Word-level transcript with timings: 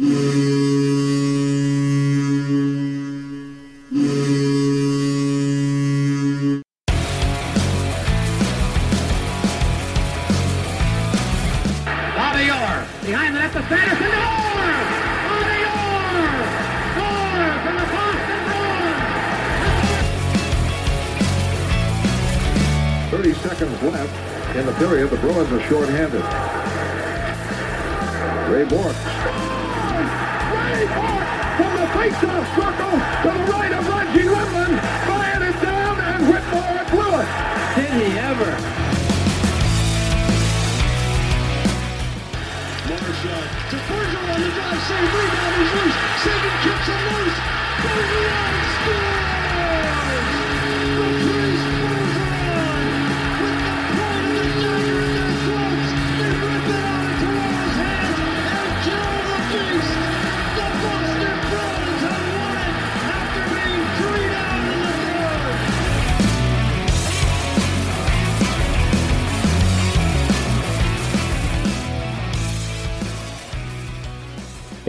Bobby 0.00 1.29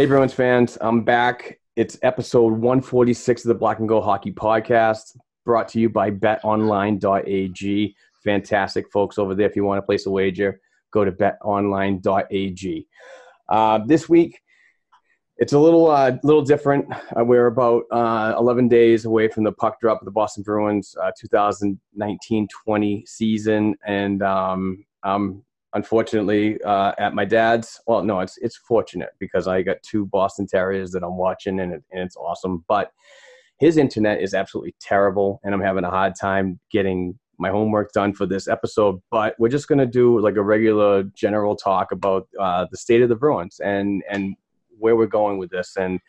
Hey, 0.01 0.07
Bruins 0.07 0.33
fans, 0.33 0.79
I'm 0.81 1.03
back. 1.03 1.59
It's 1.75 1.99
episode 2.01 2.53
146 2.53 3.45
of 3.45 3.49
the 3.49 3.53
Black 3.53 3.77
and 3.77 3.87
Gold 3.87 4.03
Hockey 4.03 4.31
Podcast, 4.31 5.15
brought 5.45 5.67
to 5.67 5.79
you 5.79 5.89
by 5.89 6.09
betonline.ag. 6.09 7.95
Fantastic 8.23 8.91
folks 8.91 9.19
over 9.19 9.35
there. 9.35 9.45
If 9.45 9.55
you 9.55 9.63
want 9.63 9.77
to 9.77 9.83
place 9.83 10.07
a 10.07 10.09
wager, 10.09 10.59
go 10.89 11.05
to 11.05 11.11
betonline.ag. 11.11 12.87
Uh, 13.47 13.79
this 13.85 14.09
week, 14.09 14.41
it's 15.37 15.53
a 15.53 15.59
little 15.59 15.91
uh, 15.91 16.13
little 16.23 16.41
different. 16.41 16.91
Uh, 17.15 17.23
we're 17.23 17.45
about 17.45 17.83
uh, 17.91 18.33
11 18.39 18.69
days 18.69 19.05
away 19.05 19.27
from 19.27 19.43
the 19.43 19.51
puck 19.51 19.79
drop 19.79 20.01
of 20.01 20.05
the 20.05 20.11
Boston 20.11 20.41
Bruins 20.41 20.95
2019-20 21.23 23.07
season, 23.07 23.75
and 23.85 24.23
um, 24.23 24.83
I'm 25.03 25.43
unfortunately 25.73 26.61
uh, 26.63 26.93
at 26.97 27.13
my 27.13 27.25
dad's. 27.25 27.79
Well, 27.87 28.03
no, 28.03 28.19
it's 28.19 28.37
it's 28.37 28.57
fortunate 28.57 29.09
because 29.19 29.47
I 29.47 29.61
got 29.61 29.77
two 29.83 30.05
Boston 30.05 30.47
Terriers 30.47 30.91
that 30.91 31.03
I'm 31.03 31.17
watching, 31.17 31.59
and, 31.59 31.73
it, 31.73 31.83
and 31.91 32.01
it's 32.01 32.15
awesome. 32.15 32.63
But 32.67 32.91
his 33.59 33.77
internet 33.77 34.21
is 34.21 34.33
absolutely 34.33 34.75
terrible, 34.79 35.39
and 35.43 35.53
I'm 35.53 35.61
having 35.61 35.83
a 35.83 35.89
hard 35.89 36.13
time 36.19 36.59
getting 36.71 37.17
my 37.37 37.49
homework 37.49 37.91
done 37.91 38.13
for 38.13 38.25
this 38.25 38.47
episode. 38.47 39.01
But 39.09 39.35
we're 39.39 39.49
just 39.49 39.67
gonna 39.67 39.85
do 39.85 40.19
like 40.19 40.35
a 40.35 40.43
regular 40.43 41.03
general 41.03 41.55
talk 41.55 41.91
about 41.91 42.27
uh, 42.39 42.65
the 42.69 42.77
state 42.77 43.01
of 43.01 43.09
the 43.09 43.15
Bruins 43.15 43.59
and 43.59 44.03
and 44.09 44.35
where 44.77 44.95
we're 44.95 45.05
going 45.05 45.37
with 45.37 45.51
this. 45.51 45.77
And 45.77 45.99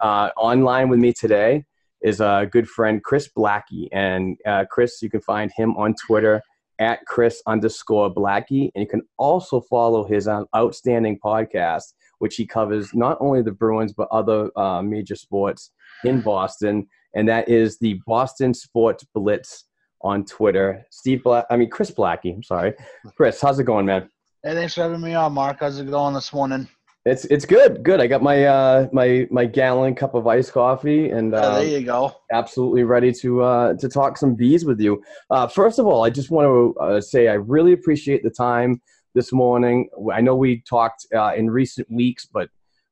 uh, 0.00 0.30
online 0.36 0.88
with 0.88 1.00
me 1.00 1.12
today 1.12 1.64
is 2.02 2.20
a 2.20 2.48
good 2.50 2.68
friend 2.68 3.02
Chris 3.02 3.28
Blackey, 3.28 3.88
and 3.92 4.36
uh, 4.46 4.64
Chris, 4.70 5.02
you 5.02 5.10
can 5.10 5.20
find 5.20 5.52
him 5.56 5.76
on 5.76 5.94
Twitter 5.94 6.42
at 6.82 7.06
Chris 7.06 7.40
underscore 7.46 8.10
Blackey. 8.10 8.72
And 8.74 8.82
you 8.82 8.88
can 8.88 9.02
also 9.16 9.60
follow 9.60 10.04
his 10.04 10.26
um, 10.26 10.46
outstanding 10.54 11.18
podcast, 11.24 11.94
which 12.18 12.34
he 12.36 12.44
covers 12.44 12.92
not 12.92 13.16
only 13.20 13.40
the 13.40 13.52
Bruins, 13.52 13.92
but 13.92 14.08
other 14.10 14.50
uh, 14.58 14.82
major 14.82 15.14
sports 15.14 15.70
in 16.04 16.20
Boston. 16.20 16.88
And 17.14 17.28
that 17.28 17.48
is 17.48 17.78
the 17.78 18.00
Boston 18.06 18.52
Sports 18.52 19.04
Blitz 19.14 19.64
on 20.00 20.24
Twitter. 20.24 20.84
Steve 20.90 21.22
Black, 21.22 21.46
I 21.50 21.56
mean, 21.56 21.70
Chris 21.70 21.92
Blackey. 21.92 22.34
I'm 22.34 22.42
sorry. 22.42 22.74
Chris, 23.16 23.40
how's 23.40 23.60
it 23.60 23.64
going, 23.64 23.86
man? 23.86 24.10
Hey, 24.42 24.54
thanks 24.54 24.74
for 24.74 24.82
having 24.82 25.00
me 25.00 25.14
on, 25.14 25.32
Mark. 25.32 25.58
How's 25.60 25.78
it 25.78 25.88
going 25.88 26.14
this 26.14 26.32
morning? 26.32 26.68
It's 27.04 27.24
it's 27.24 27.44
good, 27.44 27.82
good. 27.82 28.00
I 28.00 28.06
got 28.06 28.22
my 28.22 28.44
uh 28.44 28.88
my 28.92 29.26
my 29.30 29.44
gallon 29.44 29.94
cup 29.94 30.14
of 30.14 30.26
iced 30.28 30.52
coffee 30.52 31.10
and 31.10 31.34
Uh, 31.34 31.58
there 31.58 31.66
you 31.80 31.84
go. 31.84 32.14
absolutely 32.32 32.84
ready 32.84 33.12
to 33.14 33.42
uh, 33.42 33.74
to 33.74 33.88
talk 33.88 34.16
some 34.16 34.34
bees 34.36 34.64
with 34.64 34.80
you. 34.80 35.02
Uh, 35.28 35.48
first 35.48 35.80
of 35.80 35.86
all, 35.86 36.04
I 36.04 36.10
just 36.10 36.30
want 36.30 36.46
to 36.46 36.80
uh, 36.80 37.00
say 37.00 37.26
I 37.26 37.34
really 37.34 37.72
appreciate 37.72 38.22
the 38.22 38.30
time 38.30 38.80
this 39.16 39.32
morning. 39.32 39.88
I 40.12 40.20
know 40.20 40.36
we 40.36 40.62
talked 40.68 41.06
uh, 41.14 41.32
in 41.36 41.50
recent 41.50 41.90
weeks, 41.90 42.24
but 42.32 42.48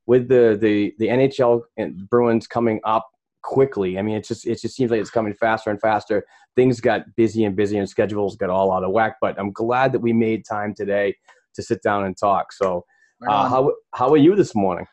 with 0.07 0.27
the 0.27 0.57
the 0.59 0.93
the 0.99 1.07
NHL 1.07 1.61
and 1.77 2.09
Bruins 2.09 2.47
coming 2.47 2.81
up 2.83 3.07
quickly, 3.43 3.97
I 3.97 4.01
mean, 4.01 4.17
it 4.17 4.25
just 4.27 4.45
it 4.45 4.59
just 4.59 4.75
seems 4.75 4.91
like 4.91 4.99
it's 4.99 5.09
coming 5.09 5.33
faster 5.33 5.69
and 5.69 5.79
faster. 5.79 6.25
Things 6.57 6.81
got 6.81 7.03
busy 7.15 7.45
and 7.45 7.55
busy, 7.55 7.77
and 7.77 7.87
schedules 7.87 8.35
got 8.35 8.49
all 8.49 8.73
out 8.73 8.83
of 8.83 8.91
whack. 8.91 9.15
But 9.21 9.39
I'm 9.39 9.53
glad 9.53 9.93
that 9.93 9.99
we 9.99 10.11
made 10.11 10.43
time 10.43 10.73
today 10.75 11.15
to 11.55 11.63
sit 11.63 11.81
down 11.81 12.03
and 12.03 12.17
talk. 12.17 12.51
So, 12.51 12.83
uh, 13.27 13.49
how 13.49 13.73
how 13.93 14.09
are 14.09 14.17
you 14.17 14.35
this 14.35 14.55
morning? 14.55 14.85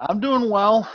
I'm 0.00 0.20
doing 0.20 0.50
well. 0.50 0.88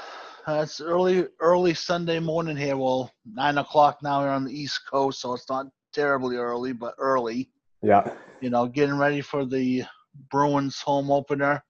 Uh, 0.47 0.61
it's 0.63 0.81
early, 0.81 1.27
early 1.39 1.73
Sunday 1.73 2.19
morning 2.19 2.57
here. 2.57 2.77
Well, 2.77 3.11
nine 3.25 3.57
o'clock 3.57 3.99
now. 4.01 4.21
We're 4.21 4.29
on 4.29 4.45
the 4.45 4.53
East 4.53 4.81
Coast, 4.89 5.21
so 5.21 5.33
it's 5.33 5.49
not 5.49 5.67
terribly 5.93 6.37
early, 6.37 6.73
but 6.73 6.95
early. 6.97 7.49
Yeah. 7.83 8.13
You 8.41 8.49
know, 8.49 8.67
getting 8.67 8.97
ready 8.97 9.21
for 9.21 9.45
the 9.45 9.83
Bruins 10.31 10.79
home 10.81 11.11
opener. 11.11 11.63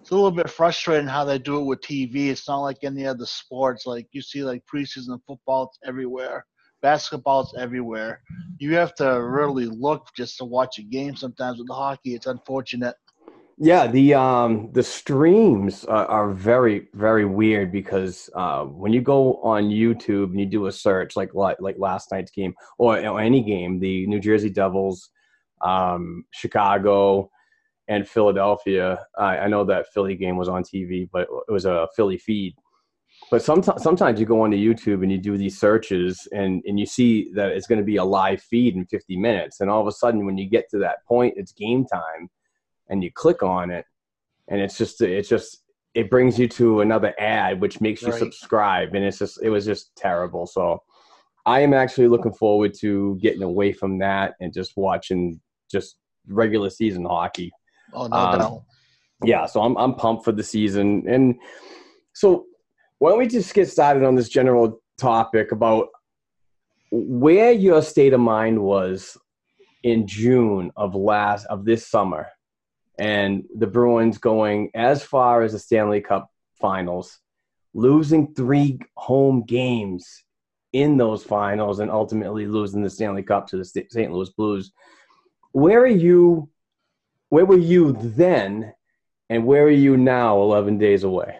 It's 0.00 0.10
a 0.10 0.14
little 0.14 0.30
bit 0.30 0.48
frustrating 0.48 1.08
how 1.08 1.24
they 1.24 1.38
do 1.38 1.60
it 1.60 1.64
with 1.64 1.80
TV. 1.80 2.28
It's 2.28 2.48
not 2.48 2.60
like 2.60 2.78
any 2.82 3.06
other 3.06 3.26
sports. 3.26 3.84
Like 3.84 4.06
you 4.12 4.22
see, 4.22 4.42
like 4.42 4.62
preseason 4.72 5.20
football, 5.26 5.64
it's 5.64 5.78
everywhere. 5.86 6.46
Basketball, 6.80 7.40
it's 7.40 7.54
everywhere. 7.58 8.22
You 8.58 8.74
have 8.76 8.94
to 8.96 9.22
really 9.22 9.66
look 9.66 10.06
just 10.16 10.38
to 10.38 10.44
watch 10.44 10.78
a 10.78 10.82
game. 10.82 11.16
Sometimes 11.16 11.58
with 11.58 11.66
the 11.66 11.74
hockey, 11.74 12.14
it's 12.14 12.26
unfortunate. 12.26 12.94
Yeah, 13.60 13.88
the 13.88 14.14
um 14.14 14.70
the 14.72 14.84
streams 14.84 15.84
are, 15.84 16.06
are 16.06 16.30
very 16.30 16.88
very 16.94 17.24
weird 17.24 17.72
because 17.72 18.30
uh, 18.36 18.64
when 18.64 18.92
you 18.92 19.00
go 19.00 19.34
on 19.42 19.64
YouTube 19.64 20.30
and 20.30 20.38
you 20.38 20.46
do 20.46 20.66
a 20.66 20.72
search 20.72 21.16
like 21.16 21.34
like, 21.34 21.58
last 21.76 22.12
night's 22.12 22.30
game 22.30 22.54
or, 22.78 23.04
or 23.04 23.20
any 23.20 23.42
game, 23.42 23.80
the 23.80 24.06
New 24.06 24.20
Jersey 24.20 24.48
Devils, 24.48 25.10
um, 25.60 26.24
Chicago, 26.30 27.30
and 27.88 28.08
Philadelphia. 28.08 29.04
I, 29.18 29.38
I 29.38 29.48
know 29.48 29.64
that 29.64 29.86
Philly 29.92 30.14
game 30.14 30.36
was 30.36 30.48
on 30.48 30.62
TV, 30.62 31.08
but 31.12 31.22
it 31.48 31.52
was 31.52 31.64
a 31.64 31.88
Philly 31.96 32.18
feed. 32.18 32.54
But 33.28 33.42
sometimes 33.42 33.82
sometimes 33.82 34.20
you 34.20 34.26
go 34.26 34.42
onto 34.42 34.56
YouTube 34.56 35.02
and 35.02 35.10
you 35.10 35.18
do 35.18 35.36
these 35.36 35.58
searches 35.58 36.28
and, 36.32 36.62
and 36.64 36.78
you 36.78 36.86
see 36.86 37.32
that 37.34 37.50
it's 37.50 37.66
going 37.66 37.80
to 37.80 37.84
be 37.84 37.96
a 37.96 38.04
live 38.04 38.40
feed 38.40 38.76
in 38.76 38.86
50 38.86 39.16
minutes, 39.16 39.60
and 39.60 39.68
all 39.68 39.80
of 39.80 39.88
a 39.88 39.92
sudden 39.92 40.26
when 40.26 40.38
you 40.38 40.48
get 40.48 40.70
to 40.70 40.78
that 40.78 41.04
point, 41.08 41.34
it's 41.36 41.50
game 41.50 41.84
time 41.84 42.30
and 42.88 43.02
you 43.02 43.10
click 43.12 43.42
on 43.42 43.70
it, 43.70 43.84
and 44.48 44.60
it's 44.60 44.78
just 44.78 45.00
it's 45.00 45.28
just 45.28 45.62
it 45.94 46.10
brings 46.10 46.38
you 46.38 46.48
to 46.48 46.80
another 46.80 47.14
ad, 47.18 47.60
which 47.60 47.80
makes 47.80 48.02
you 48.02 48.10
Right. 48.12 48.20
subscribe, 48.20 48.94
and 48.94 49.04
it's 49.04 49.18
just 49.18 49.40
it 49.42 49.50
was 49.50 49.64
just 49.64 49.94
terrible. 49.96 50.46
So 50.46 50.82
I 51.46 51.60
am 51.60 51.72
actually 51.74 52.08
looking 52.08 52.32
forward 52.32 52.74
to 52.80 53.18
getting 53.22 53.42
away 53.42 53.72
from 53.72 53.98
that 53.98 54.34
and 54.40 54.52
just 54.52 54.72
watching 54.76 55.40
just 55.70 55.96
regular 56.28 56.70
season 56.70 57.04
hockey. 57.04 57.50
Oh 57.94 58.06
no 58.06 58.16
Um, 58.16 58.38
doubt. 58.38 58.62
Yeah, 59.24 59.46
so 59.46 59.62
I'm 59.62 59.76
I'm 59.76 59.94
pumped 59.94 60.24
for 60.24 60.32
the 60.32 60.42
season. 60.42 61.04
And 61.08 61.34
so 62.14 62.44
why 62.98 63.10
don't 63.10 63.18
we 63.18 63.26
just 63.26 63.54
get 63.54 63.68
started 63.68 64.04
on 64.04 64.14
this 64.14 64.28
general 64.28 64.80
topic 64.98 65.52
about 65.52 65.88
where 66.90 67.52
your 67.52 67.82
state 67.82 68.12
of 68.12 68.20
mind 68.20 68.60
was 68.60 69.16
in 69.82 70.06
June 70.06 70.70
of 70.76 70.94
last 70.94 71.46
of 71.46 71.64
this 71.64 71.86
summer 71.86 72.26
and 72.98 73.44
the 73.56 73.66
Bruins 73.66 74.18
going 74.18 74.70
as 74.74 75.02
far 75.02 75.42
as 75.42 75.52
the 75.52 75.58
Stanley 75.58 76.00
Cup 76.00 76.30
finals, 76.60 77.18
losing 77.74 78.34
three 78.34 78.80
home 78.96 79.44
games 79.44 80.24
in 80.72 80.96
those 80.96 81.24
finals 81.24 81.80
and 81.80 81.90
ultimately 81.90 82.46
losing 82.46 82.82
the 82.82 82.90
Stanley 82.90 83.22
Cup 83.22 83.46
to 83.48 83.56
the 83.56 83.64
St. 83.64 84.12
Louis 84.12 84.30
Blues. 84.30 84.72
Where 85.52 85.80
are 85.80 85.86
you 85.86 86.50
where 87.30 87.46
were 87.46 87.58
you 87.58 87.92
then 87.92 88.72
and 89.28 89.44
where 89.44 89.64
are 89.64 89.70
you 89.70 89.96
now 89.96 90.40
11 90.40 90.78
days 90.78 91.04
away? 91.04 91.38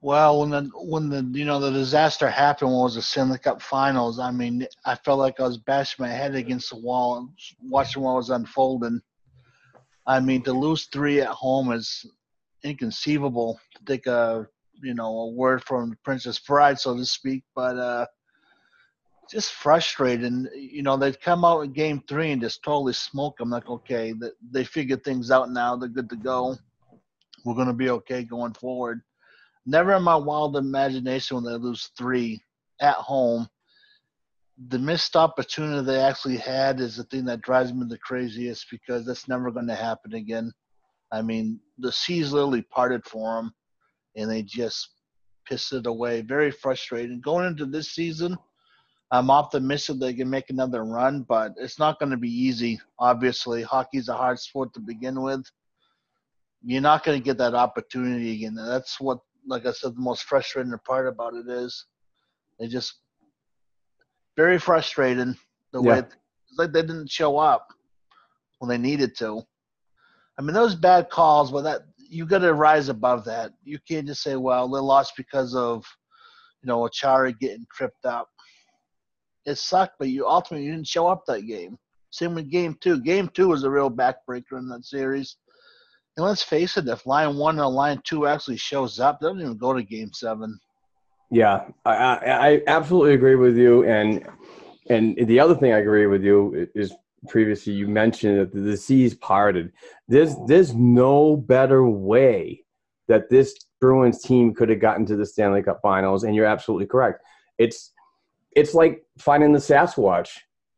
Well, 0.00 0.40
when 0.40 0.50
the 0.50 0.70
when 0.76 1.08
the 1.08 1.28
you 1.36 1.44
know 1.44 1.58
the 1.58 1.72
disaster 1.72 2.30
happened, 2.30 2.70
was 2.70 2.94
the 2.94 3.02
Stanley 3.02 3.38
Cup 3.38 3.60
Finals, 3.60 4.20
I 4.20 4.30
mean, 4.30 4.64
I 4.84 4.94
felt 4.94 5.18
like 5.18 5.40
I 5.40 5.42
was 5.42 5.58
bashing 5.58 6.04
my 6.04 6.08
head 6.08 6.36
against 6.36 6.70
the 6.70 6.76
wall 6.76 7.28
watching 7.60 8.02
what 8.02 8.14
was 8.14 8.30
unfolding. 8.30 9.02
I 10.08 10.18
mean, 10.18 10.42
to 10.42 10.52
lose 10.52 10.86
three 10.86 11.20
at 11.20 11.28
home 11.28 11.70
is 11.70 12.04
inconceivable. 12.64 13.60
To 13.76 13.84
take 13.84 14.06
a 14.06 14.48
you 14.82 14.94
know 14.94 15.16
a 15.18 15.30
word 15.30 15.62
from 15.64 15.96
Princess 16.04 16.40
Bride, 16.40 16.80
so 16.80 16.96
to 16.96 17.04
speak, 17.04 17.44
but 17.54 17.78
uh, 17.78 18.06
just 19.30 19.52
frustrating. 19.52 20.48
You 20.56 20.82
know, 20.82 20.96
they'd 20.96 21.20
come 21.20 21.44
out 21.44 21.60
in 21.60 21.72
Game 21.72 22.02
Three 22.08 22.32
and 22.32 22.42
just 22.42 22.64
totally 22.64 22.94
smoke 22.94 23.38
them. 23.38 23.50
Like, 23.50 23.68
okay, 23.68 24.12
they 24.50 24.64
figured 24.64 25.04
things 25.04 25.30
out 25.30 25.50
now. 25.50 25.76
They're 25.76 25.88
good 25.88 26.10
to 26.10 26.16
go. 26.16 26.56
We're 27.44 27.54
gonna 27.54 27.72
be 27.72 27.90
okay 27.90 28.24
going 28.24 28.54
forward 28.54 29.02
never 29.68 29.94
in 29.94 30.02
my 30.02 30.16
wild 30.16 30.56
imagination 30.56 31.36
when 31.36 31.44
they 31.44 31.58
lose 31.58 31.90
three 31.96 32.40
at 32.80 32.94
home. 32.94 33.46
The 34.66 34.78
missed 34.78 35.14
opportunity 35.14 35.84
they 35.84 36.00
actually 36.00 36.36
had 36.36 36.80
is 36.80 36.96
the 36.96 37.04
thing 37.04 37.24
that 37.26 37.42
drives 37.42 37.72
me 37.72 37.86
the 37.88 37.98
craziest 37.98 38.66
because 38.70 39.06
that's 39.06 39.28
never 39.28 39.50
going 39.50 39.68
to 39.68 39.74
happen 39.74 40.14
again. 40.14 40.52
I 41.12 41.22
mean, 41.22 41.60
the 41.78 41.92
seas 41.92 42.32
literally 42.32 42.62
parted 42.62 43.04
for 43.04 43.36
them, 43.36 43.52
and 44.16 44.30
they 44.30 44.42
just 44.42 44.90
pissed 45.46 45.72
it 45.72 45.86
away. 45.86 46.22
Very 46.22 46.50
frustrating. 46.50 47.20
Going 47.20 47.46
into 47.46 47.66
this 47.66 47.92
season, 47.92 48.36
I'm 49.10 49.30
optimistic 49.30 49.98
they 49.98 50.12
can 50.12 50.28
make 50.28 50.50
another 50.50 50.84
run, 50.84 51.22
but 51.22 51.52
it's 51.56 51.78
not 51.78 51.98
going 51.98 52.10
to 52.10 52.16
be 52.16 52.30
easy. 52.30 52.80
Obviously, 52.98 53.62
hockey's 53.62 54.08
a 54.08 54.16
hard 54.16 54.38
sport 54.38 54.74
to 54.74 54.80
begin 54.80 55.22
with. 55.22 55.44
You're 56.62 56.82
not 56.82 57.04
going 57.04 57.18
to 57.18 57.24
get 57.24 57.38
that 57.38 57.54
opportunity 57.54 58.34
again. 58.34 58.54
That's 58.54 59.00
what 59.00 59.20
like 59.48 59.66
I 59.66 59.72
said, 59.72 59.96
the 59.96 60.00
most 60.00 60.24
frustrating 60.24 60.74
part 60.86 61.08
about 61.08 61.34
it 61.34 61.48
is 61.48 61.86
they 62.58 62.68
just 62.68 62.94
very 64.38 64.58
frustrating 64.58 65.36
the 65.72 65.82
way 65.82 65.96
Yeah. 65.96 66.02
it's 66.02 66.14
like 66.58 66.72
they 66.72 66.82
didn't 66.82 67.10
show 67.10 67.38
up 67.38 67.66
when 68.60 68.68
they 68.68 68.78
needed 68.78 69.16
to. 69.18 69.42
I 70.38 70.42
mean, 70.42 70.54
those 70.54 70.76
bad 70.76 71.10
calls, 71.10 71.50
well, 71.50 71.64
that 71.64 71.82
you 71.98 72.24
got 72.24 72.38
to 72.38 72.54
rise 72.54 72.88
above 72.88 73.24
that. 73.24 73.52
You 73.64 73.80
can't 73.88 74.06
just 74.06 74.22
say, 74.22 74.36
"Well, 74.36 74.68
they 74.68 74.78
lost 74.78 75.14
because 75.16 75.56
of 75.56 75.84
you 76.62 76.68
know 76.68 76.78
Acciari 76.88 77.36
getting 77.38 77.66
tripped 77.76 78.06
up." 78.06 78.28
It 79.44 79.56
sucked, 79.58 79.96
but 79.98 80.08
you 80.08 80.26
ultimately 80.26 80.66
you 80.66 80.72
didn't 80.72 80.86
show 80.86 81.08
up 81.08 81.24
that 81.26 81.42
game. 81.42 81.76
Same 82.10 82.34
with 82.36 82.50
game 82.50 82.76
two. 82.80 83.00
Game 83.00 83.28
two 83.34 83.48
was 83.48 83.64
a 83.64 83.70
real 83.70 83.90
backbreaker 83.90 84.56
in 84.58 84.68
that 84.68 84.84
series. 84.84 85.36
And 86.16 86.24
let's 86.24 86.42
face 86.42 86.76
it, 86.76 86.88
if 86.88 87.06
line 87.06 87.36
one 87.36 87.58
and 87.58 87.74
line 87.74 88.00
two 88.04 88.26
actually 88.28 88.56
shows 88.58 89.00
up, 89.00 89.18
they 89.18 89.26
don't 89.26 89.40
even 89.40 89.58
go 89.58 89.72
to 89.72 89.82
game 89.82 90.12
seven. 90.12 90.58
Yeah, 91.30 91.66
I, 91.84 91.94
I, 91.94 92.48
I 92.48 92.62
absolutely 92.66 93.14
agree 93.14 93.36
with 93.36 93.56
you. 93.56 93.84
And 93.84 94.26
and 94.88 95.16
the 95.26 95.40
other 95.40 95.54
thing 95.54 95.72
I 95.72 95.78
agree 95.78 96.06
with 96.06 96.22
you 96.22 96.68
is 96.74 96.94
previously 97.28 97.74
you 97.74 97.88
mentioned 97.88 98.40
that 98.40 98.52
the 98.52 98.76
seas 98.76 99.14
parted. 99.14 99.72
There's 100.08 100.34
there's 100.46 100.74
no 100.74 101.36
better 101.36 101.86
way 101.86 102.64
that 103.08 103.28
this 103.28 103.54
Bruins 103.80 104.22
team 104.22 104.54
could 104.54 104.68
have 104.68 104.80
gotten 104.80 105.06
to 105.06 105.16
the 105.16 105.26
Stanley 105.26 105.62
Cup 105.62 105.80
Finals. 105.82 106.24
And 106.24 106.34
you're 106.34 106.46
absolutely 106.46 106.86
correct. 106.86 107.22
It's 107.58 107.92
it's 108.52 108.74
like 108.74 109.02
finding 109.18 109.52
the 109.52 109.58
Sasquatch. 109.58 110.30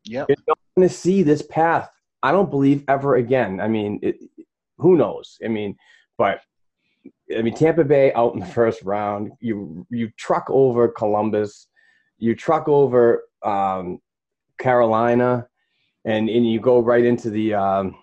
Yep. 0.04 0.28
You're 0.28 0.36
not 0.48 0.58
going 0.76 0.88
to 0.88 0.94
see 0.94 1.22
this 1.22 1.42
path. 1.42 1.90
I 2.22 2.32
don't 2.32 2.50
believe 2.50 2.84
ever 2.88 3.16
again. 3.16 3.60
I 3.60 3.68
mean, 3.68 3.98
it, 4.02 4.16
who 4.78 4.96
knows? 4.96 5.38
I 5.44 5.48
mean, 5.48 5.76
but 6.18 6.40
I 7.36 7.42
mean, 7.42 7.54
Tampa 7.54 7.84
Bay 7.84 8.12
out 8.14 8.34
in 8.34 8.40
the 8.40 8.46
first 8.60 8.82
round. 8.82 9.32
You 9.40 9.86
you 9.90 10.10
truck 10.16 10.46
over 10.48 10.88
Columbus, 10.88 11.68
you 12.18 12.34
truck 12.34 12.68
over 12.68 13.24
um, 13.42 14.00
Carolina, 14.58 15.46
and 16.04 16.28
and 16.28 16.50
you 16.50 16.60
go 16.60 16.80
right 16.80 17.04
into 17.04 17.30
the 17.30 17.54
um, 17.54 17.96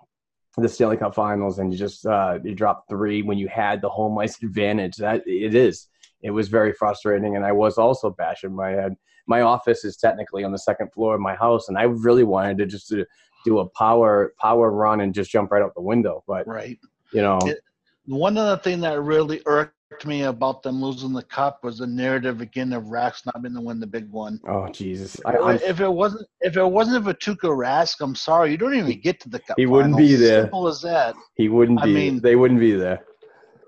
the 0.57 0.67
Stanley 0.69 0.97
Cup 0.97 1.13
Finals, 1.15 1.59
and 1.59 1.71
you 1.71 1.77
just 1.77 2.05
uh, 2.05 2.39
you 2.43 2.55
drop 2.55 2.85
three 2.89 3.21
when 3.21 3.37
you 3.37 3.47
had 3.47 3.81
the 3.81 3.89
home 3.89 4.17
ice 4.17 4.41
advantage. 4.43 4.97
That 4.97 5.23
it 5.27 5.55
is. 5.55 5.87
It 6.23 6.31
was 6.31 6.47
very 6.47 6.73
frustrating, 6.73 7.35
and 7.35 7.45
I 7.45 7.51
was 7.51 7.77
also 7.77 8.09
bashing 8.09 8.55
my 8.55 8.69
head. 8.71 8.95
My 9.27 9.41
office 9.41 9.85
is 9.85 9.97
technically 9.97 10.43
on 10.43 10.51
the 10.51 10.57
second 10.57 10.91
floor 10.93 11.13
of 11.15 11.21
my 11.21 11.35
house, 11.35 11.67
and 11.69 11.77
I 11.77 11.83
really 11.83 12.23
wanted 12.23 12.57
to 12.59 12.65
just 12.65 12.87
to 12.87 13.05
do 13.45 13.59
a 13.59 13.69
power 13.69 14.33
power 14.41 14.71
run 14.71 15.01
and 15.01 15.13
just 15.13 15.29
jump 15.29 15.51
right 15.51 15.61
out 15.61 15.75
the 15.75 15.81
window. 15.81 16.23
But 16.27 16.47
Right. 16.47 16.79
you 17.13 17.21
know, 17.21 17.37
It- 17.45 17.59
One 18.07 18.37
other 18.37 18.61
thing 18.61 18.79
that 18.81 19.01
really 19.01 19.41
irked 19.45 19.73
me 20.05 20.23
about 20.23 20.63
them 20.63 20.81
losing 20.81 21.11
the 21.11 21.23
cup 21.23 21.59
was 21.63 21.79
the 21.79 21.87
narrative 21.87 22.39
again 22.39 22.71
of 22.71 22.85
Rask 22.85 23.25
not 23.25 23.41
being 23.41 23.53
to 23.55 23.61
win 23.61 23.81
the 23.81 23.87
big 23.87 24.09
one. 24.09 24.39
oh 24.47 24.67
Jesus, 24.69 25.19
I, 25.25 25.37
I'm, 25.37 25.55
if 25.57 25.81
it 25.81 25.91
wasn't 25.91 26.25
if 26.41 26.55
it 26.55 26.63
wasn't 26.65 27.03
for 27.03 27.13
Tuukka 27.13 27.49
Rask, 27.49 27.95
I'm 27.99 28.15
sorry, 28.15 28.51
you 28.51 28.57
don't 28.57 28.75
even 28.75 28.99
get 29.01 29.19
to 29.21 29.29
the 29.29 29.39
cup. 29.39 29.57
He 29.57 29.65
wouldn't 29.65 29.97
be 29.97 30.15
there. 30.15 30.43
Simple 30.43 30.67
as 30.67 30.81
that. 30.81 31.15
he 31.35 31.49
wouldn't 31.49 31.81
I 31.81 31.85
be. 31.85 31.93
mean- 31.93 32.21
they 32.21 32.35
wouldn't 32.35 32.61
be 32.61 32.73
there. 32.73 33.03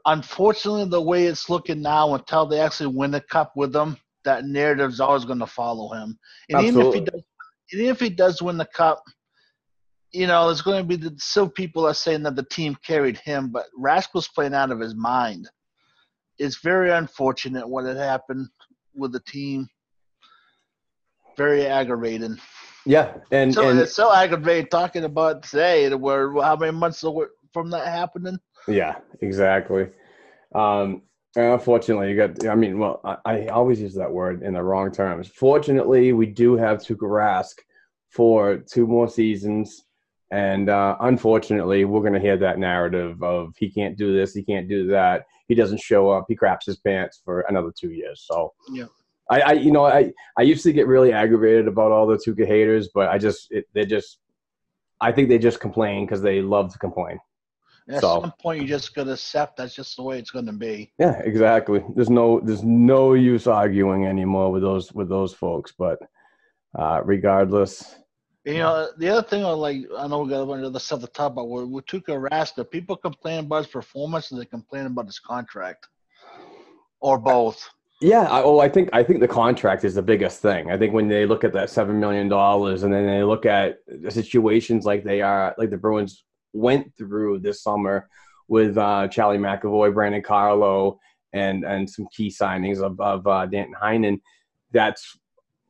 Unfortunately, 0.06 0.86
the 0.86 1.02
way 1.02 1.26
it's 1.26 1.50
looking 1.50 1.82
now, 1.82 2.16
until 2.16 2.46
they 2.46 2.60
actually 2.62 2.96
win 2.96 3.12
the 3.12 3.22
cup 3.22 3.52
with 3.58 3.74
them, 3.74 3.98
that 4.24 4.46
narrative's 4.46 5.00
always 5.02 5.26
going 5.26 5.40
to 5.40 5.46
follow 5.46 5.94
him. 5.94 6.18
And 6.50 6.66
even 6.66 6.82
if 6.82 6.94
he 6.94 7.02
does, 7.02 7.22
even 7.74 7.86
if 7.88 8.00
he 8.00 8.10
does 8.10 8.42
win 8.42 8.58
the 8.58 8.66
cup, 8.66 9.04
you 10.12 10.28
know, 10.28 10.48
there's 10.48 10.62
going 10.62 10.82
to 10.82 10.88
be 10.88 10.96
the, 10.96 11.16
still 11.20 11.50
people 11.50 11.86
are 11.86 11.94
saying 11.94 12.24
that 12.24 12.36
the 12.36 12.44
team 12.44 12.76
carried 12.86 13.18
him, 13.18 13.50
but 13.50 13.66
Rask 13.78 14.14
was 14.14 14.28
playing 14.28 14.54
out 14.54 14.72
of 14.72 14.80
his 14.80 14.96
mind. 14.96 15.50
It's 16.38 16.58
very 16.58 16.92
unfortunate 16.92 17.68
what 17.68 17.86
had 17.86 17.98
happened 17.98 18.48
with 18.96 19.12
the 19.12 19.20
team. 19.20 19.68
Very 21.38 21.66
aggravating. 21.66 22.38
Yeah, 22.86 23.14
and 23.32 23.54
So 23.54 23.70
and 23.70 23.80
it's 23.80 23.94
so 23.94 24.14
aggravating 24.14 24.68
talking 24.68 25.04
about 25.04 25.44
today. 25.44 25.94
Where 25.94 26.32
how 26.42 26.56
many 26.56 26.72
months 26.72 27.04
from 27.54 27.70
that 27.70 27.88
happening? 27.88 28.40
yeah, 28.68 28.96
exactly. 29.22 29.90
Um, 30.56 31.04
and 31.36 31.54
unfortunately, 31.54 32.10
you 32.10 32.18
got. 32.18 32.48
I 32.48 32.56
mean, 32.56 32.80
well, 32.80 33.02
I, 33.04 33.18
I 33.26 33.48
always 33.48 33.80
use 33.80 33.94
that 33.96 34.12
word 34.12 34.42
in 34.44 34.54
the 34.54 34.64
wrong 34.64 34.92
terms. 34.92 35.28
Fortunately, 35.28 36.14
we 36.14 36.26
do 36.26 36.56
have 36.56 36.80
Tuukka 36.80 37.02
Rask 37.02 37.56
for 38.10 38.58
two 38.58 38.88
more 38.88 39.08
seasons, 39.08 39.86
and 40.32 40.70
uh, 40.70 40.96
unfortunately, 41.02 41.86
we're 41.86 42.02
going 42.02 42.14
to 42.14 42.20
hear 42.20 42.38
that 42.38 42.60
narrative 42.60 43.22
of 43.24 43.54
he 43.58 43.70
can't 43.70 43.98
do 43.98 44.14
this, 44.16 44.34
he 44.34 44.44
can't 44.44 44.68
do 44.70 44.88
that, 44.88 45.26
he 45.48 45.56
doesn't 45.56 45.80
show 45.82 46.10
up, 46.10 46.26
he 46.28 46.36
craps 46.36 46.66
his 46.66 46.78
pants 46.78 47.22
for 47.26 47.42
another 47.50 47.72
two 47.78 47.92
years. 47.92 48.26
So, 48.30 48.54
Yeah. 48.72 48.86
I, 49.32 49.42
I 49.42 49.52
you 49.54 49.72
know, 49.72 49.86
I 49.86 50.12
I 50.38 50.42
used 50.42 50.64
to 50.64 50.74
get 50.74 50.88
really 50.88 51.14
aggravated 51.14 51.68
about 51.68 51.92
all 51.92 52.08
the 52.08 52.18
Tuukka 52.18 52.48
haters, 52.48 52.90
but 52.94 53.10
I 53.10 53.18
just 53.20 53.52
it, 53.52 53.66
they 53.74 53.86
just 53.86 54.20
I 55.02 55.12
think 55.12 55.30
they 55.30 55.38
just 55.38 55.60
complain 55.60 56.06
because 56.06 56.22
they 56.22 56.42
love 56.42 56.72
to 56.74 56.80
complain. 56.80 57.20
At 57.88 58.02
So- 58.02 58.22
some 58.22 58.34
point, 58.42 58.62
you 58.62 58.68
just 58.68 58.94
got 58.96 59.06
to 59.06 59.14
accept 59.14 59.58
that's 59.58 59.76
just 59.76 59.96
the 59.98 60.04
way 60.04 60.20
it's 60.20 60.32
going 60.32 60.46
to 60.48 60.54
be. 60.54 60.92
Yeah, 61.00 61.20
exactly. 61.20 61.84
There's 61.96 62.10
no 62.10 62.40
there's 62.40 62.64
no 62.64 63.14
use 63.14 63.46
arguing 63.48 64.06
anymore 64.06 64.52
with 64.52 64.62
those 64.64 64.92
with 64.94 65.10
those 65.10 65.34
folks. 65.34 65.74
But 65.78 66.00
uh, 66.78 67.02
regardless, 67.04 67.96
You 68.50 68.58
know, 68.58 68.90
the 68.98 69.10
other 69.10 69.22
thing, 69.22 69.46
I 69.46 69.50
like, 69.50 69.86
I 69.96 70.08
know 70.08 70.22
we 70.22 70.30
got 70.32 70.42
a 70.42 70.46
bunch 70.48 70.62
of 70.62 70.66
other 70.66 70.80
stuff 70.80 71.02
to 71.02 71.08
talk 71.08 71.34
about. 71.34 71.50
With, 71.50 71.66
with 71.66 71.86
Tuukka 71.86 72.30
Rask, 72.30 72.72
people 72.72 72.98
complain 72.98 73.42
about 73.42 73.58
his 73.58 73.68
performance, 73.68 74.32
and 74.32 74.42
they 74.42 74.46
complain 74.46 74.88
about 74.88 75.06
his 75.06 75.20
contract, 75.20 75.88
or 77.00 77.20
both. 77.20 77.70
yeah. 78.02 78.24
I, 78.24 78.42
oh, 78.42 78.58
I 78.58 78.68
think 78.68 78.90
I 78.92 79.04
think 79.04 79.20
the 79.20 79.28
contract 79.28 79.86
is 79.86 79.94
the 79.94 80.02
biggest 80.02 80.42
thing. 80.42 80.72
I 80.72 80.78
think 80.80 80.94
when 80.94 81.08
they 81.08 81.28
look 81.28 81.44
at 81.44 81.54
that 81.54 81.70
seven 81.70 82.00
million 82.00 82.28
dollars, 82.28 82.82
and 82.82 82.92
then 82.92 83.06
they 83.06 83.24
look 83.24 83.46
at 83.46 83.78
the 83.86 84.10
situations 84.10 84.84
like 84.84 85.04
they 85.04 85.22
are, 85.22 85.54
like 85.60 85.70
the 85.70 85.78
Bruins 85.78 86.24
went 86.52 86.92
through 86.98 87.42
this 87.42 87.62
summer 87.62 88.10
with 88.48 88.80
uh, 88.80 89.08
Charlie 89.10 89.38
McAvoy, 89.38 89.94
Brandon 89.94 90.24
Carlo, 90.24 91.00
and 91.34 91.64
and 91.64 91.88
some 91.88 92.08
key 92.12 92.30
signings 92.30 92.82
of 92.82 93.00
of 93.00 93.28
uh, 93.28 93.46
Danton 93.46 93.76
Heinen. 93.80 94.22
That's 94.72 95.20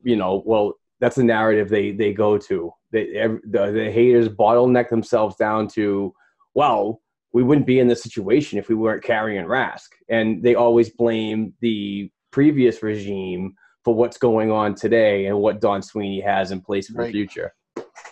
you 0.02 0.16
know, 0.16 0.42
well, 0.46 0.78
that's 1.00 1.16
the 1.16 1.24
narrative 1.24 1.68
they 1.68 1.92
they 1.92 2.12
go 2.12 2.38
to. 2.38 2.72
They, 2.92 3.06
the, 3.44 3.70
the 3.72 3.90
haters 3.90 4.28
bottleneck 4.28 4.88
themselves 4.88 5.36
down 5.36 5.68
to, 5.68 6.12
well, 6.54 7.00
we 7.32 7.42
wouldn't 7.44 7.66
be 7.66 7.78
in 7.78 7.86
this 7.88 8.02
situation 8.02 8.58
if 8.58 8.68
we 8.68 8.74
weren't 8.74 9.04
carrying 9.04 9.46
Rask, 9.46 9.88
and 10.08 10.42
they 10.42 10.56
always 10.56 10.90
blame 10.90 11.54
the 11.60 12.10
previous 12.32 12.82
regime 12.82 13.54
for 13.84 13.94
what's 13.94 14.18
going 14.18 14.50
on 14.50 14.74
today 14.74 15.26
and 15.26 15.38
what 15.38 15.60
Don 15.60 15.82
Sweeney 15.82 16.20
has 16.20 16.50
in 16.50 16.60
place 16.60 16.88
for 16.88 16.98
Right. 16.98 17.06
the 17.06 17.12
future. 17.12 17.52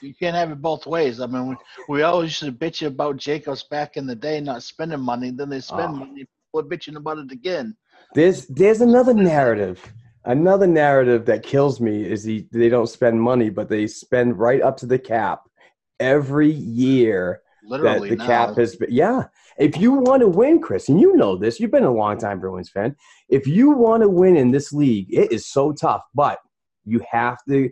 You 0.00 0.14
can't 0.14 0.36
have 0.36 0.50
it 0.52 0.62
both 0.62 0.86
ways. 0.86 1.20
I 1.20 1.26
mean, 1.26 1.48
we, 1.48 1.56
we 1.88 2.02
always 2.02 2.30
used 2.40 2.44
to 2.44 2.52
bitch 2.52 2.86
about 2.86 3.16
Jacobs 3.16 3.64
back 3.64 3.96
in 3.96 4.06
the 4.06 4.14
day 4.14 4.40
not 4.40 4.62
spending 4.62 5.00
money. 5.00 5.30
Then 5.30 5.50
they 5.50 5.60
spend 5.60 5.94
Oh. 5.94 5.98
money. 6.06 6.26
We're 6.52 6.62
bitching 6.62 6.96
about 6.96 7.18
it 7.18 7.30
again. 7.32 7.76
There's 8.14 8.46
there's 8.46 8.80
another 8.80 9.12
narrative. 9.12 9.82
Another 10.24 10.66
narrative 10.66 11.24
that 11.26 11.42
kills 11.42 11.80
me 11.80 12.04
is 12.04 12.24
the, 12.24 12.46
they 12.52 12.68
don't 12.68 12.88
spend 12.88 13.20
money, 13.20 13.50
but 13.50 13.68
they 13.68 13.86
spend 13.86 14.38
right 14.38 14.60
up 14.60 14.76
to 14.78 14.86
the 14.86 14.98
cap 14.98 15.48
every 16.00 16.50
year 16.50 17.40
Literally 17.64 18.10
the 18.10 18.16
now. 18.16 18.26
cap 18.26 18.56
has 18.56 18.76
been. 18.76 18.88
Yeah, 18.90 19.24
if 19.58 19.76
you 19.76 19.92
want 19.92 20.22
to 20.22 20.28
win, 20.28 20.60
Chris, 20.60 20.88
and 20.88 21.00
you 21.00 21.16
know 21.16 21.36
this, 21.36 21.60
you've 21.60 21.70
been 21.70 21.84
a 21.84 21.92
long 21.92 22.18
time 22.18 22.40
Bruins 22.40 22.70
fan. 22.70 22.96
If 23.28 23.46
you 23.46 23.70
want 23.70 24.02
to 24.02 24.08
win 24.08 24.36
in 24.36 24.50
this 24.50 24.72
league, 24.72 25.12
it 25.12 25.32
is 25.32 25.46
so 25.46 25.72
tough, 25.72 26.02
but 26.14 26.38
you 26.84 27.04
have 27.10 27.38
to 27.48 27.70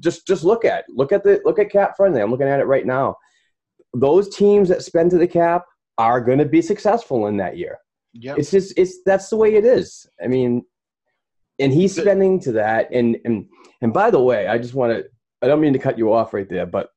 just 0.00 0.26
just 0.26 0.44
look 0.44 0.64
at 0.64 0.84
look 0.88 1.12
at 1.12 1.22
the 1.22 1.40
look 1.44 1.58
at 1.58 1.70
cap 1.70 1.96
friendly. 1.96 2.20
I'm 2.20 2.30
looking 2.30 2.48
at 2.48 2.60
it 2.60 2.66
right 2.66 2.86
now. 2.86 3.16
Those 3.94 4.34
teams 4.34 4.68
that 4.68 4.82
spend 4.82 5.10
to 5.12 5.18
the 5.18 5.28
cap 5.28 5.64
are 5.96 6.20
going 6.20 6.38
to 6.38 6.44
be 6.44 6.60
successful 6.60 7.26
in 7.26 7.36
that 7.38 7.56
year. 7.56 7.78
Yep. 8.14 8.38
It's 8.38 8.50
just 8.50 8.76
it's 8.76 9.02
that's 9.04 9.28
the 9.28 9.36
way 9.36 9.54
it 9.54 9.64
is. 9.64 10.06
I 10.22 10.26
mean, 10.26 10.64
and 11.58 11.72
he's 11.72 11.94
spending 11.94 12.40
to 12.40 12.52
that. 12.52 12.88
And 12.92 13.16
and 13.24 13.46
and 13.80 13.92
by 13.92 14.10
the 14.10 14.22
way, 14.22 14.46
I 14.46 14.58
just 14.58 14.74
want 14.74 14.92
to. 14.92 15.04
I 15.40 15.46
don't 15.46 15.60
mean 15.60 15.72
to 15.72 15.78
cut 15.78 15.98
you 15.98 16.12
off 16.12 16.34
right 16.34 16.48
there, 16.48 16.66
but 16.66 16.88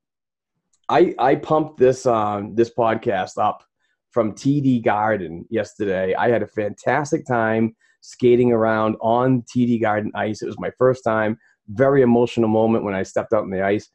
I 0.90 1.14
I 1.20 1.36
pumped 1.36 1.80
this 1.80 2.06
um 2.06 2.56
this 2.56 2.72
podcast 2.74 3.38
up 3.38 3.64
from 4.12 4.34
TD 4.34 4.84
Garden 4.84 5.46
yesterday. 5.50 6.14
I 6.16 6.30
had 6.30 6.44
a 6.44 6.48
fantastic 6.48 7.26
time 7.26 7.76
skating 8.02 8.52
around 8.52 8.96
on 9.00 9.44
TD 9.44 9.82
Garden 9.82 10.12
ice. 10.16 10.42
It 10.42 10.48
was 10.48 10.60
my 10.60 10.72
first 10.78 11.04
time. 11.04 11.38
Very 11.68 12.02
emotional 12.02 12.50
moment 12.50 12.84
when 12.84 12.94
I 12.94 13.04
stepped 13.04 13.32
out 13.34 13.44
on 13.44 13.52
the 13.52 13.64
ice. 13.64 13.90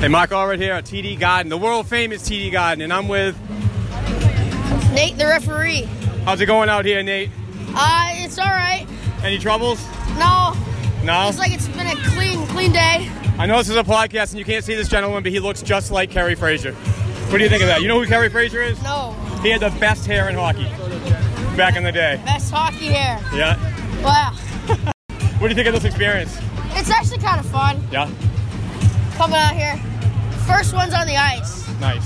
Hey, 0.00 0.08
Mark 0.08 0.30
Allred 0.30 0.60
here 0.60 0.74
at 0.74 0.84
TD 0.84 1.18
Garden, 1.18 1.48
the 1.48 1.58
world 1.58 1.88
famous 1.88 2.28
TD 2.28 2.52
Garden, 2.52 2.82
and 2.82 2.92
I'm 2.92 3.08
with. 3.08 3.36
Nate, 4.92 5.16
the 5.16 5.26
referee. 5.26 5.82
How's 6.24 6.40
it 6.40 6.46
going 6.46 6.68
out 6.68 6.84
here, 6.84 7.02
Nate? 7.02 7.30
Uh, 7.74 8.10
it's 8.14 8.38
all 8.38 8.46
right. 8.46 8.86
Any 9.22 9.38
troubles? 9.38 9.84
No, 10.18 10.54
No. 11.04 11.28
it's 11.28 11.38
like 11.38 11.52
it's 11.52 11.68
been 11.68 11.86
a 11.86 11.94
clean, 12.10 12.46
clean 12.48 12.72
day. 12.72 13.10
I 13.38 13.46
know 13.46 13.58
this 13.58 13.68
is 13.68 13.76
a 13.76 13.84
podcast 13.84 14.30
and 14.30 14.38
you 14.38 14.44
can't 14.44 14.64
see 14.64 14.74
this 14.74 14.88
gentleman, 14.88 15.22
but 15.22 15.30
he 15.32 15.38
looks 15.40 15.62
just 15.62 15.90
like 15.90 16.10
Kerry 16.10 16.34
Fraser. 16.34 16.72
What 16.72 17.38
do 17.38 17.44
you 17.44 17.50
think 17.50 17.62
of 17.62 17.68
that? 17.68 17.82
You 17.82 17.88
know 17.88 18.00
who 18.00 18.06
Kerry 18.06 18.28
Fraser 18.28 18.62
is? 18.62 18.80
No, 18.82 19.12
He 19.42 19.50
had 19.50 19.60
the 19.60 19.70
best 19.78 20.06
hair 20.06 20.28
in 20.28 20.34
hockey 20.34 20.64
back 21.56 21.76
in 21.76 21.84
the 21.84 21.92
day. 21.92 22.20
best 22.24 22.50
hockey 22.50 22.86
hair. 22.86 23.20
Yeah. 23.34 23.56
Wow, 24.02 24.32
What 25.38 25.42
do 25.42 25.48
you 25.48 25.54
think 25.54 25.66
of 25.68 25.74
this 25.74 25.84
experience? 25.84 26.36
it's 26.72 26.90
actually 26.90 27.18
kind 27.18 27.38
of 27.40 27.46
fun 27.46 27.80
Yeah. 27.92 28.08
coming 29.16 29.36
out 29.36 29.54
here. 29.54 29.76
First 30.46 30.72
one's 30.74 30.94
on 30.94 31.06
the 31.06 31.16
ice. 31.16 31.66
Nice. 31.80 32.02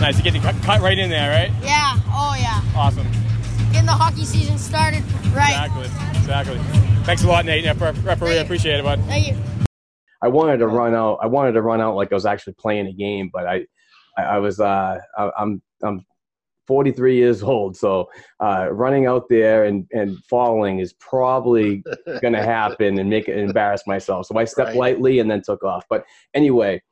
Nice. 0.00 0.16
You 0.18 0.22
get 0.22 0.34
to 0.34 0.40
cut, 0.40 0.54
cut 0.62 0.80
right 0.80 0.96
in 0.98 1.10
there, 1.10 1.30
right? 1.30 1.50
Yeah. 1.62 1.96
Oh 2.10 2.36
yeah. 2.38 2.60
Awesome. 2.76 3.06
Getting 3.98 4.14
the 4.14 4.22
hockey 4.22 4.24
season 4.24 4.58
started 4.58 5.02
right. 5.34 5.66
Exactly. 5.66 5.84
Exactly. 6.20 6.58
Thanks 7.04 7.24
a 7.24 7.28
lot, 7.28 7.44
Nate. 7.44 7.64
Yeah, 7.64 7.74
ref- 7.78 8.04
referee, 8.04 8.32
I 8.38 8.42
appreciate 8.42 8.78
it, 8.78 8.84
bud. 8.84 9.00
Thank 9.06 9.28
you. 9.28 9.36
I 10.22 10.28
wanted 10.28 10.58
to 10.58 10.66
run 10.68 10.94
out. 10.94 11.18
I 11.22 11.26
wanted 11.26 11.52
to 11.52 11.62
run 11.62 11.80
out 11.80 11.94
like 11.96 12.12
I 12.12 12.14
was 12.14 12.26
actually 12.26 12.54
playing 12.54 12.86
a 12.86 12.92
game, 12.92 13.30
but 13.32 13.46
I, 13.46 13.66
I, 14.16 14.22
I 14.22 14.38
was. 14.38 14.60
Uh, 14.60 14.98
I, 15.16 15.30
I'm 15.38 15.62
I'm 15.82 16.04
43 16.66 17.16
years 17.16 17.42
old, 17.42 17.76
so 17.76 18.08
uh, 18.40 18.68
running 18.70 19.06
out 19.06 19.28
there 19.28 19.64
and 19.64 19.86
and 19.92 20.18
falling 20.24 20.80
is 20.80 20.92
probably 20.94 21.82
going 22.20 22.34
to 22.34 22.42
happen 22.42 22.98
and 22.98 23.08
make 23.08 23.26
it 23.28 23.38
embarrass 23.38 23.82
myself. 23.86 24.26
So 24.26 24.36
I 24.38 24.44
stepped 24.44 24.68
Right. 24.70 24.76
lightly 24.76 25.18
and 25.20 25.30
then 25.30 25.42
took 25.42 25.62
off. 25.64 25.84
But 25.88 26.04
anyway, 26.34 26.82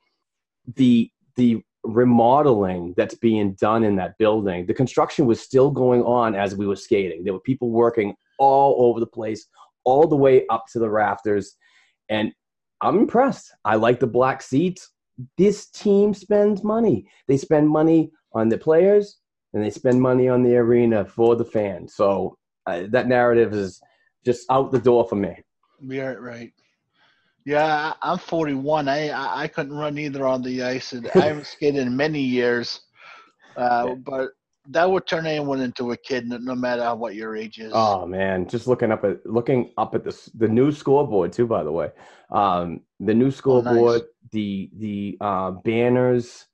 the 0.75 1.09
the 1.35 1.61
remodeling 1.87 2.93
that's 2.97 3.15
being 3.15 3.53
done 3.53 3.83
in 3.83 3.95
that 3.97 4.17
building, 4.17 4.65
the 4.65 4.73
construction 4.73 5.25
was 5.25 5.39
still 5.39 5.71
going 5.71 6.03
on 6.03 6.35
as 6.35 6.55
we 6.55 6.67
were 6.67 6.75
skating. 6.75 7.23
There 7.23 7.33
were 7.33 7.39
people 7.39 7.71
working 7.71 8.15
all 8.39 8.87
over 8.87 8.99
the 8.99 9.07
place, 9.07 9.47
all 9.83 10.07
the 10.07 10.15
way 10.15 10.45
up 10.47 10.65
to 10.73 10.79
the 10.79 10.89
rafters, 10.89 11.55
and 12.09 12.31
I'm 12.81 12.97
impressed. 12.97 13.51
I 13.65 13.75
like 13.75 13.99
the 13.99 14.07
black 14.07 14.41
seats. 14.41 14.91
This 15.37 15.69
team 15.69 16.13
spends 16.13 16.63
money. 16.63 17.07
They 17.27 17.37
spend 17.37 17.69
money 17.69 18.11
on 18.33 18.49
the 18.49 18.57
players 18.57 19.17
and 19.53 19.63
they 19.63 19.71
spend 19.71 20.01
money 20.01 20.29
on 20.29 20.43
the 20.43 20.55
arena 20.57 21.05
for 21.05 21.35
the 21.35 21.45
fans. 21.45 21.95
So 21.95 22.37
uh, 22.67 22.83
that 22.89 23.07
narrative 23.07 23.53
is 23.53 23.81
just 24.25 24.45
out 24.51 24.71
the 24.71 24.79
door 24.79 25.07
for 25.07 25.15
me. 25.15 25.35
Yeah, 25.81 26.13
right. 26.13 26.51
Yeah, 27.47 27.93
I'm 28.01 28.17
41. 28.17 28.89
I 28.89 29.09
I, 29.43 29.47
couldn't 29.47 29.71
run 29.71 29.97
either 29.97 30.27
on 30.27 30.41
the 30.41 30.63
ice, 30.63 30.91
and 30.91 31.09
I 31.15 31.27
haven't 31.27 31.47
skated 31.55 31.87
in 31.87 31.95
many 31.95 32.19
years. 32.19 32.81
Uh, 33.55 33.95
But 33.95 34.31
that 34.67 34.91
would 34.91 35.07
turn 35.07 35.25
anyone 35.25 35.61
into 35.61 35.93
a 35.93 35.97
kid, 35.97 36.27
no, 36.27 36.39
no 36.39 36.55
matter 36.55 36.93
what 36.93 37.15
your 37.15 37.37
age 37.37 37.59
is. 37.59 37.71
Oh 37.73 38.05
man, 38.05 38.49
just 38.49 38.67
looking 38.67 38.91
up 38.91 39.05
at 39.05 39.25
looking 39.25 39.71
up 39.77 39.95
at 39.95 40.03
this 40.03 40.25
the 40.35 40.49
new 40.49 40.73
scoreboard 40.73 41.31
too. 41.31 41.47
By 41.47 41.63
the 41.63 41.71
way, 41.71 41.89
um, 42.31 42.81
the 42.99 43.13
new 43.13 43.31
scoreboard, 43.31 44.01
the 44.33 44.69
the 44.77 45.17
uh, 45.21 45.51
banners, 45.51 46.47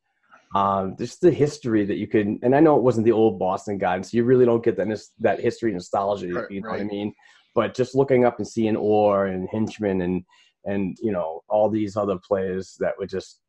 um, 0.53 0.95
just 0.95 1.21
the 1.21 1.31
history 1.31 1.85
that 1.85 1.97
you 1.97 2.05
can. 2.05 2.39
And 2.43 2.55
I 2.55 2.59
know 2.59 2.77
it 2.77 2.83
wasn't 2.83 3.05
the 3.05 3.13
old 3.13 3.39
Boston 3.39 3.79
Garden, 3.79 4.03
so 4.03 4.15
you 4.15 4.25
really 4.25 4.45
don't 4.45 4.63
get 4.63 4.77
that 4.77 5.01
that 5.21 5.39
history 5.39 5.73
nostalgia. 5.73 6.27
Right, 6.27 6.51
you 6.51 6.61
know 6.61 6.69
what 6.69 6.81
I 6.81 6.83
mean? 6.83 7.15
But 7.55 7.73
just 7.73 7.95
looking 7.95 8.25
up 8.25 8.37
and 8.37 8.47
seeing 8.47 8.75
Orr 8.75 9.25
and 9.25 9.49
Hitchman 9.49 10.03
and 10.03 10.23
and 10.65 10.97
you 11.01 11.11
know 11.11 11.41
all 11.49 11.69
these 11.69 11.95
other 11.97 12.17
players 12.17 12.75
that 12.79 12.93
were 12.97 13.07
just 13.07 13.39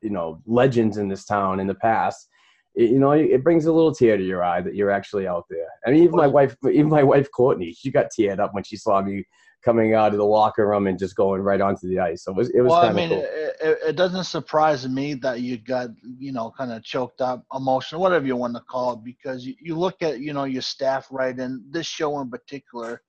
you 0.00 0.10
know 0.10 0.40
legends 0.46 0.98
in 0.98 1.08
this 1.08 1.24
town 1.24 1.60
in 1.60 1.66
the 1.66 1.74
past 1.74 2.28
it, 2.74 2.90
you 2.90 2.98
know 2.98 3.12
it 3.12 3.42
brings 3.42 3.66
a 3.66 3.72
little 3.72 3.94
tear 3.94 4.16
to 4.16 4.24
your 4.24 4.42
eye 4.42 4.60
that 4.60 4.74
you're 4.74 4.90
actually 4.90 5.26
out 5.26 5.44
there. 5.48 5.68
I 5.86 5.90
mean 5.90 6.02
even 6.02 6.16
my 6.16 6.26
wife 6.26 6.56
even 6.64 6.88
my 6.88 7.02
wife 7.02 7.30
courtney 7.30 7.72
she 7.72 7.90
got 7.90 8.06
teared 8.16 8.40
up 8.40 8.54
when 8.54 8.64
she 8.64 8.76
saw 8.76 9.00
me 9.02 9.24
coming 9.64 9.94
out 9.94 10.12
of 10.12 10.18
the 10.18 10.24
locker 10.24 10.68
room 10.68 10.86
and 10.86 10.98
just 10.98 11.16
going 11.16 11.40
right 11.40 11.60
onto 11.60 11.88
the 11.88 11.98
ice. 11.98 12.24
So 12.24 12.32
it 12.32 12.36
was 12.36 12.50
it 12.50 12.60
was 12.60 12.70
well, 12.70 12.80
I 12.80 12.86
kind 12.86 12.90
of 12.90 12.96
mean, 12.96 13.08
cool. 13.08 13.24
it, 13.24 13.56
it, 13.60 13.78
it 13.88 13.96
doesn't 13.96 14.24
surprise 14.24 14.86
me 14.86 15.14
that 15.14 15.40
you 15.40 15.56
got, 15.56 15.88
you 16.18 16.32
know, 16.32 16.52
kind 16.56 16.70
of 16.70 16.84
choked 16.84 17.20
up, 17.22 17.44
emotional, 17.54 18.00
whatever 18.00 18.26
you 18.26 18.36
want 18.36 18.54
to 18.54 18.60
call 18.60 18.92
it, 18.92 19.04
because 19.04 19.46
you, 19.46 19.54
you 19.60 19.74
look 19.74 20.02
at, 20.02 20.20
you 20.20 20.34
know, 20.34 20.44
your 20.44 20.62
staff, 20.62 21.08
right, 21.10 21.38
and 21.38 21.62
this 21.70 21.86
show 21.86 22.20
in 22.20 22.30
particular, 22.30 23.00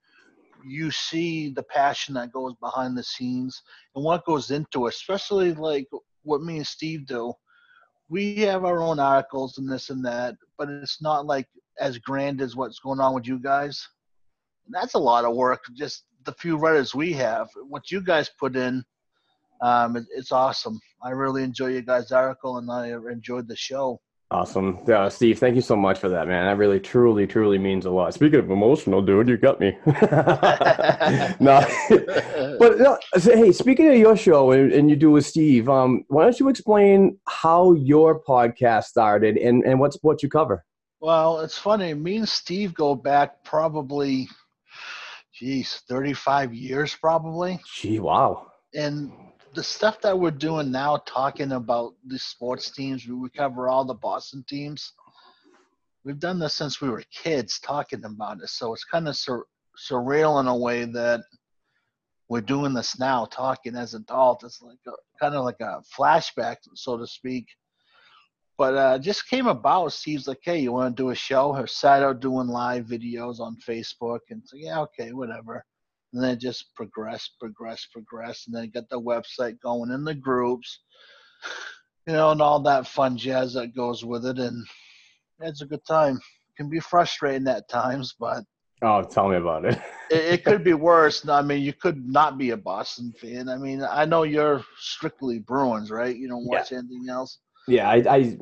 you 0.65 0.91
see 0.91 1.49
the 1.49 1.63
passion 1.63 2.15
that 2.15 2.31
goes 2.31 2.53
behind 2.61 2.97
the 2.97 3.03
scenes 3.03 3.61
and 3.95 4.03
what 4.03 4.25
goes 4.25 4.51
into 4.51 4.87
it, 4.87 4.95
especially 4.95 5.53
like 5.53 5.87
what 6.23 6.41
me 6.41 6.57
and 6.57 6.67
Steve 6.67 7.05
do. 7.05 7.33
We 8.09 8.35
have 8.37 8.65
our 8.65 8.81
own 8.81 8.99
articles 8.99 9.57
and 9.57 9.71
this 9.71 9.89
and 9.89 10.05
that, 10.05 10.35
but 10.57 10.69
it's 10.69 11.01
not 11.01 11.25
like 11.25 11.47
as 11.79 11.97
grand 11.97 12.41
as 12.41 12.55
what's 12.55 12.79
going 12.79 12.99
on 12.99 13.13
with 13.13 13.27
you 13.27 13.39
guys. 13.39 13.87
That's 14.69 14.93
a 14.93 14.99
lot 14.99 15.25
of 15.25 15.35
work. 15.35 15.63
Just 15.73 16.05
the 16.23 16.33
few 16.33 16.57
writers 16.57 16.93
we 16.93 17.13
have, 17.13 17.47
what 17.67 17.91
you 17.91 18.01
guys 18.01 18.29
put 18.39 18.55
in, 18.55 18.83
um, 19.61 19.95
it, 19.95 20.05
it's 20.15 20.31
awesome. 20.31 20.79
I 21.03 21.11
really 21.11 21.43
enjoy 21.43 21.67
your 21.67 21.81
guys' 21.81 22.11
article, 22.11 22.57
and 22.57 22.69
I 22.71 22.89
enjoyed 23.11 23.47
the 23.47 23.55
show. 23.55 23.99
Awesome 24.31 24.79
uh, 24.91 25.09
steve 25.09 25.39
thank 25.39 25.55
you 25.55 25.61
so 25.61 25.75
much 25.75 25.99
for 25.99 26.09
that 26.09 26.27
man 26.27 26.45
that 26.45 26.57
really 26.57 26.79
truly 26.79 27.27
truly 27.27 27.57
means 27.57 27.85
a 27.85 27.89
lot 27.89 28.13
speaking 28.13 28.39
of 28.39 28.49
emotional 28.49 29.01
dude 29.01 29.27
you 29.27 29.37
got 29.37 29.59
me 29.59 29.77
no 31.39 31.63
but 32.59 32.79
no, 32.79 32.97
so, 33.17 33.35
hey, 33.35 33.51
speaking 33.51 33.87
of 33.87 33.95
your 33.95 34.15
show 34.15 34.51
and, 34.51 34.71
and 34.71 34.89
you 34.89 34.95
do 34.95 35.11
with 35.11 35.25
Steve, 35.25 35.69
um, 35.69 36.03
why 36.07 36.23
don't 36.23 36.39
you 36.39 36.49
explain 36.49 37.17
how 37.27 37.73
your 37.73 38.21
podcast 38.21 38.85
started 38.85 39.37
and, 39.37 39.63
and 39.63 39.79
what's 39.79 39.97
what 40.01 40.21
you 40.21 40.29
cover? 40.29 40.63
Well, 40.99 41.39
it's 41.41 41.57
funny. 41.57 41.93
Me 41.93 42.17
and 42.17 42.29
Steve 42.29 42.73
go 42.73 42.95
back 42.95 43.43
probably, 43.43 44.27
geez, 45.33 45.81
35 45.87 46.53
years 46.53 46.95
probably. 46.95 47.59
Gee, 47.75 47.99
wow. 47.99 48.51
And 48.73 49.11
the 49.55 49.63
stuff 49.63 50.01
that 50.01 50.19
we're 50.19 50.31
doing 50.31 50.69
now, 50.69 50.97
talking 51.05 51.53
about 51.53 51.93
the 52.05 52.19
sports 52.19 52.69
teams, 52.71 53.07
we 53.07 53.29
cover 53.29 53.69
all 53.69 53.85
the 53.85 53.93
Boston 53.93 54.43
teams. 54.47 54.93
We've 56.03 56.19
done 56.19 56.37
this 56.37 56.53
since 56.53 56.81
we 56.81 56.89
were 56.89 57.03
kids 57.11 57.59
talking 57.59 58.03
about 58.03 58.41
it. 58.41 58.49
So 58.49 58.73
it's 58.73 58.83
kind 58.83 59.07
of 59.07 59.15
sur- 59.15 59.45
surreal 59.89 60.39
in 60.41 60.47
a 60.47 60.55
way 60.55 60.85
that 60.85 61.21
we're 62.27 62.41
doing 62.41 62.73
this 62.73 62.99
now, 62.99 63.25
talking 63.25 63.75
as 63.75 63.93
adults. 63.93 64.43
It's 64.43 64.61
like 64.61 64.77
kind 65.19 65.35
of 65.35 65.45
like 65.45 65.59
a 65.61 65.81
flashback, 65.97 66.57
so 66.73 66.97
to 66.97 67.07
speak. 67.07 67.47
But 68.57 68.75
uh, 68.75 68.99
just 68.99 69.27
came 69.29 69.47
about. 69.47 69.93
Steve's 69.93 70.27
like, 70.27 70.39
"Hey, 70.41 70.59
you 70.59 70.71
want 70.71 70.95
to 70.95 71.03
do 71.03 71.09
a 71.09 71.15
show?" 71.15 71.53
Her 71.53 71.67
sat 71.67 72.03
out 72.03 72.21
doing 72.21 72.47
live 72.47 72.85
videos 72.85 73.39
on 73.39 73.57
Facebook, 73.57 74.19
and 74.29 74.41
so 74.45 74.55
yeah, 74.55 74.79
okay, 74.81 75.11
whatever. 75.11 75.65
And 76.15 76.23
then 76.23 76.31
it 76.31 76.39
just 76.39 76.73
progressed, 76.75 77.33
progressed, 77.41 77.89
progressed, 77.91 78.47
and 78.47 78.55
then 78.55 78.69
got 78.73 78.87
the 78.89 79.01
website 79.01 79.59
going 79.59 79.91
in 79.91 80.05
the 80.05 80.15
groups, 80.15 80.79
you 82.07 82.13
know, 82.13 82.31
and 82.31 82.41
all 82.41 82.61
that 82.61 82.87
fun 82.87 83.17
jazz 83.17 83.53
that 83.55 83.75
goes 83.75 84.05
with 84.05 84.25
it. 84.25 84.39
And 84.39 84.65
it's 85.41 85.61
a 85.61 85.65
good 85.65 85.85
time. 85.85 86.15
It 86.15 86.55
Can 86.55 86.69
be 86.69 86.79
frustrating 86.79 87.49
at 87.49 87.67
times, 87.67 88.15
but 88.17 88.45
Oh, 88.81 89.01
tell 89.03 89.27
me 89.27 89.35
about 89.35 89.65
it. 89.65 89.77
it, 90.09 90.33
it 90.35 90.45
could 90.45 90.63
be 90.63 90.73
worse. 90.73 91.27
I 91.27 91.41
mean, 91.41 91.61
you 91.61 91.73
could 91.73 92.07
not 92.07 92.37
be 92.37 92.51
a 92.51 92.57
Boston 92.57 93.13
fan. 93.19 93.49
I 93.49 93.57
mean, 93.57 93.83
I 93.83 94.05
know 94.05 94.23
you're 94.23 94.63
strictly 94.77 95.39
Bruins, 95.39 95.91
right? 95.91 96.15
You 96.15 96.29
don't 96.29 96.45
watch 96.45 96.71
anything 96.71 97.07
else. 97.09 97.39
yeah, 97.67 97.89
I, 97.89 97.95
I, 98.09 98.37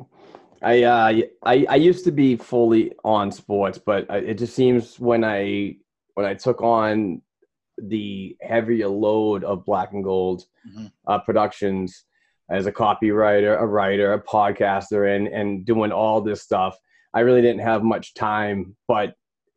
I, 0.62 0.82
uh, 0.84 1.12
I, 1.44 1.66
I 1.68 1.74
used 1.74 2.04
to 2.04 2.12
be 2.12 2.36
fully 2.36 2.92
on 3.04 3.32
sports, 3.32 3.78
but 3.78 4.08
I- 4.08 4.18
it 4.18 4.38
just 4.38 4.54
seems 4.54 5.00
when 5.00 5.24
I 5.24 5.76
when 6.14 6.24
I 6.24 6.34
took 6.34 6.62
on 6.62 7.20
the 7.88 8.36
heavier 8.40 8.88
load 8.88 9.44
of 9.44 9.64
Black 9.64 9.92
and 9.92 10.04
Gold 10.04 10.44
Mhm. 10.68 10.90
uh, 11.06 11.18
productions 11.18 12.04
as 12.50 12.66
a 12.66 12.72
copywriter, 12.72 13.60
a 13.60 13.66
writer, 13.66 14.12
a 14.12 14.22
podcaster, 14.22 15.14
and 15.16 15.28
and 15.28 15.64
doing 15.64 15.92
all 15.92 16.20
this 16.20 16.42
stuff, 16.42 16.78
I 17.12 17.20
really 17.20 17.42
didn't 17.42 17.62
have 17.62 17.82
much 17.82 18.14
time. 18.14 18.76
But 18.88 19.14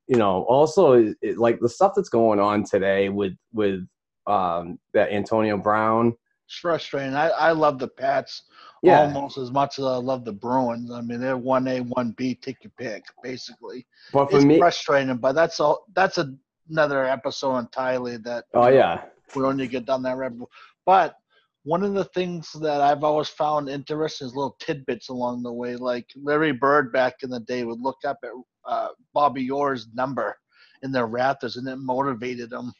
you 0.07 0.17
know, 0.17 0.43
also 0.43 0.93
it, 0.93 1.17
it- 1.21 1.37
like 1.37 1.59
the 1.59 1.69
stuff 1.69 1.93
that's 1.95 2.09
going 2.09 2.39
on 2.39 2.63
today 2.63 3.09
with 3.09 3.33
with 3.53 3.85
um, 4.25 4.79
that 4.93 5.11
Antonio 5.11 5.57
Brown. 5.57 6.15
It's 6.45 6.59
frustrating. 6.59 7.13
I, 7.13 7.27
I 7.29 7.51
love 7.51 7.77
the 7.77 7.89
Pats 7.89 8.43
Yeah, 8.81 8.99
almost 9.01 9.37
as 9.37 9.51
much 9.51 9.79
as 9.79 9.85
I 9.85 9.97
love 9.97 10.23
the 10.23 10.31
Bruins. 10.31 10.91
I 10.91 11.01
mean, 11.01 11.19
they're 11.19 11.37
one 11.37 11.67
A, 11.67 11.81
one 11.81 12.11
B, 12.11 12.35
take 12.35 12.63
your 12.63 12.71
pick, 12.77 13.03
basically. 13.21 13.85
but 14.13 14.29
for 14.29 14.37
It's 14.37 14.45
me, 14.45 14.59
frustrating, 14.59 15.17
but 15.17 15.33
that's 15.33 15.59
all. 15.59 15.85
That's 15.93 16.17
a, 16.19 16.33
another 16.69 17.05
episode 17.05 17.57
entirely. 17.57 18.17
That 18.17 18.45
oh 18.53 18.69
yeah, 18.69 19.03
we 19.35 19.41
don't 19.41 19.57
get 19.57 19.85
down 19.85 20.03
that 20.03 20.17
rabbit 20.17 20.39
hole. 20.39 20.51
But 20.85 21.15
one 21.63 21.83
of 21.83 21.93
the 21.93 22.05
things 22.05 22.53
that 22.61 22.79
I've 22.79 23.03
always 23.03 23.27
found 23.27 23.67
interesting 23.67 24.27
is 24.27 24.33
little 24.33 24.55
tidbits 24.59 25.09
along 25.09 25.43
the 25.43 25.51
way. 25.51 25.75
Like 25.75 26.05
Larry 26.15 26.53
Bird 26.53 26.93
back 26.93 27.15
in 27.23 27.29
the 27.29 27.41
day 27.41 27.65
would 27.65 27.81
look 27.81 27.97
up 28.05 28.17
at 28.23 28.29
uh, 28.65 28.89
Bobby 29.13 29.49
Orr's 29.49 29.87
number 29.93 30.37
in 30.83 30.93
the 30.93 31.03
rafters, 31.03 31.57
and 31.57 31.67
it 31.67 31.75
motivated 31.75 32.53
him. 32.53 32.71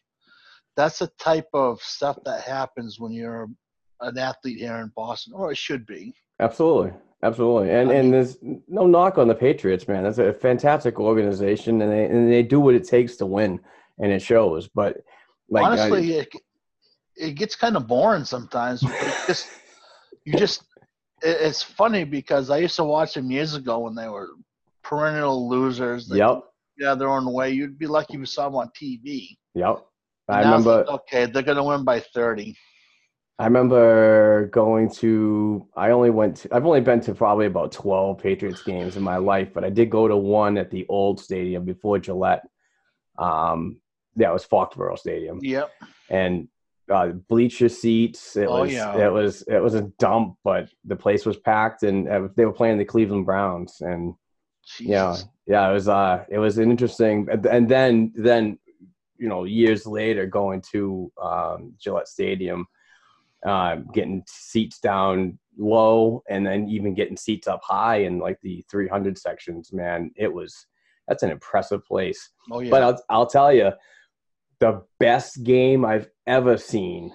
That's 0.77 0.99
the 0.99 1.11
type 1.19 1.49
of 1.53 1.81
stuff 1.81 2.17
that 2.23 2.43
happens 2.43 2.99
when 2.99 3.11
you're 3.11 3.49
an 3.99 4.17
athlete 4.17 4.59
here 4.59 4.75
in 4.77 4.91
Boston, 4.95 5.33
or 5.35 5.51
it 5.51 5.57
should 5.57 5.85
be. 5.85 6.13
Absolutely, 6.39 6.93
absolutely, 7.23 7.71
and 7.71 7.89
I 7.89 7.95
and 7.95 8.13
there's 8.13 8.37
no 8.41 8.85
knock 8.85 9.17
on 9.17 9.27
the 9.27 9.35
Patriots, 9.35 9.87
man. 9.87 10.03
That's 10.03 10.19
a 10.19 10.31
fantastic 10.31 10.99
organization, 10.99 11.81
and 11.81 11.91
they 11.91 12.05
and 12.05 12.31
they 12.31 12.43
do 12.43 12.59
what 12.61 12.75
it 12.75 12.87
takes 12.87 13.17
to 13.17 13.25
win, 13.25 13.59
and 13.99 14.11
it 14.11 14.21
shows. 14.21 14.67
But 14.73 14.97
like, 15.49 15.63
I- 15.63 15.67
Honestly, 15.67 16.13
it, 16.13 16.29
it 17.15 17.31
gets 17.35 17.55
kind 17.55 17.75
of 17.75 17.87
boring 17.87 18.25
sometimes. 18.25 18.81
just 19.27 19.49
you 20.25 20.33
just 20.37 20.63
it, 21.21 21.37
it's 21.41 21.63
funny 21.63 22.03
because 22.03 22.49
I 22.49 22.57
used 22.57 22.75
to 22.75 22.83
watch 22.83 23.15
them 23.15 23.31
years 23.31 23.55
ago 23.55 23.79
when 23.79 23.95
they 23.95 24.07
were 24.07 24.29
perennial 24.83 25.49
losers. 25.49 26.07
They 26.07 26.17
yep, 26.17 26.43
yeah, 26.77 26.95
their 26.95 27.09
own 27.09 27.31
way. 27.33 27.51
You'd 27.51 27.79
be 27.79 27.87
lucky 27.87 28.13
if 28.15 28.19
you 28.19 28.25
saw 28.25 28.45
them 28.45 28.55
on 28.55 28.71
TV. 28.79 29.37
yep. 29.55 29.83
I 30.29 30.41
remember, 30.41 30.79
like, 30.79 30.89
okay, 30.89 31.25
they're 31.25 31.41
gonna 31.41 31.63
win 31.63 31.85
by 31.85 32.01
thirty. 32.01 32.55
I 33.39 33.45
remember 33.45 34.47
going 34.47 34.89
to. 34.95 35.67
I 35.75 35.91
only 35.91 36.09
went. 36.09 36.37
To, 36.37 36.53
I've 36.53 36.65
only 36.65 36.81
been 36.81 36.99
to 37.01 37.13
probably 37.13 37.45
about 37.45 37.71
twelve 37.71 38.17
Patriots 38.17 38.61
games 38.61 38.97
in 38.97 39.03
my 39.03 39.17
life, 39.17 39.53
but 39.53 39.63
I 39.63 39.69
did 39.69 39.89
go 39.89 40.07
to 40.07 40.17
one 40.17 40.57
at 40.57 40.69
the 40.69 40.85
old 40.89 41.21
stadium 41.21 41.63
before 41.63 41.97
Gillette. 41.99 42.43
Um, 43.17 43.77
yeah, 44.17 44.29
it 44.29 44.33
was 44.33 44.45
Foxborough 44.45 44.97
Stadium. 44.97 45.39
Yep. 45.41 45.71
and 46.09 46.47
uh, 46.89 47.07
bleacher 47.29 47.67
seats. 47.69 48.35
It 48.37 48.47
Oh, 48.47 48.61
was 48.61 48.71
yeah. 48.73 48.97
it 48.97 49.11
was 49.11 49.41
it 49.43 49.59
was 49.61 49.73
a 49.75 49.83
dump, 49.99 50.37
but 50.43 50.69
the 50.85 50.95
place 50.95 51.25
was 51.25 51.37
packed, 51.37 51.83
and 51.83 52.07
uh, 52.09 52.27
they 52.35 52.45
were 52.45 52.53
playing 52.53 52.77
the 52.77 52.85
Cleveland 52.85 53.25
Browns, 53.25 53.77
and 53.81 54.13
yeah, 54.79 55.15
yeah, 55.45 55.69
it 55.69 55.73
was 55.73 55.87
uh 55.87 56.23
it 56.29 56.39
was 56.39 56.57
an 56.57 56.69
interesting, 56.71 57.27
and- 57.31 57.45
and 57.45 57.69
then 57.69 58.11
then 58.15 58.57
you 59.17 59.27
know 59.27 59.43
years 59.45 59.85
later 59.85 60.25
going 60.25 60.61
to 60.71 61.11
um, 61.21 61.73
Gillette 61.79 62.07
Stadium, 62.07 62.65
uh, 63.45 63.77
getting 63.93 64.23
seats 64.27 64.79
down 64.79 65.37
low, 65.57 66.23
and 66.29 66.45
then 66.45 66.69
even 66.69 66.93
getting 66.93 67.17
seats 67.17 67.47
up 67.47 67.61
high 67.63 67.97
in 67.97 68.19
like 68.19 68.39
the 68.43 68.63
300 68.71 69.17
sections. 69.17 69.73
Man, 69.73 70.11
it 70.15 70.31
was 70.31 70.67
that's 71.07 71.23
an 71.23 71.31
impressive 71.31 71.83
place. 71.85 72.29
Oh 72.51 72.59
yeah. 72.61 72.69
But 72.69 72.83
I'll, 72.83 73.03
I'll 73.09 73.25
tell 73.27 73.51
you, 73.51 73.71
the 74.59 74.83
best 74.99 75.43
game 75.43 75.85
I've 75.85 76.09
ever 76.25 76.57
seen, 76.57 77.11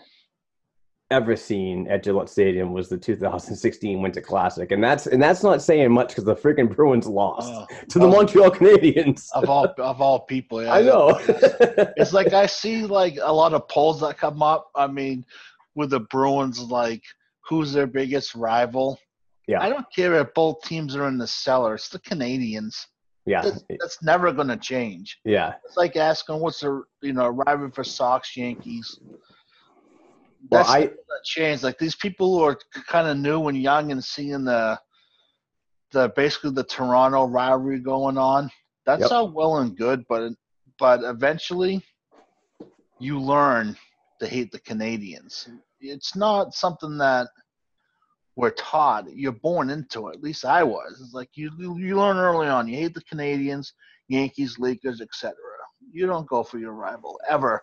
ever 1.11 1.37
seen 1.37 1.89
at 1.89 2.03
Gillette 2.05 2.29
Stadium 2.29 2.73
was 2.73 2.89
the 2.89 2.97
2016 2.97 4.01
Winter 4.01 4.21
Classic, 4.21 4.71
and 4.73 4.83
that's 4.83 5.07
and 5.07 5.23
that's 5.23 5.43
not 5.43 5.61
saying 5.61 5.93
much 5.93 6.09
because 6.09 6.25
the 6.25 6.35
freaking 6.37 6.75
Bruins 6.75 7.07
lost 7.07 7.53
Oh, 7.53 7.67
to 7.89 7.99
the 7.99 8.07
oh, 8.07 8.11
Montreal 8.11 8.51
Canadiens. 8.51 9.27
of 9.35 9.49
all 9.49 9.67
of 9.79 10.01
all 10.01 10.21
people, 10.21 10.63
yeah. 10.63 10.73
I 10.75 10.83
know. 10.83 11.19
It's 11.97 12.13
like 12.13 12.33
I 12.33 12.47
see 12.47 12.87
like 12.87 13.19
a 13.23 13.33
lot 13.33 13.55
of 13.55 13.69
polls 13.69 14.01
that 14.01 14.19
come 14.19 14.43
up. 14.43 14.71
I 14.75 14.87
mean, 14.87 15.25
with 15.75 15.91
the 15.91 16.01
Bruins, 16.01 16.61
like 16.61 17.03
who's 17.49 17.73
their 17.73 17.87
biggest 17.87 18.35
rival? 18.35 18.99
Yeah. 19.49 19.61
I 19.61 19.69
don't 19.69 19.87
care 19.95 20.15
if 20.15 20.33
both 20.35 20.63
teams 20.63 20.95
are 20.95 21.09
in 21.09 21.19
the 21.19 21.27
cellar. 21.27 21.75
It's 21.75 21.89
the 21.89 21.99
Canadiens. 21.99 22.77
Yeah, 23.25 23.43
That's, 23.43 23.65
that's 23.79 24.03
never 24.03 24.33
going 24.33 24.49
to 24.49 24.57
change. 24.57 25.19
yeah. 25.25 25.55
It's 25.65 25.77
like 25.77 25.95
asking 25.97 26.41
what's 26.41 26.61
the 26.61 26.83
you 27.03 27.13
know 27.13 27.29
rival 27.29 27.71
for 27.71 27.85
Sox 27.85 28.37
Yankees. 28.37 28.99
Well, 30.51 30.65
That's 30.65 30.71
I- 30.71 30.87
gonna 30.87 31.23
change. 31.25 31.63
Like 31.63 31.79
these 31.79 31.95
people 31.95 32.37
who 32.37 32.45
are 32.45 32.59
kind 32.89 33.07
of 33.07 33.17
new 33.17 33.47
and 33.49 33.57
young 33.57 33.93
and 33.93 34.03
seeing 34.03 34.45
the 34.45 34.79
the 35.93 36.09
basically 36.17 36.51
the 36.51 36.65
Toronto 36.65 37.27
rivalry 37.27 37.79
going 37.79 38.19
on. 38.19 38.51
That's 38.87 39.03
Yep. 39.03 39.13
all 39.13 39.31
well 39.31 39.59
and 39.59 39.77
good, 39.77 40.05
but 40.09 40.33
but 40.81 41.05
eventually 41.05 41.81
you 42.99 43.21
learn 43.21 43.77
to 44.21 44.27
hate 44.27 44.51
the 44.51 44.59
Canadiens. 44.61 45.49
It's 45.81 46.17
not 46.17 46.55
something 46.55 46.99
that 46.99 47.29
we're 48.37 48.51
taught. 48.51 49.07
You're 49.15 49.33
born 49.33 49.71
into 49.71 50.09
it. 50.09 50.17
At 50.17 50.23
least 50.23 50.45
I 50.45 50.63
was. 50.63 51.01
It's 51.03 51.15
like 51.15 51.31
you 51.35 51.51
you 51.59 51.97
learn 51.97 52.17
early 52.17 52.49
on. 52.49 52.69
You 52.69 52.77
hate 52.79 52.95
the 52.95 53.03
Canadiens, 53.03 53.73
Yankees, 54.09 54.59
Lakers, 54.59 55.01
etc. 55.01 55.35
You 55.93 56.07
don't 56.07 56.29
go 56.29 56.43
for 56.43 56.59
your 56.59 56.73
rival 56.73 57.21
ever. 57.29 57.63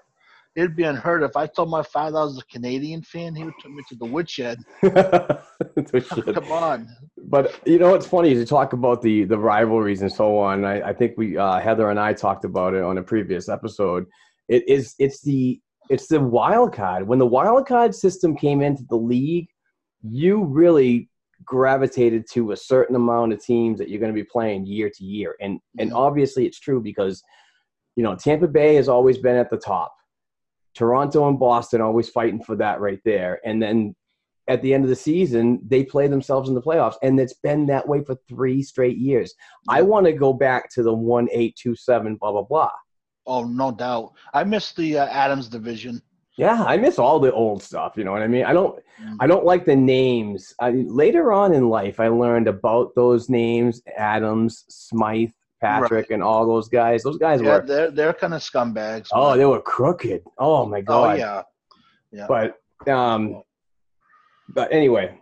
It'd 0.55 0.75
be 0.75 0.83
unheard 0.83 1.23
if 1.23 1.37
I 1.37 1.47
told 1.47 1.69
my 1.69 1.83
father 1.83 2.17
I 2.17 2.23
was 2.23 2.39
a 2.39 2.45
Canadian 2.51 3.01
fan. 3.03 3.35
He 3.35 3.43
would 3.43 3.53
take 3.61 3.71
me 3.71 3.83
to 3.89 3.95
the 3.99 4.05
woodshed. 4.05 4.59
Come 4.81 6.51
on. 6.51 6.87
But 7.17 7.59
you 7.65 7.79
know 7.79 7.91
what's 7.91 8.07
funny 8.07 8.31
is 8.31 8.39
you 8.39 8.45
talk 8.45 8.73
about 8.73 9.01
the 9.01 9.23
the 9.25 9.37
rivalries 9.37 10.01
and 10.01 10.11
so 10.11 10.37
on. 10.37 10.65
I, 10.65 10.89
I 10.89 10.93
think 10.93 11.13
we 11.17 11.37
uh, 11.37 11.59
Heather 11.59 11.89
and 11.89 11.99
I 11.99 12.13
talked 12.13 12.45
about 12.45 12.73
it 12.73 12.83
on 12.83 12.97
a 12.97 13.03
previous 13.03 13.49
episode. 13.49 14.05
It 14.47 14.67
is 14.67 14.95
it's 14.99 15.21
the 15.21 15.61
it's 15.89 16.07
the 16.07 16.19
wild 16.19 16.73
card. 16.73 17.07
When 17.07 17.19
the 17.19 17.25
wild 17.25 17.67
card 17.67 17.95
system 17.95 18.35
came 18.35 18.61
into 18.61 18.83
the 18.89 18.97
league, 18.97 19.47
you 20.01 20.43
really 20.43 21.09
gravitated 21.43 22.25
to 22.31 22.51
a 22.51 22.57
certain 22.57 22.95
amount 22.95 23.33
of 23.33 23.43
teams 23.43 23.79
that 23.79 23.89
you're 23.89 23.99
going 23.99 24.13
to 24.13 24.21
be 24.21 24.27
playing 24.29 24.65
year 24.65 24.89
to 24.93 25.03
year. 25.03 25.35
And 25.39 25.59
and 25.77 25.91
Mhm. 25.91 25.95
obviously 25.95 26.45
it's 26.45 26.59
true 26.59 26.81
because 26.81 27.23
you 27.95 28.03
know 28.03 28.15
Tampa 28.15 28.47
Bay 28.47 28.75
has 28.75 28.89
always 28.89 29.17
been 29.17 29.35
at 29.35 29.49
the 29.49 29.57
top. 29.57 29.93
Toronto 30.75 31.27
and 31.27 31.39
Boston 31.39 31.81
always 31.81 32.09
fighting 32.09 32.41
for 32.41 32.55
that 32.57 32.79
right 32.79 32.99
there. 33.03 33.39
And 33.45 33.61
then 33.61 33.95
at 34.47 34.61
the 34.61 34.73
end 34.73 34.83
of 34.83 34.89
the 34.89 34.95
season, 34.95 35.59
they 35.67 35.83
play 35.83 36.07
themselves 36.07 36.49
in 36.49 36.55
the 36.55 36.61
playoffs, 36.61 36.95
and 37.03 37.19
it's 37.19 37.35
been 37.35 37.67
that 37.67 37.87
way 37.87 38.03
for 38.03 38.15
three 38.27 38.63
straight 38.63 38.97
years. 38.97 39.33
I 39.67 39.81
want 39.83 40.05
to 40.07 40.13
go 40.13 40.33
back 40.33 40.69
to 40.73 40.83
the 40.83 40.93
one 40.93 41.27
eight 41.31 41.55
two 41.55 41.75
seven 41.75 42.15
blah 42.15 42.31
blah 42.31 42.43
blah. 42.43 42.71
Oh, 43.27 43.43
no 43.43 43.71
doubt. 43.71 44.13
I 44.33 44.43
miss 44.43 44.71
the 44.71 44.97
uh, 44.99 45.05
Adams 45.05 45.47
division. 45.49 46.01
Yeah, 46.39 46.63
I 46.63 46.77
miss 46.77 46.97
all 46.99 47.19
the 47.19 47.31
old 47.33 47.61
stuff. 47.61 47.93
You 47.97 48.03
know 48.05 48.11
what 48.11 48.21
I 48.21 48.27
mean? 48.27 48.45
I 48.45 48.53
don't. 48.53 48.79
Mm. 49.03 49.17
I 49.19 49.27
don't 49.27 49.45
like 49.45 49.65
the 49.65 49.75
names. 49.75 50.53
I, 50.59 50.71
later 50.71 51.31
on 51.33 51.53
in 51.53 51.69
life, 51.69 51.99
I 51.99 52.07
learned 52.07 52.47
about 52.47 52.95
those 52.95 53.29
names: 53.29 53.81
Adams, 53.97 54.65
Smythe, 54.69 55.31
Patrick, 55.61 56.11
and 56.11 56.23
all 56.23 56.47
those 56.47 56.69
guys. 56.69 57.03
Those 57.03 57.17
guys 57.17 57.41
Yeah, 57.41 57.57
were. 57.57 57.65
they're 57.65 57.91
they're 57.91 58.13
kind 58.13 58.33
of 58.33 58.41
scumbags. 58.41 59.07
Oh, 59.11 59.35
they 59.37 59.45
were 59.45 59.61
crooked. 59.61 60.23
Oh 60.37 60.65
my 60.65 60.79
oh 60.79 60.81
god. 60.81 61.17
yeah, 61.19 61.41
yeah. 62.11 62.27
But 62.27 62.57
um, 62.91 63.43
but 64.49 64.71
anyway, 64.71 65.17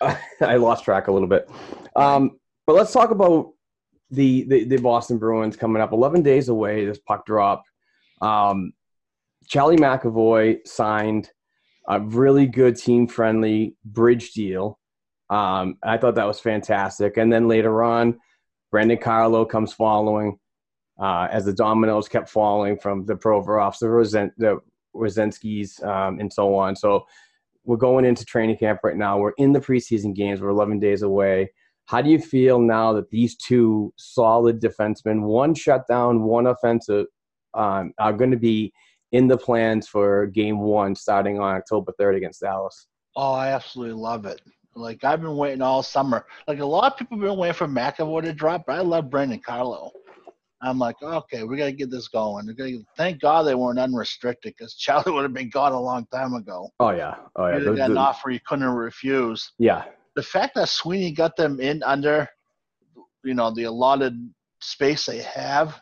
I 0.40 0.56
lost 0.56 0.84
track 0.84 1.08
a 1.08 1.12
little 1.12 1.28
bit. 1.28 1.50
Um, 1.96 2.38
but 2.66 2.76
let's 2.76 2.92
talk 2.92 3.10
about 3.10 3.52
the, 4.10 4.44
the 4.44 4.64
the 4.64 4.76
Boston 4.76 5.18
Bruins 5.18 5.56
coming 5.56 5.82
up. 5.82 5.92
Eleven 5.92 6.22
days 6.22 6.48
away. 6.48 6.84
This 6.84 6.98
puck 6.98 7.26
drop. 7.26 7.64
Um, 8.20 8.72
Charlie 9.48 9.76
McAvoy 9.76 10.66
signed 10.66 11.30
a 11.88 12.00
really 12.00 12.46
good 12.46 12.76
team 12.76 13.06
friendly 13.08 13.76
bridge 13.84 14.32
deal 14.32 14.78
Um, 15.30 15.78
I 15.82 15.96
thought 15.98 16.14
that 16.16 16.26
was 16.26 16.40
fantastic. 16.40 17.16
And 17.16 17.32
then 17.32 17.48
later 17.48 17.82
on, 17.82 18.18
Brandon 18.70 18.98
Carlo 18.98 19.44
comes 19.44 19.72
following 19.72 20.38
uh, 21.00 21.28
as 21.30 21.44
the 21.46 21.54
dominoes 21.54 22.08
kept 22.08 22.28
falling 22.28 22.78
from 22.78 23.06
the 23.06 23.14
Provorovs, 23.14 23.78
the, 23.80 23.88
Rosen- 23.88 24.32
the 24.36 24.60
Rosenskis, 24.94 25.82
um, 25.84 26.20
and 26.20 26.32
so 26.32 26.54
on. 26.54 26.76
So 26.76 27.06
we're 27.64 27.76
going 27.78 28.04
into 28.04 28.24
training 28.26 28.58
camp 28.58 28.80
right 28.84 28.96
now. 28.96 29.18
We're 29.18 29.32
in 29.38 29.52
the 29.52 29.60
preseason 29.60 30.14
games. 30.14 30.40
We're 30.40 30.50
11 30.50 30.80
days 30.80 31.02
away. 31.02 31.50
How 31.86 32.02
do 32.02 32.10
you 32.10 32.18
feel 32.20 32.60
now 32.60 32.92
that 32.92 33.10
these 33.10 33.36
two 33.36 33.92
solid 33.96 34.60
defensemen, 34.60 35.22
one 35.22 35.54
shutdown, 35.54 36.22
one 36.24 36.46
offensive, 36.46 37.06
um, 37.54 37.92
are 37.98 38.12
going 38.12 38.30
to 38.30 38.36
be 38.36 38.72
in 39.12 39.28
the 39.28 39.36
plans 39.36 39.86
for 39.88 40.26
game 40.26 40.58
one 40.60 40.94
starting 40.94 41.38
on 41.38 41.56
October 41.56 41.92
3rd 42.00 42.16
against 42.16 42.40
Dallas? 42.40 42.86
Oh, 43.16 43.32
I 43.32 43.48
absolutely 43.52 43.94
love 43.94 44.24
it. 44.26 44.40
Like 44.74 45.04
I've 45.04 45.20
been 45.20 45.36
waiting 45.36 45.60
all 45.62 45.82
summer. 45.82 46.24
Like 46.48 46.60
a 46.60 46.64
lot 46.64 46.92
of 46.92 46.98
people 46.98 47.18
have 47.18 47.26
been 47.28 47.38
waiting 47.38 47.54
for 47.54 47.66
McAvoy 47.68 48.22
to 48.22 48.32
drop, 48.32 48.64
but 48.66 48.76
I 48.76 48.80
love 48.80 49.10
Brandon 49.10 49.38
Carlo. 49.38 49.90
I'm 50.64 50.78
like, 50.78 50.96
okay, 51.02 51.42
we 51.42 51.56
got 51.56 51.66
to 51.66 51.72
get 51.72 51.90
this 51.90 52.06
going. 52.08 52.46
Gonna, 52.56 52.78
thank 52.96 53.20
God 53.20 53.42
they 53.42 53.54
weren't 53.56 53.80
unrestricted 53.80 54.54
because 54.56 54.74
Charlie 54.76 55.10
would 55.12 55.24
have 55.24 55.34
been 55.34 55.50
gone 55.50 55.72
a 55.72 55.80
long 55.80 56.06
time 56.12 56.34
ago. 56.34 56.70
Oh 56.80 56.90
yeah, 56.90 57.16
oh 57.36 57.48
yeah. 57.48 57.58
He 57.58 57.64
The- 57.64 57.76
got 57.76 57.90
an 57.90 57.96
offer 57.98 58.30
you 58.30 58.40
couldn't 58.46 58.64
refuse. 58.68 59.52
yeah, 59.58 59.84
The 60.14 60.22
fact 60.22 60.54
that 60.54 60.68
Sweeney 60.68 61.12
got 61.12 61.36
them 61.36 61.60
in 61.60 61.82
under, 61.82 62.28
you 63.24 63.34
know, 63.34 63.52
the 63.52 63.64
allotted 63.64 64.14
space 64.60 65.04
they 65.06 65.18
have, 65.22 65.78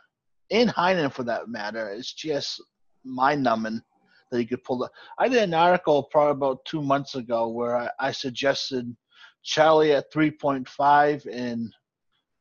in 0.49 0.69
Heinen 0.69 1.13
for 1.13 1.23
that 1.25 1.49
matter, 1.49 1.93
is 1.93 2.11
just 2.13 2.61
mind 3.05 3.43
numbing 3.43 3.81
that 4.31 4.39
he 4.39 4.47
could 4.47 4.63
pull 4.65 4.79
the. 4.79 4.89
I 5.19 5.29
did 5.29 5.43
an 5.43 5.55
article 5.55 6.05
probably 6.05 6.33
about 6.33 6.65
two 6.65 6.83
months 6.83 7.15
ago 7.15 7.49
where 7.49 7.77
I, 7.77 7.91
I 7.99 8.13
suggested 8.13 8.95
Charlie 9.43 9.93
at 9.93 10.13
3.5 10.13 11.27
and 11.33 11.73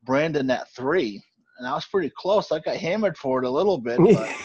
Brandon 0.04 0.50
at 0.52 0.69
three. 0.76 1.24
And 1.58 1.67
I 1.67 1.74
was 1.74 1.86
pretty 1.86 2.12
close. 2.15 2.52
I 2.52 2.60
got 2.60 2.78
hammered 2.78 3.17
for 3.17 3.43
it 3.43 3.48
a 3.48 3.50
little 3.50 3.78
bit. 3.78 4.00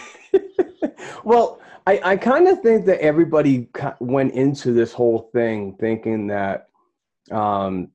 Well, 1.25 1.61
I, 1.87 2.01
I 2.05 2.17
kind 2.17 2.49
of 2.49 2.61
think 2.61 2.85
that 2.87 3.01
everybody 3.01 3.69
went 3.99 4.33
into 4.35 4.73
this 4.73 4.93
whole 4.93 5.31
thing 5.33 5.77
thinking 5.81 6.27
that 6.29 6.69
um, 7.31 7.91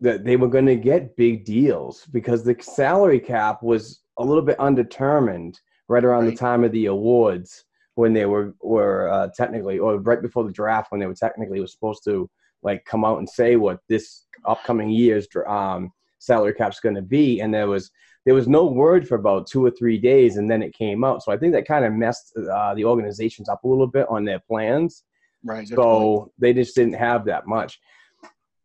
that 0.00 0.24
they 0.24 0.36
were 0.36 0.48
going 0.48 0.66
to 0.66 0.76
get 0.76 1.16
big 1.16 1.44
deals 1.44 2.06
because 2.12 2.44
the 2.44 2.56
salary 2.60 3.18
cap 3.18 3.62
was 3.62 4.02
a 4.18 4.24
little 4.24 4.44
bit 4.44 4.58
undetermined 4.60 5.60
right 5.88 6.04
around 6.04 6.26
the 6.26 6.34
time 6.34 6.64
of 6.64 6.72
the 6.72 6.86
awards 6.86 7.64
when 7.94 8.12
they 8.12 8.26
were 8.26 8.54
were 8.60 9.10
uh, 9.10 9.28
technically 9.36 9.78
or 9.78 9.98
right 9.98 10.22
before 10.22 10.44
the 10.44 10.52
draft 10.52 10.92
when 10.92 11.00
they 11.00 11.06
were 11.06 11.14
technically 11.14 11.60
was 11.60 11.72
supposed 11.72 12.04
to 12.04 12.30
like 12.62 12.84
come 12.84 13.04
out 13.04 13.18
and 13.18 13.28
say 13.28 13.56
what 13.56 13.80
this 13.88 14.26
upcoming 14.44 14.90
year's 14.90 15.26
um, 15.46 15.90
salary 16.18 16.54
cap's 16.54 16.80
going 16.80 16.94
to 16.94 17.02
be. 17.02 17.40
And 17.40 17.52
there 17.52 17.68
was 17.68 17.90
there 18.24 18.34
was 18.34 18.48
no 18.48 18.66
word 18.66 19.08
for 19.08 19.14
about 19.14 19.46
two 19.46 19.64
or 19.64 19.70
three 19.70 19.98
days 19.98 20.36
and 20.36 20.50
then 20.50 20.62
it 20.62 20.74
came 20.74 21.04
out. 21.04 21.22
So 21.22 21.32
i 21.32 21.36
think 21.36 21.52
that 21.54 21.66
kind 21.66 21.84
of 21.84 21.92
messed 21.92 22.36
uh, 22.36 22.74
the 22.74 22.84
organizations 22.84 23.48
up 23.48 23.64
a 23.64 23.68
little 23.68 23.86
bit 23.86 24.06
on 24.08 24.24
their 24.24 24.40
plans. 24.40 25.04
Right. 25.44 25.68
so 25.68 26.32
they 26.38 26.52
just 26.52 26.74
didn't 26.74 26.94
have 26.94 27.24
that 27.26 27.46
much. 27.46 27.78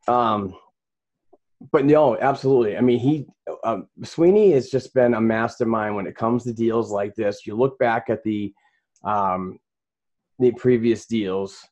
Um 0.07 0.55
but 1.71 1.86
no 1.86 2.17
absolutely 2.19 2.78
i 2.78 2.82
mean 2.82 2.99
he 2.99 3.26
um, 3.63 3.88
sweeney 4.04 4.52
has 4.52 4.69
just 4.69 4.93
been 4.93 5.13
a 5.13 5.21
mastermind 5.21 5.95
when 5.95 6.08
it 6.08 6.15
comes 6.15 6.43
to 6.43 6.54
deals 6.54 6.91
like 6.91 7.15
this 7.15 7.45
you 7.45 7.56
look 7.56 7.78
back 7.80 8.10
at 8.10 8.23
the 8.23 8.54
um 9.04 9.60
the 10.39 10.52
previous 10.54 11.06
deals 11.06 11.65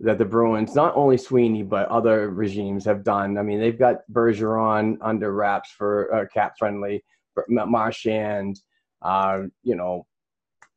that 0.00 0.16
the 0.16 0.24
Bruins, 0.24 0.74
not 0.74 0.96
only 0.96 1.18
Sweeney 1.18 1.62
but 1.62 1.88
other 1.88 2.30
regimes 2.30 2.84
have 2.86 3.04
done. 3.04 3.36
I 3.36 3.42
mean, 3.42 3.60
they've 3.60 3.78
got 3.78 3.98
Bergeron 4.10 4.96
under 5.02 5.32
wraps 5.32 5.70
for 5.70 6.12
uh, 6.14 6.26
cap 6.32 6.54
friendly, 6.58 7.04
Marchand. 7.48 8.60
Uh, 9.02 9.42
you 9.62 9.76
know, 9.76 10.06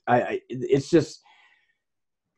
I, 0.08 0.22
I 0.22 0.42
it's 0.50 0.90
just 0.90 1.22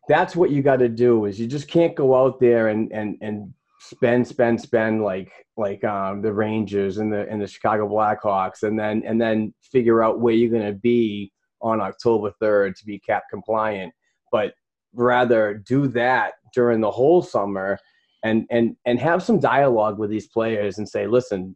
that's 0.08 0.36
what 0.36 0.51
you 0.51 0.62
got 0.62 0.78
to 0.78 0.89
do 0.89 1.25
is 1.25 1.39
you 1.39 1.47
just 1.47 1.67
can't 1.67 1.95
go 1.95 2.15
out 2.15 2.39
there 2.39 2.67
and 2.67 2.91
and 2.91 3.17
and 3.21 3.54
spend 3.89 4.28
spend 4.28 4.60
spend 4.60 5.04
like 5.04 5.32
like 5.58 5.84
um, 5.84 6.21
the 6.21 6.34
Rangers 6.34 6.98
and 6.98 7.12
the 7.13 7.28
and 7.30 7.41
the 7.41 7.48
Chicago 7.48 7.88
Blackhawks 7.88 8.63
and 8.63 8.78
then 8.78 9.04
and 9.06 9.21
then 9.21 9.54
figure 9.62 10.04
out 10.04 10.19
where 10.19 10.34
you're 10.34 10.52
going 10.52 10.74
to 10.74 10.80
be 10.80 11.32
on 11.62 11.82
October 11.82 12.32
3rd 12.41 12.76
to 12.78 12.86
be 12.86 13.00
cap 13.00 13.24
compliant. 13.30 13.93
But 14.32 14.54
rather 14.93 15.56
do 15.67 15.88
that 15.89 16.34
during 16.54 16.82
the 16.82 16.91
whole 16.91 17.21
summer 17.21 17.78
and 18.24 18.45
and 18.50 18.76
and 18.86 19.00
have 19.00 19.21
some 19.21 19.39
dialogue 19.39 20.00
with 20.00 20.10
these 20.10 20.28
players 20.28 20.78
and 20.78 20.88
say 20.88 21.08
listen 21.08 21.56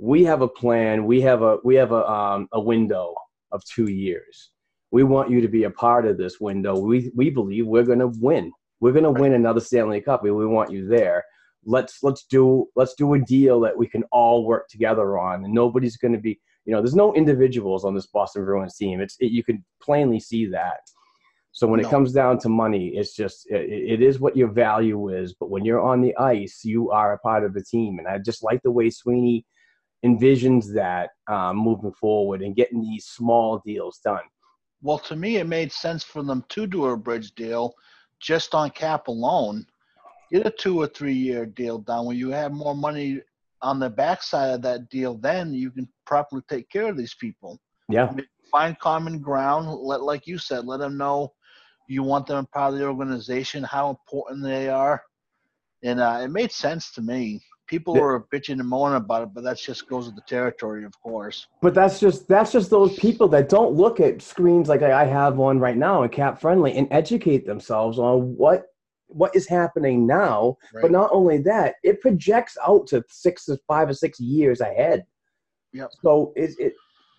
we 0.00 0.22
have 0.22 0.42
a 0.42 0.48
plan. 0.48 1.06
We 1.06 1.20
have 1.22 1.42
a 1.42 1.58
we 1.64 1.74
have 1.74 1.92
a 1.92 2.08
um, 2.08 2.48
a 2.52 2.60
window 2.60 3.14
of 3.50 3.64
2 3.64 3.88
years. 3.88 4.50
We 4.92 5.02
want 5.02 5.28
you 5.30 5.40
to 5.40 5.48
be 5.48 5.64
a 5.64 5.70
part 5.70 6.06
of 6.06 6.16
this 6.16 6.40
window. 6.40 6.78
We 6.78 7.10
we 7.14 7.30
believe 7.30 7.66
we're 7.66 7.82
going 7.82 7.98
to 7.98 8.12
win. 8.20 8.52
We're 8.80 8.92
going 8.92 9.12
to 9.12 9.20
win 9.20 9.32
another 9.32 9.60
Stanley 9.60 10.00
Cup 10.00 10.22
we, 10.22 10.30
we 10.30 10.46
want 10.46 10.70
you 10.70 10.86
there 10.86 11.24
let's 11.64 12.02
let's 12.02 12.24
do 12.24 12.66
let's 12.76 12.94
do 12.94 13.14
a 13.14 13.20
deal 13.20 13.60
that 13.60 13.76
we 13.76 13.86
can 13.86 14.04
all 14.12 14.46
work 14.46 14.68
together 14.68 15.18
on 15.18 15.44
and 15.44 15.52
nobody's 15.52 15.96
going 15.96 16.12
to 16.12 16.20
be 16.20 16.40
you 16.64 16.72
know 16.72 16.80
there's 16.80 16.94
no 16.94 17.14
individuals 17.14 17.84
on 17.84 17.94
this 17.94 18.06
Boston 18.06 18.44
Bruins 18.44 18.76
team 18.76 19.00
it's 19.00 19.16
it, 19.20 19.32
you 19.32 19.42
can 19.42 19.64
plainly 19.82 20.20
see 20.20 20.46
that 20.46 20.80
so 21.58 21.66
when 21.66 21.80
No. 21.80 21.88
it 21.88 21.90
comes 21.90 22.12
down 22.12 22.38
to 22.40 22.48
money, 22.48 22.88
it's 22.94 23.16
just 23.16 23.50
it, 23.50 23.68
it 23.68 24.02
is 24.02 24.20
what 24.20 24.36
your 24.36 24.46
value 24.46 25.08
is. 25.08 25.34
But 25.34 25.50
when 25.50 25.64
you're 25.64 25.80
on 25.80 26.00
the 26.00 26.16
ice, 26.16 26.60
you 26.64 26.92
are 26.92 27.14
a 27.14 27.18
part 27.18 27.42
of 27.42 27.52
the 27.52 27.64
team, 27.64 27.98
and 27.98 28.06
I 28.06 28.18
just 28.18 28.44
like 28.44 28.62
the 28.62 28.70
way 28.70 28.90
Sweeney 28.90 29.44
envisions 30.04 30.72
that 30.74 31.10
um, 31.28 31.56
moving 31.56 31.92
forward 31.92 32.42
and 32.42 32.54
getting 32.54 32.80
these 32.80 33.06
small 33.06 33.60
deals 33.66 33.98
done. 34.04 34.22
Well, 34.82 35.00
to 35.00 35.16
me, 35.16 35.38
it 35.38 35.48
made 35.48 35.72
sense 35.72 36.04
for 36.04 36.22
them 36.22 36.44
to 36.50 36.66
do 36.68 36.86
a 36.86 36.96
bridge 36.96 37.34
deal 37.34 37.74
just 38.20 38.54
on 38.54 38.70
cap 38.70 39.08
alone. 39.08 39.66
Get 40.30 40.46
a 40.46 40.50
two 40.50 40.78
or 40.80 40.86
three 40.88 41.14
year 41.14 41.46
deal 41.46 41.78
done 41.78 42.06
where 42.06 42.16
you 42.16 42.30
have 42.30 42.52
more 42.52 42.74
money 42.74 43.20
on 43.62 43.78
the 43.80 43.90
backside 43.90 44.54
of 44.54 44.62
that 44.62 44.88
deal, 44.88 45.16
then 45.18 45.52
you 45.52 45.70
can 45.70 45.88
properly 46.06 46.42
take 46.48 46.68
care 46.70 46.88
of 46.88 46.96
these 46.96 47.14
people. 47.14 47.58
Yeah, 47.88 48.14
Find 48.50 48.78
common 48.78 49.20
ground. 49.20 49.68
Let, 49.68 50.02
like 50.02 50.26
you 50.26 50.38
said, 50.38 50.64
let 50.64 50.80
them 50.80 50.96
know 50.96 51.32
you 51.88 52.02
want 52.02 52.26
them 52.26 52.46
part 52.52 52.74
of 52.74 52.78
the 52.78 52.86
organization, 52.86 53.64
how 53.64 53.90
important 53.90 54.42
they 54.42 54.68
are. 54.68 55.02
And 55.82 56.00
uh, 56.00 56.20
it 56.22 56.28
made 56.28 56.52
sense 56.52 56.92
to 56.92 57.02
me. 57.02 57.42
People 57.66 57.94
Yeah. 57.94 58.00
were 58.02 58.26
bitching 58.32 58.60
and 58.60 58.68
moaning 58.68 58.96
about 58.96 59.22
it, 59.22 59.34
but 59.34 59.44
that 59.44 59.58
just 59.58 59.88
goes 59.88 60.06
with 60.06 60.16
the 60.16 60.22
territory, 60.26 60.84
of 60.84 60.92
course. 61.02 61.46
but 61.60 61.74
that's 61.74 61.98
just 62.00 62.28
that's 62.28 62.52
just 62.52 62.70
those 62.70 62.94
people 62.98 63.28
that 63.28 63.48
don't 63.48 63.74
look 63.74 64.00
at 64.00 64.22
screens 64.22 64.68
like 64.68 64.82
I 64.82 65.04
have 65.04 65.36
one 65.36 65.58
right 65.58 65.76
now 65.76 66.02
and 66.02 66.12
cap 66.12 66.40
friendly 66.40 66.74
and 66.76 66.88
educate 66.90 67.46
themselves 67.46 67.98
on 67.98 68.36
what 68.36 68.66
what 69.08 69.34
is 69.34 69.46
happening 69.46 70.06
now. 70.06 70.56
But 70.72 70.90
not 70.90 71.10
only 71.12 71.38
that, 71.38 71.76
it 71.82 72.00
projects 72.00 72.56
out 72.66 72.86
to 72.88 73.04
six 73.08 73.46
to 73.46 73.58
five 73.66 73.88
or 73.88 73.94
six 73.94 74.20
years 74.20 74.60
ahead. 74.60 75.04
Yep. 75.72 75.90
So 76.02 76.32
it, 76.36 76.50
it 76.58 76.74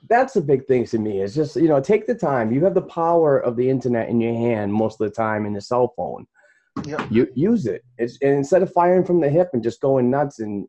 that's 0.08 0.34
the 0.34 0.42
big 0.42 0.66
thing 0.66 0.86
to 0.86 0.98
me. 0.98 1.22
Is 1.22 1.36
just 1.36 1.56
you 1.56 1.68
know 1.68 1.82
take 1.82 2.08
the 2.08 2.16
time. 2.16 2.52
You 2.52 2.64
have 2.64 2.74
the 2.74 2.82
power 2.82 3.40
of 3.40 3.56
the 3.56 3.70
internet 3.70 4.10
in 4.10 4.22
your 4.22 4.34
hand 4.34 4.74
most 4.74 5.02
of 5.02 5.10
the 5.10 5.16
time 5.16 5.46
in 5.46 5.54
the 5.54 5.62
cell 5.62 5.94
phone. 5.96 6.26
Yep. 6.86 7.08
You 7.12 7.28
use 7.36 7.66
it. 7.66 7.84
It's 7.98 8.18
and 8.22 8.34
instead 8.34 8.64
of 8.64 8.72
firing 8.72 9.04
from 9.04 9.20
the 9.20 9.30
hip 9.30 9.50
and 9.54 9.64
just 9.64 9.82
going 9.82 10.10
nuts 10.10 10.40
and 10.40 10.68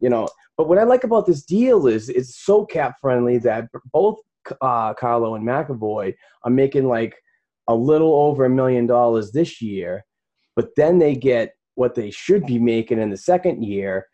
you 0.00 0.08
know. 0.08 0.28
But 0.56 0.68
what 0.68 0.78
I 0.78 0.84
like 0.84 1.04
about 1.04 1.26
this 1.26 1.42
deal 1.42 1.86
is 1.86 2.08
it's 2.08 2.36
so 2.36 2.64
cap 2.64 2.96
friendly 3.00 3.36
that 3.38 3.68
both 3.92 4.18
uh, 4.62 4.94
Carlo 4.94 5.34
and 5.34 5.46
McAvoy 5.46 6.14
are 6.44 6.50
making 6.50 6.88
like 6.88 7.14
a 7.68 7.74
little 7.74 8.14
over 8.14 8.44
a 8.44 8.50
million 8.50 8.86
dollars 8.86 9.32
this 9.32 9.60
year, 9.60 10.04
but 10.56 10.70
then 10.76 10.98
they 10.98 11.14
get 11.14 11.54
what 11.74 11.94
they 11.94 12.10
should 12.10 12.44
be 12.46 12.58
making 12.58 12.98
in 12.98 13.10
the 13.10 13.16
second 13.16 13.62
year, 13.62 14.06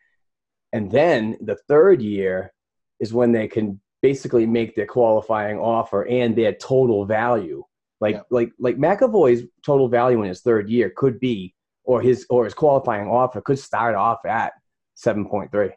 and 0.72 0.90
then 0.90 1.36
the 1.40 1.56
third 1.68 2.02
year 2.02 2.52
is 3.00 3.12
when 3.14 3.32
they 3.32 3.48
can 3.48 3.80
basically 4.02 4.46
make 4.46 4.74
their 4.74 4.86
qualifying 4.86 5.58
offer 5.58 6.02
and 6.08 6.34
their 6.36 6.52
total 6.52 7.04
value. 7.06 7.62
Like 8.00 8.16
Yeah. 8.16 8.22
like 8.30 8.50
like 8.58 8.76
McAvoy's 8.76 9.44
total 9.64 9.88
value 9.88 10.22
in 10.22 10.28
his 10.28 10.40
third 10.40 10.68
year 10.68 10.92
could 10.96 11.20
be, 11.20 11.54
or 11.84 12.02
his 12.02 12.26
or 12.28 12.44
his 12.44 12.54
qualifying 12.54 13.06
offer 13.08 13.40
could 13.40 13.58
start 13.60 13.94
off 13.94 14.18
at 14.26 14.52
seven 14.94 15.28
point 15.28 15.52
three. 15.52 15.70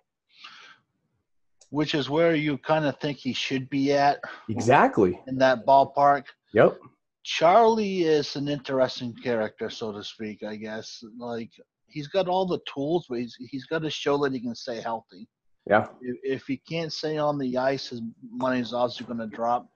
Which 1.69 1.93
is 1.93 2.09
where 2.09 2.33
you 2.35 2.57
kind 2.57 2.85
of 2.85 2.97
think 2.99 3.17
he 3.17 3.33
should 3.33 3.69
be 3.69 3.91
at 3.93 4.19
Exactly. 4.49 5.19
in 5.27 5.37
that 5.37 5.65
ballpark. 5.67 6.23
Yep. 6.53 6.79
Charlie 7.25 8.03
is 8.03 8.35
an 8.35 8.47
interesting 8.47 9.11
character, 9.15 9.67
so 9.69 9.91
to 9.91 10.03
speak. 10.03 10.43
I 10.43 10.55
guess 10.55 11.03
like 11.17 11.49
he's 11.87 12.07
got 12.07 12.27
all 12.27 12.45
the 12.45 12.59
tools, 12.71 13.07
but 13.09 13.17
he's 13.19 13.35
he's 13.49 13.65
got 13.65 13.79
to 13.81 13.89
show 13.89 14.17
that 14.19 14.31
he 14.33 14.39
can 14.39 14.53
stay 14.53 14.79
healthy. 14.79 15.27
Yeah. 15.67 15.87
If, 16.01 16.17
if 16.23 16.43
he 16.45 16.57
can't 16.57 16.93
stay 16.93 17.17
on 17.17 17.39
the 17.39 17.57
ice, 17.57 17.89
his 17.89 18.01
money's 18.29 18.73
obviously 18.73 19.07
going 19.07 19.27
to 19.27 19.35
drop. 19.35 19.67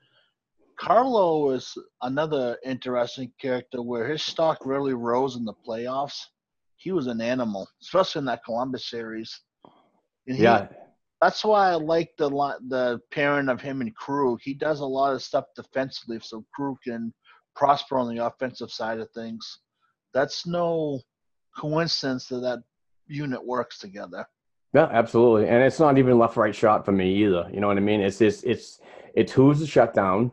Carlo 0.79 1.49
is 1.49 1.75
another 2.03 2.55
interesting 2.63 3.31
character 3.41 3.81
where 3.81 4.07
his 4.07 4.21
stock 4.21 4.59
really 4.63 4.93
rose 4.93 5.35
in 5.35 5.43
the 5.43 5.55
playoffs. 5.67 6.19
He 6.75 6.91
was 6.91 7.07
an 7.07 7.19
animal, 7.19 7.67
especially 7.81 8.19
in 8.19 8.25
that 8.25 8.45
Columbus 8.45 8.91
series. 8.91 9.41
He- 10.27 10.43
Yeah, 10.43 10.67
that's 11.19 11.43
why 11.43 11.71
I 11.71 11.75
like 11.75 12.11
the 12.19 12.29
the 12.69 12.99
pairing 13.11 13.49
of 13.49 13.59
him 13.59 13.81
and 13.81 13.93
Krug. 13.95 14.39
He 14.43 14.53
does 14.53 14.81
a 14.81 14.85
lot 14.85 15.15
of 15.15 15.23
stuff 15.23 15.45
defensively, 15.55 16.19
so 16.21 16.45
Krug 16.53 16.77
can 16.83 17.11
prosper 17.59 17.99
on 17.99 18.15
the 18.15 18.25
offensive 18.25 18.71
side 18.71 18.99
of 18.99 19.11
things. 19.11 19.59
That's 20.13 20.47
no 20.47 21.01
coincidence 21.57 22.27
that 22.29 22.39
that 22.39 22.63
unit 23.05 23.45
works 23.45 23.77
together. 23.77 24.25
Yeah, 24.73 24.87
absolutely. 24.91 25.49
And 25.49 25.61
it's 25.61 25.79
not 25.79 25.97
even 25.97 26.17
left 26.17 26.37
right 26.37 26.55
shot 26.55 26.85
for 26.85 26.93
me 26.93 27.13
either. 27.25 27.49
You 27.53 27.59
know 27.59 27.67
what 27.67 27.77
I 27.77 27.81
mean? 27.81 27.99
It's 27.99 28.19
just 28.19 28.45
it's 28.45 28.79
it's 29.13 29.33
who's 29.33 29.59
the 29.59 29.67
shutdown, 29.67 30.31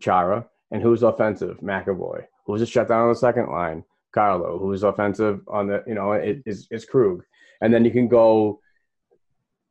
Chara, 0.00 0.46
and 0.70 0.82
who's 0.82 1.02
offensive, 1.02 1.58
McAvoy. 1.60 2.24
Who's 2.46 2.60
the 2.60 2.66
shutdown 2.66 3.02
on 3.02 3.08
the 3.10 3.14
second 3.16 3.50
line, 3.50 3.84
Carlo. 4.14 4.58
Who's 4.58 4.82
offensive 4.82 5.40
on 5.48 5.66
the 5.66 5.84
you 5.86 5.94
know 5.94 6.12
it 6.12 6.42
is 6.46 6.68
it's 6.70 6.86
Krug. 6.86 7.22
And 7.60 7.72
then 7.72 7.84
you 7.84 7.90
can 7.90 8.08
go 8.08 8.60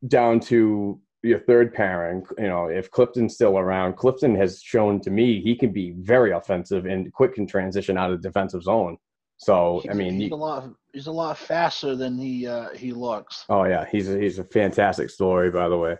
down 0.06 0.40
to 0.40 1.00
your 1.22 1.38
third 1.38 1.72
pairing. 1.72 2.24
You 2.38 2.48
know, 2.48 2.66
if 2.66 2.90
Clifton's 2.90 3.34
still 3.34 3.58
around, 3.58 3.96
Clifton 3.96 4.34
has 4.36 4.60
shown 4.62 5.00
to 5.00 5.10
me 5.10 5.40
he 5.40 5.56
can 5.56 5.72
be 5.72 5.92
very 5.98 6.32
offensive 6.32 6.86
and 6.86 7.12
quick 7.12 7.34
can 7.34 7.46
transition 7.46 7.96
out 7.96 8.10
of 8.10 8.20
the 8.20 8.28
defensive 8.28 8.62
zone. 8.62 8.96
So 9.36 9.82
I 9.90 9.94
mean, 9.94 10.14
he's 10.14 10.30
you- 10.30 10.34
a 10.34 10.36
lot 10.36 10.70
he's 10.92 11.06
a 11.06 11.12
lot 11.12 11.38
faster 11.38 11.96
than 11.96 12.18
he 12.18 12.46
uh, 12.46 12.70
he 12.70 12.92
looks. 12.92 13.44
Oh 13.48 13.64
yeah, 13.64 13.86
he's 13.90 14.08
a, 14.08 14.18
he's 14.18 14.38
a 14.38 14.44
fantastic 14.44 15.10
story, 15.10 15.50
by 15.50 15.68
the 15.68 15.78
way. 15.78 15.96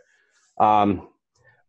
Um, 0.61 1.08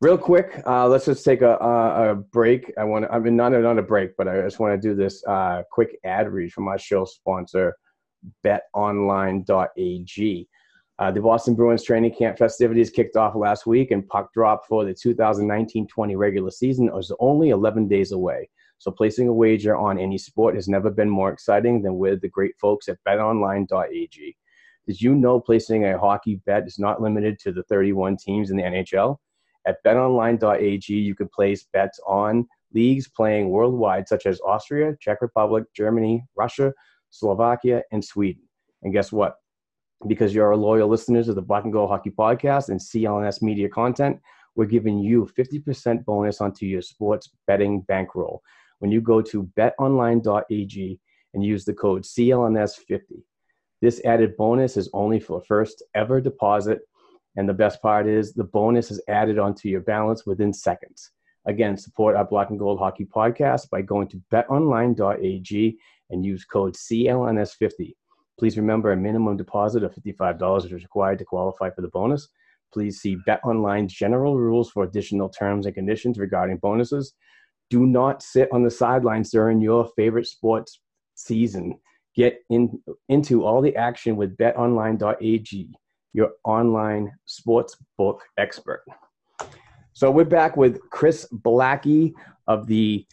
real 0.02 0.18
quick, 0.18 0.62
uh, 0.68 0.88
let's 0.88 1.06
just 1.06 1.26
take 1.26 1.42
a, 1.42 1.56
a, 1.56 2.12
a 2.12 2.16
break. 2.16 2.72
I 2.78 2.84
want 2.84 3.06
to, 3.06 3.12
I 3.12 3.20
mean, 3.20 3.36
not 3.36 3.54
a, 3.54 3.60
not 3.60 3.80
a 3.80 3.82
break, 3.82 4.12
but 4.18 4.28
I 4.28 4.42
just 4.42 4.60
want 4.60 4.80
to 4.80 4.88
do 4.88 4.94
this 4.96 5.26
uh, 5.26 5.64
quick 5.72 5.98
ad 6.04 6.30
read 6.30 6.52
from 6.52 6.68
our 6.68 6.78
show 6.78 7.06
sponsor, 7.06 7.76
BetOnline.ag. 8.46 10.48
Uh, 11.04 11.12
the 11.12 11.20
Boston 11.20 11.54
Bruins 11.54 11.84
training 11.84 12.16
camp 12.16 12.38
festivities 12.38 12.90
kicked 12.90 13.18
off 13.18 13.36
last 13.36 13.66
week, 13.66 13.92
and 13.92 14.08
puck 14.08 14.32
drop 14.32 14.66
for 14.66 14.86
the 14.86 14.94
2019-20 14.94 16.16
regular 16.16 16.50
season 16.50 16.90
is 16.98 17.12
only 17.20 17.50
11 17.50 17.90
days 17.90 18.14
away. 18.14 18.50
So 18.78 18.90
placing 18.90 19.28
a 19.28 19.34
wager 19.34 19.76
on 19.76 20.00
any 20.00 20.18
sport 20.18 20.56
has 20.56 20.70
never 20.70 20.90
been 20.90 21.10
more 21.10 21.30
exciting 21.30 21.82
than 21.82 21.98
with 21.98 22.22
the 22.22 22.30
great 22.30 22.54
folks 22.58 22.88
at 22.88 23.00
BetOnline.ag. 23.06 24.38
Did 24.88 25.02
you 25.02 25.14
know 25.14 25.42
placing 25.42 25.84
a 25.84 26.00
hockey 26.00 26.36
bet 26.46 26.68
is 26.68 26.80
not 26.80 27.02
limited 27.02 27.38
to 27.40 27.52
the 27.52 27.64
31 27.64 28.16
teams 28.16 28.50
in 28.50 28.56
the 28.56 28.64
NHL? 28.64 29.18
At 29.68 29.84
betonline.ag, 29.86 30.94
you 30.94 31.16
can 31.16 31.28
place 31.28 31.68
bets 31.74 32.00
on 32.08 32.48
leagues 32.74 33.10
playing 33.10 33.50
worldwide, 33.50 34.08
such 34.08 34.26
as 34.26 34.40
Austria, 34.40 34.96
Czech 35.02 35.22
Republic, 35.22 35.66
Germany, 35.76 36.24
Russia, 36.38 36.74
Slovakia, 37.10 37.84
and 37.92 38.06
Sweden. 38.06 38.44
And 38.84 38.94
guess 38.94 39.12
what? 39.12 39.36
Because 40.08 40.36
you're 40.36 40.56
loyal 40.56 40.90
listeners 40.90 41.30
of 41.30 41.36
the 41.36 41.42
Black 41.42 41.64
and 41.64 41.72
Gold 41.72 41.90
Hockey 41.90 42.12
Podcast 42.12 42.70
and 42.70 42.80
CLNS 42.80 43.42
Media 43.42 43.70
content, 43.70 44.20
we're 44.56 44.66
giving 44.66 45.00
you 45.00 45.30
50% 45.38 46.06
bonus 46.06 46.42
onto 46.42 46.66
your 46.66 46.82
sports 46.82 47.30
betting 47.48 47.82
bankroll 47.82 48.42
when 48.80 48.92
you 48.92 49.02
go 49.02 49.22
to 49.22 49.50
betonline.ag 49.58 51.00
and 51.34 51.44
use 51.44 51.66
the 51.66 51.74
code 51.74 52.04
CLNS50. 52.04 53.24
This 53.82 54.02
added 54.06 54.38
bonus 54.38 54.78
is 54.78 54.90
only 54.94 55.20
for 55.20 55.42
first 55.42 55.84
ever 55.96 56.22
deposit. 56.22 56.82
And 57.36 57.50
the 57.50 57.54
best 57.54 57.82
part 57.82 58.08
is 58.08 58.34
the 58.34 58.44
bonus 58.44 58.92
is 58.92 59.02
added 59.08 59.40
onto 59.40 59.68
your 59.68 59.82
balance 59.82 60.26
within 60.26 60.54
seconds. 60.54 61.12
Again, 61.46 61.76
support 61.78 62.16
our 62.16 62.26
Black 62.26 62.50
and 62.50 62.60
Gold 62.60 62.80
Hockey 62.80 63.06
podcast 63.06 63.70
by 63.70 63.82
going 63.82 64.08
to 64.10 64.22
betonline.ag 64.32 65.78
and 66.10 66.26
use 66.26 66.46
code 66.46 66.76
CLNS50. 66.76 67.96
Please 68.40 68.58
remember 68.58 68.92
a 68.92 68.98
minimum 68.98 69.38
deposit 69.38 69.84
of 69.84 69.94
$55 69.94 70.66
is 70.66 70.72
required 70.72 71.20
to 71.20 71.26
qualify 71.26 71.70
for 71.70 71.82
the 71.82 71.90
bonus. 71.90 72.28
Please 72.74 73.00
see 73.00 73.18
BetOnline's 73.28 73.94
general 73.94 74.38
rules 74.38 74.72
for 74.72 74.84
additional 74.84 75.30
terms 75.30 75.66
and 75.66 75.76
conditions 75.76 76.18
regarding 76.18 76.58
bonuses. 76.58 77.14
Do 77.70 77.86
not 77.86 78.24
sit 78.24 78.50
on 78.52 78.64
the 78.64 78.72
sidelines 78.72 79.30
during 79.30 79.62
your 79.62 79.90
favorite 79.96 80.28
sports 80.28 80.82
season. 81.16 81.80
Get 82.16 82.40
in, 82.50 82.82
into 83.10 83.46
all 83.46 83.62
the 83.62 83.76
action 83.76 84.16
with 84.16 84.36
betonline.ag, 84.38 85.70
your 86.14 86.32
online 86.44 87.12
sports 87.26 87.78
book 87.98 88.22
expert. 88.38 88.84
So 89.94 90.10
we're 90.10 90.26
back 90.26 90.58
with 90.58 90.80
Chris 90.90 91.28
Blackey 91.32 92.14
of 92.48 92.66
the 92.66 93.06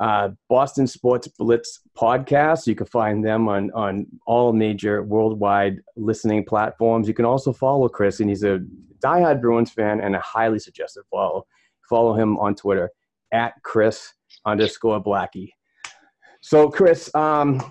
uh, 0.00 0.30
Boston 0.48 0.86
Sports 0.86 1.28
Blitz 1.28 1.80
podcast. 1.96 2.66
You 2.66 2.74
can 2.74 2.86
find 2.86 3.24
them 3.24 3.48
on 3.48 3.70
on 3.72 4.06
all 4.26 4.52
major 4.52 5.02
worldwide 5.02 5.78
listening 5.96 6.44
platforms. 6.44 7.08
You 7.08 7.14
can 7.14 7.24
also 7.24 7.52
follow 7.52 7.88
Chris, 7.88 8.20
and 8.20 8.28
he's 8.28 8.42
a 8.42 8.60
diehard 9.02 9.40
Bruins 9.40 9.70
fan 9.70 10.00
and 10.00 10.14
a 10.14 10.20
highly 10.20 10.58
suggested 10.58 11.04
follow. 11.10 11.46
Follow 11.88 12.14
him 12.14 12.38
on 12.38 12.54
Twitter 12.54 12.90
at 13.32 13.54
Chris 13.62 14.12
underscore 14.44 15.00
Blackey. 15.00 15.52
So 16.40 16.68
Chris, 16.68 17.12
um, 17.14 17.62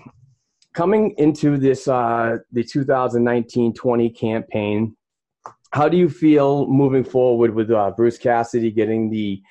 coming 0.74 1.14
into 1.18 1.56
this 1.56 1.88
uh, 1.88 2.38
the 2.52 2.62
2019-20 2.62 4.16
campaign, 4.16 4.96
how 5.70 5.88
do 5.88 5.96
you 5.96 6.08
feel 6.08 6.66
moving 6.66 7.04
forward 7.04 7.54
with 7.54 7.70
uh, 7.70 7.92
Bruce 7.96 8.18
Cassidy 8.18 8.70
getting 8.70 9.10
the 9.10 9.42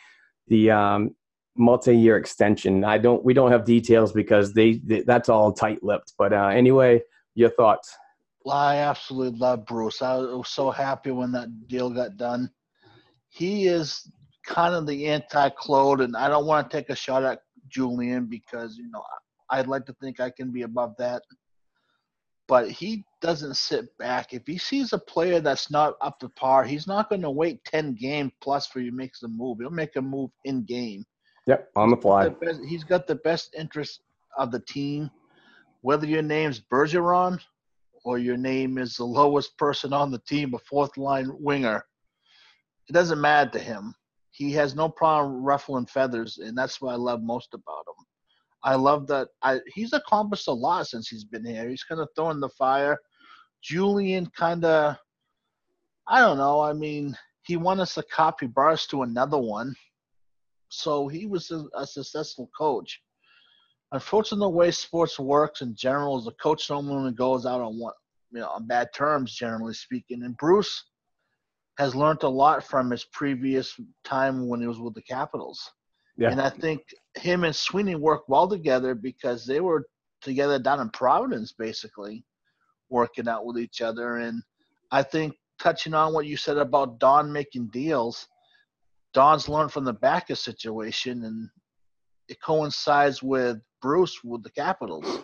the 0.47 0.71
um, 0.71 1.15
multi-year 1.57 2.17
extension? 2.17 2.83
I 2.83 2.97
don't 2.97 3.23
we 3.23 3.33
don't 3.33 3.51
have 3.51 3.65
details 3.65 4.11
because 4.11 4.53
they, 4.53 4.73
they 4.85 5.01
that's 5.01 5.29
all 5.29 5.51
tight-lipped. 5.51 6.13
But 6.17 6.33
uh, 6.33 6.47
anyway, 6.47 7.01
your 7.33 7.49
thoughts? 7.49 7.95
Well, 8.43 8.55
I 8.55 8.77
absolutely 8.77 9.39
love 9.39 9.65
Bruce. 9.65 10.01
I 10.01 10.17
was 10.17 10.49
so 10.49 10.69
happy 10.69 11.11
when 11.11 11.31
that 11.31 11.67
deal 11.67 11.89
got 11.89 12.17
done. 12.17 12.51
He 13.29 13.67
is 13.67 14.09
kind 14.45 14.75
of 14.75 14.85
the 14.85 15.07
anti-Claude, 15.07 16.01
and 16.01 16.15
I 16.15 16.27
don't 16.27 16.45
want 16.45 16.69
to 16.69 16.77
take 16.77 16.89
a 16.89 16.95
shot 16.95 17.23
at 17.23 17.39
Julien 17.67 18.27
because 18.27 18.77
you 18.77 18.89
know 18.91 19.03
I'd 19.49 19.67
like 19.67 19.85
to 19.87 19.93
think 19.93 20.19
I 20.19 20.29
can 20.29 20.51
be 20.51 20.61
above 20.61 20.95
that. 20.99 21.23
But 22.47 22.69
he 22.69 23.03
doesn't 23.21 23.55
sit 23.55 23.85
back. 23.97 24.31
If 24.31 24.43
he 24.45 24.59
sees 24.59 24.93
a 24.93 24.99
player 24.99 25.39
that's 25.39 25.71
not 25.71 25.95
up 25.99 26.19
to 26.19 26.29
par, 26.29 26.63
he's 26.63 26.85
not 26.85 27.09
going 27.09 27.23
to 27.23 27.31
wait 27.31 27.63
ten 27.63 27.95
game 27.95 28.31
plus 28.39 28.67
for 28.67 28.79
you 28.79 28.91
to 28.91 28.95
make 28.95 29.13
the 29.19 29.27
move. 29.27 29.57
He'll 29.59 29.71
make 29.71 29.95
a 29.95 30.01
move 30.01 30.29
in 30.43 30.63
game. 30.63 31.03
Yep, 31.47 31.69
on 31.75 31.89
the 31.89 31.97
fly. 31.97 32.25
The 32.25 32.31
best, 32.31 32.62
he's 32.65 32.84
got 32.84 33.08
the 33.08 33.15
best 33.15 33.53
interest 33.58 34.01
of 34.38 34.51
the 34.51 34.60
team. 34.62 35.12
Whether 35.81 36.08
your 36.08 36.23
name's 36.23 36.60
Bergeron 36.60 37.39
or 38.03 38.17
your 38.17 38.38
name 38.38 38.77
is 38.77 38.95
the 38.95 39.05
lowest 39.05 39.58
person 39.58 39.93
on 39.93 40.12
the 40.12 40.21
team, 40.27 40.53
a 40.53 40.60
fourth 40.60 40.97
line 40.97 41.31
winger, 41.39 41.86
it 42.89 42.93
doesn't 42.93 43.21
matter 43.21 43.51
to 43.51 43.60
him. 43.60 43.93
He 44.31 44.51
has 44.53 44.75
no 44.75 44.89
problem 44.89 45.43
ruffling 45.43 45.86
feathers, 45.86 46.39
and 46.39 46.58
that's 46.58 46.81
what 46.81 46.93
I 46.93 46.97
love 46.97 47.21
most 47.21 47.53
about 47.53 47.86
him. 47.88 48.05
I 48.63 48.75
love 48.75 49.05
that 49.08 49.29
I, 49.43 49.60
he's 49.73 49.93
accomplished 49.93 50.47
a 50.47 50.51
lot 50.51 50.88
since 50.88 51.08
he's 51.08 51.23
been 51.23 51.45
here. 51.45 51.69
He's 51.69 51.84
kind 51.84 52.01
of 52.01 52.10
throwing 52.15 52.39
the 52.39 52.49
fire. 52.49 52.97
Julien 53.62 54.25
kind 54.36 54.65
of, 54.65 54.97
I 56.08 56.19
don't 56.19 56.38
know. 56.38 56.62
I 56.62 56.73
mean, 56.73 57.15
he 57.43 57.58
won 57.58 57.79
us 57.79 57.97
a 57.97 58.03
copy 58.03 58.47
bars 58.47 58.88
to 58.88 59.03
another 59.03 59.38
one 59.38 59.75
so 60.69 61.08
he 61.08 61.25
was 61.25 61.51
a, 61.51 61.86
successful 61.86 62.49
coach. 62.58 63.01
Unfortunately, 63.91 64.45
the 64.45 64.49
way 64.49 64.71
sports 64.71 65.19
works 65.19 65.62
in 65.62 65.75
general 65.75 66.17
is 66.17 66.25
the 66.25 66.32
coach 66.32 66.69
normally 66.69 67.13
goes 67.13 67.45
out 67.45 67.62
on 67.62 67.80
one, 67.80 67.93
you 68.32 68.39
know, 68.39 68.49
on 68.49 68.67
bad 68.67 68.89
terms, 68.93 69.34
generally 69.34 69.73
speaking. 69.73 70.23
And 70.23 70.36
Bruce 70.38 70.84
has 71.78 71.95
learned 71.95 72.23
a 72.23 72.30
lot 72.30 72.63
from 72.63 72.89
his 72.89 73.06
previous 73.06 73.80
time 74.04 74.47
when 74.47 74.60
he 74.60 74.67
was 74.67 74.80
with 74.80 74.95
the 74.95 75.01
Capitals. 75.01 75.71
Yeah. 76.17 76.32
And 76.32 76.41
I 76.41 76.49
think 76.49 76.82
him 77.15 77.43
and 77.43 77.56
Sweeney 77.56 77.95
worked 77.95 78.30
well 78.30 78.47
together 78.47 78.95
because 78.95 79.45
they 79.45 79.60
were 79.60 79.86
together 80.21 80.58
down 80.58 80.80
in 80.80 80.89
Providence, 80.89 81.51
basically, 81.51 82.23
working 82.89 83.28
out 83.28 83.45
with 83.45 83.58
each 83.58 83.82
other. 83.82 84.17
And 84.17 84.41
I 84.91 85.04
think 85.04 85.36
touching 85.60 85.93
on 85.93 86.13
what 86.13 86.25
you 86.25 86.38
said 86.38 86.58
about 86.58 86.99
Don 86.99 87.32
making 87.32 87.67
deals, 87.67 88.28
Don's 89.15 89.47
learned 89.49 89.71
from 89.71 89.86
the 89.86 89.93
Backes 89.93 90.41
situation, 90.41 91.23
and 91.23 91.49
it 92.28 92.38
coincides 92.41 93.23
with 93.23 93.58
Bruce 93.82 94.21
with 94.23 94.43
the 94.43 94.51
Capitals. 94.51 95.21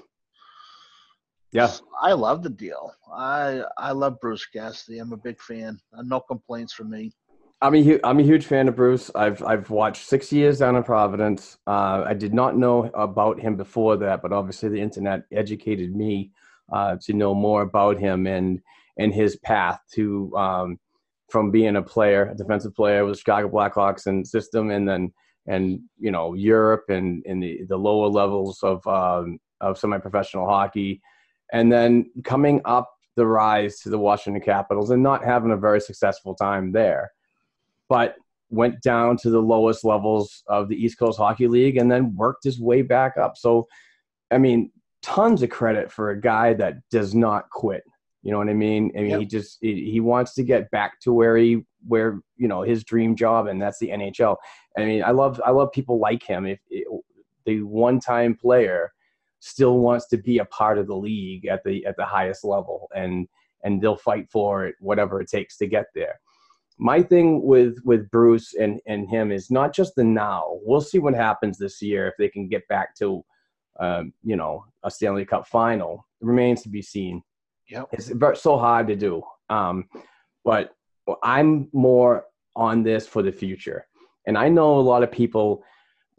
Yeah. 1.52 1.70
I 2.02 2.14
love 2.14 2.42
the 2.42 2.50
deal. 2.50 2.94
I 3.14 3.64
I 3.78 3.92
love 3.92 4.20
Bruce 4.22 4.46
Cassidy. 4.46 5.00
I'm 5.00 5.12
a 5.12 5.18
big 5.18 5.40
fan. 5.42 5.78
Uh, 5.96 6.04
No 6.04 6.22
complaints 6.22 6.72
from 6.74 6.90
me. 6.90 7.12
I'm 7.62 7.76
a 7.76 7.84
hu- 7.84 8.00
I'm 8.06 8.20
a 8.20 8.24
huge 8.24 8.46
fan 8.46 8.70
of 8.70 8.78
Bruce. 8.78 9.12
I've 9.14 9.44
I've 9.44 9.70
watched 9.70 10.08
six 10.08 10.32
years 10.32 10.60
down 10.60 10.78
in 10.78 10.84
Providence. 10.84 11.58
Uh, 11.68 12.04
I 12.08 12.14
did 12.14 12.34
not 12.34 12.58
know 12.58 12.90
about 12.94 13.40
him 13.42 13.58
before 13.58 13.98
that, 13.98 14.22
but 14.22 14.32
obviously 14.32 14.70
the 14.70 14.80
internet 14.82 15.26
educated 15.34 15.94
me 15.94 16.32
uh, 16.72 16.96
to 17.02 17.14
know 17.14 17.36
more 17.36 17.62
about 17.62 18.00
him 18.00 18.26
and 18.26 18.62
and 18.98 19.14
his 19.14 19.36
path 19.36 19.82
to 19.96 20.34
um, 20.38 20.80
from 21.32 21.52
being 21.52 21.76
a 21.76 21.82
player, 21.82 22.30
a 22.30 22.36
defensive 22.36 22.76
player 22.76 23.06
with 23.06 23.15
the 23.15 23.20
Chicago 23.20 23.50
Blackhawks 23.50 24.06
and 24.06 24.28
system, 24.28 24.70
and 24.72 24.88
then 24.88 25.13
and 25.48 25.80
you 25.98 26.12
know 26.12 26.34
Europe 26.34 26.86
and 26.89 27.26
in 27.26 27.39
the 27.39 27.62
the 27.67 27.78
lower 27.78 28.08
levels 28.08 28.60
of 28.63 28.86
um, 28.88 29.39
of 29.60 29.78
semi-professional 29.78 30.48
hockey, 30.48 31.02
and 31.52 31.72
then 31.72 32.06
coming 32.24 32.62
up 32.65 32.91
the 33.15 33.26
rise 33.26 33.80
to 33.80 33.89
the 33.89 34.00
Washington 34.00 34.41
Capitals 34.41 34.89
and 34.89 35.04
not 35.04 35.24
having 35.24 35.52
a 35.52 35.58
very 35.58 35.82
successful 35.82 36.36
time 36.36 36.72
there, 36.72 37.12
but 37.89 38.15
went 38.50 38.82
down 38.82 39.17
to 39.17 39.30
the 39.30 39.41
lowest 39.41 39.84
levels 39.84 40.44
of 40.48 40.67
the 40.67 40.76
East 40.76 40.98
Coast 41.00 41.17
Hockey 41.17 41.48
League 41.48 41.78
and 41.78 41.91
then 41.91 42.15
worked 42.15 42.44
his 42.44 42.60
way 42.60 42.82
back 42.82 43.17
up. 43.17 43.38
So, 43.38 43.67
I 44.30 44.38
mean, 44.38 44.72
tons 45.02 45.41
of 45.41 45.50
credit 45.50 45.91
for 45.91 46.10
a 46.10 46.20
guy 46.20 46.54
that 46.56 46.76
does 46.89 47.15
not 47.15 47.50
quit. 47.50 47.84
You 48.24 48.32
know 48.32 48.38
what 48.38 48.50
I 48.50 48.54
mean? 48.54 48.92
I 48.96 49.02
mean, 49.02 49.10
Yep. 49.12 49.20
he 49.20 49.26
just 49.26 49.58
he, 49.62 49.92
he 49.92 50.00
wants 50.00 50.34
to 50.36 50.44
get 50.44 50.70
back 50.70 51.00
to 51.02 51.12
where 51.14 51.36
he 51.38 51.64
where 51.88 52.20
you 52.38 52.48
know 52.48 52.62
his 52.62 52.84
dream 52.84 53.16
job, 53.16 53.48
and 53.48 53.62
that's 53.62 53.80
the 53.80 53.90
NHL. 53.90 54.38
I 54.78 54.86
mean, 54.86 55.04
I 55.04 55.12
love 55.12 55.42
I 55.44 55.52
love 55.52 55.72
people 55.72 56.00
like 56.00 56.24
him. 56.24 56.46
If 56.46 56.60
the 57.46 57.64
one 57.64 58.00
time 58.00 58.36
player 58.36 58.92
still 59.40 59.80
wants 59.80 60.08
to 60.10 60.18
be 60.18 60.38
a 60.38 60.46
part 60.46 60.78
of 60.78 60.86
the 60.86 60.96
league 60.96 61.48
at 61.48 61.64
the 61.64 61.84
at 61.86 61.98
the 61.98 62.06
highest 62.06 62.44
level, 62.44 62.90
and 62.96 63.28
and 63.64 63.82
they'll 63.82 63.96
fight 63.98 64.30
for 64.30 64.66
it, 64.66 64.76
whatever 64.80 65.20
it 65.20 65.30
takes 65.30 65.58
to 65.58 65.68
get 65.68 65.86
there. 65.96 66.20
My 66.78 67.02
thing 67.02 67.42
with 67.44 67.80
with 67.84 68.10
Bruce 68.12 68.54
and 68.54 68.80
and 68.86 69.10
him 69.10 69.32
is 69.32 69.50
not 69.50 69.74
just 69.74 69.96
the 69.96 70.04
now. 70.04 70.60
We'll 70.64 70.82
see 70.82 71.00
what 71.00 71.16
happens 71.16 71.58
this 71.58 71.82
year 71.82 72.08
if 72.08 72.14
they 72.20 72.30
can 72.30 72.48
get 72.48 72.68
back 72.68 72.96
to, 72.98 73.24
um, 73.80 74.14
you 74.24 74.36
know, 74.36 74.66
a 74.84 74.92
Stanley 74.92 75.26
Cup 75.26 75.48
final. 75.48 76.06
It 76.22 76.26
remains 76.26 76.62
to 76.64 76.70
be 76.70 76.84
seen 76.84 77.24
It's 77.92 78.12
so 78.42 78.58
hard 78.58 78.88
to 78.88 78.96
do. 78.96 79.24
Um, 79.50 79.86
but 80.44 80.76
I'm 81.24 81.70
more 81.74 82.26
on 82.56 82.84
this 82.84 83.08
for 83.08 83.22
the 83.22 83.32
future. 83.32 83.88
And 84.28 84.38
I 84.38 84.50
know 84.50 84.78
a 84.78 84.82
lot 84.82 85.04
of 85.04 85.12
people 85.12 85.64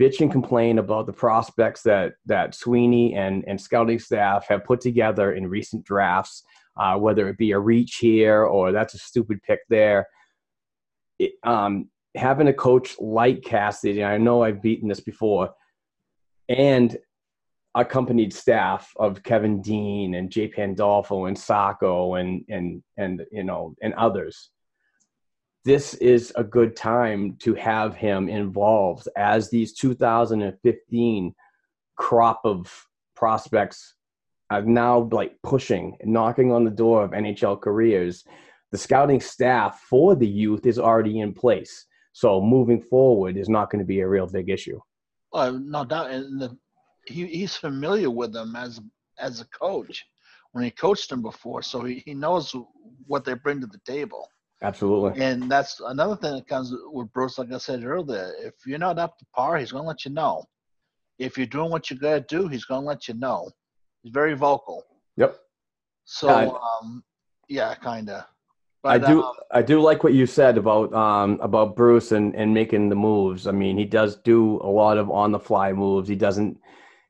bitch 0.01 0.21
and 0.21 0.33
complain 0.33 0.79
about 0.79 1.07
the 1.07 1.13
prospects 1.13 1.83
that 1.83 2.15
that 2.27 2.55
Sweeney 2.55 3.15
and 3.15 3.45
and 3.47 3.61
scouting 3.61 3.99
staff 3.99 4.47
have 4.49 4.65
put 4.65 4.81
together 4.81 5.33
in 5.33 5.47
recent 5.47 5.85
drafts, 5.85 6.43
uh, 6.77 6.97
whether 6.97 7.29
it 7.29 7.39
be 7.39 7.53
a 7.53 7.59
reach 7.59 7.97
here 7.97 8.43
or 8.45 8.73
that's 8.73 8.95
a 8.95 8.99
stupid 8.99 9.43
pick 9.43 9.61
there. 9.69 10.07
It, 11.19 11.33
um, 11.45 11.89
having 12.15 12.49
a 12.49 12.53
coach 12.53 12.97
like 12.99 13.43
Cassidy, 13.43 14.01
and 14.03 14.13
I 14.13 14.19
know 14.19 14.43
I've 14.43 14.63
beaten 14.63 14.89
this 14.89 15.01
before, 15.01 15.51
and 16.49 16.97
accompanied 17.75 18.33
staff 18.35 18.93
of 18.97 19.23
Kevin 19.23 19.63
Dean 19.63 20.15
and 20.15 20.31
Jay 20.31 20.49
Pandolfo 20.49 21.27
and 21.27 21.39
Sacco 21.39 22.15
and 22.15 22.45
and 22.49 22.83
and 22.97 23.23
you 23.31 23.45
know 23.45 23.75
and 23.83 23.95
others. 23.95 24.51
This 25.65 25.95
is 25.95 26.33
a 26.37 26.45
good 26.45 26.75
time 26.77 27.37
to 27.41 27.55
have 27.55 27.95
him 27.95 28.29
involved 28.29 29.09
as 29.17 29.49
these 29.49 29.73
2015 29.75 31.35
crop 31.97 32.41
of 32.45 32.87
prospects 33.15 33.95
are 34.51 34.63
now 34.63 35.09
like 35.13 35.37
pushing 35.43 35.97
knocking 36.05 36.53
on 36.53 36.65
the 36.65 36.71
door 36.71 37.05
of 37.05 37.13
NHL 37.13 37.61
careers. 37.61 38.25
The 38.73 38.79
scouting 38.79 39.21
staff 39.21 39.81
for 39.89 40.17
the 40.17 40.27
youth 40.27 40.67
is 40.67 40.79
already 40.79 41.21
in 41.21 41.33
place. 41.33 41.87
So 42.13 42.41
moving 42.41 42.81
forward 42.81 43.37
is 43.37 43.49
not 43.49 43.71
going 43.71 43.79
to 43.81 43.87
be 43.87 44.01
a 44.01 44.09
real 44.09 44.27
big 44.27 44.51
issue. 44.51 44.81
Well, 45.33 45.59
no 45.59 45.85
doubt, 45.85 46.11
and 46.11 46.41
the, 46.41 46.59
he 47.07 47.27
he's 47.27 47.57
familiar 47.57 48.11
with 48.11 48.33
them 48.33 48.57
as 48.57 48.81
as 49.19 49.41
a 49.41 49.47
coach 49.47 50.05
when 50.53 50.65
he 50.65 50.71
coached 50.71 51.09
them 51.09 51.23
before, 51.23 51.63
so 51.63 51.83
he, 51.83 52.03
he 52.05 52.15
knows 52.15 52.55
what 53.07 53.25
they 53.25 53.35
bring 53.35 53.61
to 53.61 53.67
the 53.67 53.81
table. 53.87 54.29
Absolutely. 54.63 55.21
And 55.21 55.51
that's 55.51 55.81
another 55.81 56.15
thing 56.17 56.35
that 56.35 56.47
comes 56.47 56.73
with 56.93 57.13
Bruce. 57.13 57.39
Like 57.39 57.53
I 57.53 57.59
said 57.59 57.85
earlier, 57.85 58.33
if 58.39 58.55
you're 58.67 58.79
not 58.79 58.99
up 58.99 59.19
to 59.19 59.27
par, 59.35 59.57
he's 59.57 59.73
gonna 59.73 59.89
let 59.89 60.05
you 60.05 60.13
know. 60.13 60.45
If 61.19 61.37
you're 61.37 61.47
doing 61.47 61.71
what 61.71 61.91
you 61.91 61.99
gotta 61.99 62.21
do, 62.21 62.49
he's 62.49 62.65
gonna 62.65 62.87
let 62.87 63.09
you 63.09 63.15
know. 63.15 63.51
He's 64.03 64.13
very 64.13 64.35
vocal. 64.35 64.85
Yep. 65.17 65.37
So, 66.05 66.29
Yeah, 66.29 66.53
um, 66.81 67.05
yeah, 67.49 67.75
kinda. 67.75 68.29
I 68.85 68.99
do 68.99 69.23
um, 69.23 69.33
I 69.53 69.63
do 69.63 69.81
like 69.81 70.03
what 70.03 70.13
you 70.13 70.27
said 70.27 70.59
about 70.59 70.93
um 70.93 71.39
about 71.41 71.77
Bruce 71.77 72.13
and 72.13 72.35
and 72.35 72.53
making 72.53 72.89
the 72.89 72.97
moves. 72.97 73.47
I 73.47 73.53
mean, 73.53 73.79
he 73.79 73.85
does 73.85 74.17
do 74.17 74.61
a 74.63 74.67
lot 74.69 74.99
of 74.99 75.11
on 75.11 75.31
the 75.33 75.39
fly 75.39 75.73
moves. 75.73 76.09
He 76.09 76.17
doesn't 76.17 76.59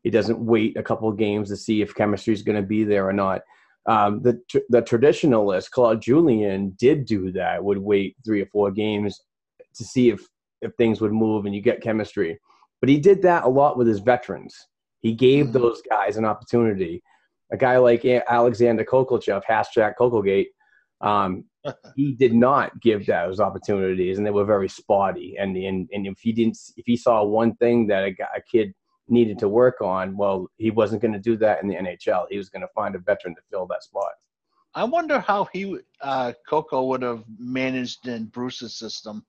he 0.03 0.11
doesn't 0.11 0.39
wait 0.39 0.77
a 0.77 0.83
couple 0.83 1.09
of 1.09 1.17
games 1.17 1.49
to 1.49 1.57
see 1.57 1.81
if 1.83 1.95
chemistry 1.95 2.35
is 2.35 2.43
going 2.43 2.61
to 2.61 2.67
be 2.67 2.85
there 2.85 3.09
or 3.09 3.13
not. 3.13 3.43
Um, 3.87 4.23
the 4.23 4.41
tr- 4.49 4.59
the 4.69 4.83
traditionalist 4.83 5.71
Claude 5.71 6.01
Julien 6.01 6.75
did 6.79 7.05
do 7.05 7.33
that. 7.33 7.63
Would 7.63 7.79
wait 7.79 8.17
three 8.25 8.41
or 8.43 8.47
four 8.47 8.71
games 8.71 9.21
to 9.75 9.85
see 9.85 10.11
if 10.11 10.27
if 10.61 10.73
things 10.77 11.01
would 11.01 11.13
move 11.13 11.45
and 11.47 11.55
you 11.55 11.61
get 11.61 11.81
chemistry. 11.83 12.39
But 12.81 12.89
he 12.89 12.99
did 12.99 13.23
that 13.23 13.45
a 13.45 13.49
lot 13.49 13.77
with 13.77 13.87
his 13.89 13.99
veterans. 13.99 14.55
He 15.01 15.13
gave 15.13 15.47
Mhm. 15.47 15.53
those 15.53 15.83
guys 15.89 16.17
an 16.17 16.25
opportunity. 16.25 17.03
A 17.53 17.57
guy 17.57 17.77
like 17.79 18.05
Alexander 18.05 18.85
Khokhlachev, 18.85 19.43
hashtag 19.45 19.95
Kokogate, 19.99 20.47
um, 21.01 21.45
he 21.97 22.13
did 22.13 22.35
not 22.35 22.81
give 22.81 23.05
those 23.07 23.41
opportunities, 23.41 24.17
and 24.19 24.27
they 24.27 24.31
were 24.31 24.45
very 24.45 24.69
spotty. 24.69 25.37
And 25.39 25.57
and, 25.57 25.89
and 25.93 26.07
if 26.07 26.19
he 26.21 26.33
didn't, 26.33 26.59
if 26.77 26.87
he 26.87 26.97
saw 26.97 27.25
one 27.25 27.55
thing 27.57 27.89
that 27.89 28.05
a, 28.05 28.11
guy, 28.13 28.29
a 28.37 28.41
kid 28.41 28.73
needed 29.13 29.39
to 29.41 29.49
work 29.49 29.81
on, 29.81 30.17
well, 30.17 30.49
he 30.57 30.71
wasn't 30.71 31.03
going 31.03 31.13
to 31.13 31.21
do 31.21 31.37
that 31.37 31.63
in 31.63 31.69
the 31.69 31.77
NHL. 31.77 32.27
He 32.31 32.39
was 32.39 32.49
going 32.49 32.63
to 32.63 32.69
find 32.75 32.95
a 32.95 32.99
veteran 32.99 33.35
to 33.35 33.43
fill 33.51 33.67
that 33.67 33.83
spot. 33.83 34.13
I 34.75 34.85
wonder 34.85 35.21
how 35.21 35.49
he 35.53 35.79
uh, 36.01 36.33
Coco 36.49 36.87
would 36.87 37.03
have 37.03 37.25
managed 37.39 38.09
in 38.09 38.25
Bruce's 38.27 38.75
system. 38.75 39.25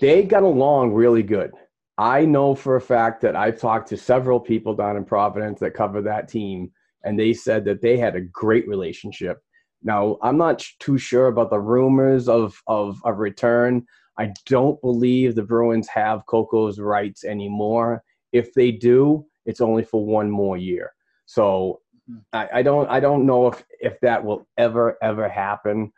They 0.00 0.22
got 0.22 0.44
along 0.44 0.92
really 0.92 1.24
good. 1.24 1.50
I 1.98 2.24
know 2.24 2.54
for 2.54 2.76
a 2.76 2.80
fact 2.80 3.20
that 3.22 3.36
I've 3.36 3.60
talked 3.60 3.88
to 3.88 3.96
several 3.96 4.40
people 4.40 4.74
down 4.74 4.96
in 4.96 5.04
Providence 5.04 5.60
that 5.60 5.74
cover 5.74 6.00
that 6.02 6.28
team, 6.28 6.70
and 7.04 7.18
they 7.18 7.32
said 7.32 7.64
that 7.64 7.82
they 7.82 7.96
had 7.98 8.14
a 8.16 8.20
great 8.20 8.68
relationship. 8.68 9.42
Now, 9.82 10.16
I'm 10.22 10.38
not 10.38 10.60
sh- 10.60 10.74
too 10.78 10.96
sure 10.96 11.26
about 11.26 11.50
the 11.50 11.60
rumors 11.60 12.28
of, 12.28 12.60
of 12.66 13.00
a 13.04 13.12
return. 13.12 13.84
I 14.18 14.32
don't 14.46 14.80
believe 14.80 15.34
the 15.34 15.42
Bruins 15.42 15.88
have 15.88 16.26
Coco's 16.26 16.78
rights 16.78 17.24
anymore. 17.24 18.02
If 18.34 18.52
they 18.54 18.70
do, 18.72 19.24
it's 19.46 19.62
only 19.62 19.84
for 19.84 20.04
one 20.04 20.30
more 20.30 20.56
year. 20.58 20.92
So 21.26 21.80
Mhm. 22.10 22.22
I, 22.34 22.48
I 22.58 22.62
don't 22.62 22.88
I 22.96 23.00
don't 23.00 23.24
know 23.24 23.46
if, 23.46 23.64
if 23.80 23.94
that 24.00 24.22
will 24.22 24.46
ever, 24.58 24.98
ever 25.00 25.26
happen. 25.28 25.90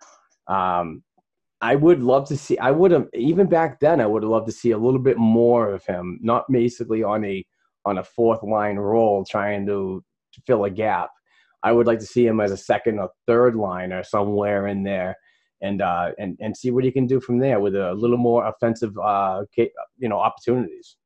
Um, 0.46 1.02
I 1.60 1.74
would 1.74 2.00
love 2.02 2.28
to 2.28 2.36
see. 2.36 2.58
I 2.58 2.70
would 2.70 2.92
have 2.92 3.08
even 3.14 3.48
back 3.48 3.80
then. 3.80 4.00
I 4.00 4.06
would 4.06 4.22
have 4.22 4.30
loved 4.30 4.46
to 4.46 4.52
see 4.52 4.72
a 4.72 4.78
little 4.78 5.00
bit 5.00 5.18
more 5.18 5.72
of 5.72 5.84
him, 5.84 6.18
not 6.22 6.44
basically 6.50 7.02
on 7.02 7.24
a 7.24 7.44
on 7.84 7.98
a 7.98 8.04
fourth 8.04 8.42
line 8.42 8.76
role 8.76 9.24
trying 9.24 9.64
to, 9.66 10.04
to 10.34 10.40
fill 10.46 10.64
a 10.64 10.70
gap. 10.70 11.10
I 11.62 11.72
would 11.72 11.86
like 11.86 12.00
to 12.00 12.06
see 12.06 12.26
him 12.26 12.40
as 12.40 12.52
a 12.52 12.56
second 12.56 12.98
or 12.98 13.10
third 13.26 13.56
liner 13.56 14.02
somewhere 14.04 14.66
in 14.66 14.82
there, 14.84 15.16
and 15.62 15.80
uh, 15.80 16.12
and 16.18 16.36
and 16.40 16.56
see 16.56 16.70
what 16.70 16.84
he 16.84 16.92
can 16.92 17.06
do 17.06 17.20
from 17.20 17.38
there 17.38 17.58
with 17.58 17.74
a 17.74 17.94
little 17.94 18.18
more 18.18 18.46
offensive, 18.46 18.96
uh, 18.98 19.42
you 19.56 20.08
know, 20.10 20.18
opportunities. 20.18 20.96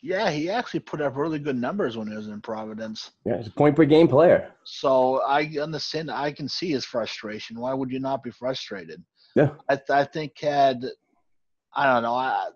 Yeah, 0.00 0.30
he 0.30 0.48
actually 0.48 0.80
put 0.80 1.00
up 1.00 1.16
really 1.16 1.40
good 1.40 1.56
numbers 1.56 1.96
when 1.96 2.06
he 2.08 2.14
was 2.14 2.28
in 2.28 2.40
Providence. 2.40 3.10
Yeah, 3.24 3.38
he's 3.38 3.48
a 3.48 3.50
point 3.50 3.74
per 3.74 3.84
game 3.84 4.06
player. 4.06 4.52
So 4.64 5.22
I 5.22 5.44
understand. 5.60 6.10
I 6.10 6.30
can 6.30 6.48
see 6.48 6.70
his 6.70 6.84
frustration. 6.84 7.58
Why 7.58 7.74
would 7.74 7.90
you 7.90 7.98
not 7.98 8.22
be 8.22 8.30
frustrated? 8.30 9.02
Yeah. 9.34 9.50
I, 9.68 9.76
th- 9.76 9.90
I 9.90 10.04
think 10.04 10.38
had 10.38 10.84
I 11.74 11.86
don't 11.92 12.02
know. 12.02 12.14
I, 12.14 12.48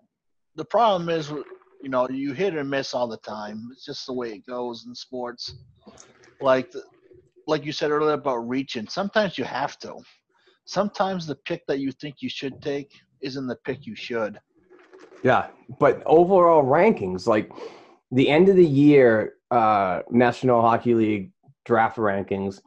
the 0.55 0.65
problem 0.65 1.09
is, 1.09 1.29
you 1.29 1.89
know, 1.89 2.09
you 2.09 2.33
hit 2.33 2.55
or 2.55 2.63
miss 2.63 2.93
all 2.93 3.07
the 3.07 3.17
time. 3.17 3.69
It's 3.71 3.85
just 3.85 4.05
the 4.05 4.13
way 4.13 4.33
it 4.33 4.45
goes 4.45 4.85
in 4.85 4.95
sports. 4.95 5.55
Like, 6.41 6.71
the, 6.71 6.83
like 7.47 7.65
you 7.65 7.71
said 7.71 7.91
earlier 7.91 8.13
about 8.13 8.47
reaching. 8.49 8.87
Sometimes 8.87 9.37
you 9.37 9.43
have 9.43 9.77
to. 9.79 9.95
Sometimes 10.65 11.25
the 11.25 11.35
pick 11.35 11.65
that 11.67 11.79
you 11.79 11.91
think 11.91 12.15
you 12.19 12.29
should 12.29 12.61
take 12.61 12.91
isn't 13.21 13.47
the 13.47 13.57
pick 13.65 13.85
you 13.85 13.95
should. 13.95 14.39
Yeah, 15.23 15.47
but 15.79 16.03
overall 16.05 16.63
rankings, 16.63 17.27
like 17.27 17.51
the 18.11 18.29
end 18.29 18.49
of 18.49 18.55
the 18.55 18.65
year 18.65 19.33
uh, 19.49 20.01
National 20.11 20.61
Hockey 20.61 20.93
League 20.93 21.31
draft 21.65 21.97
rankings, 21.97 22.61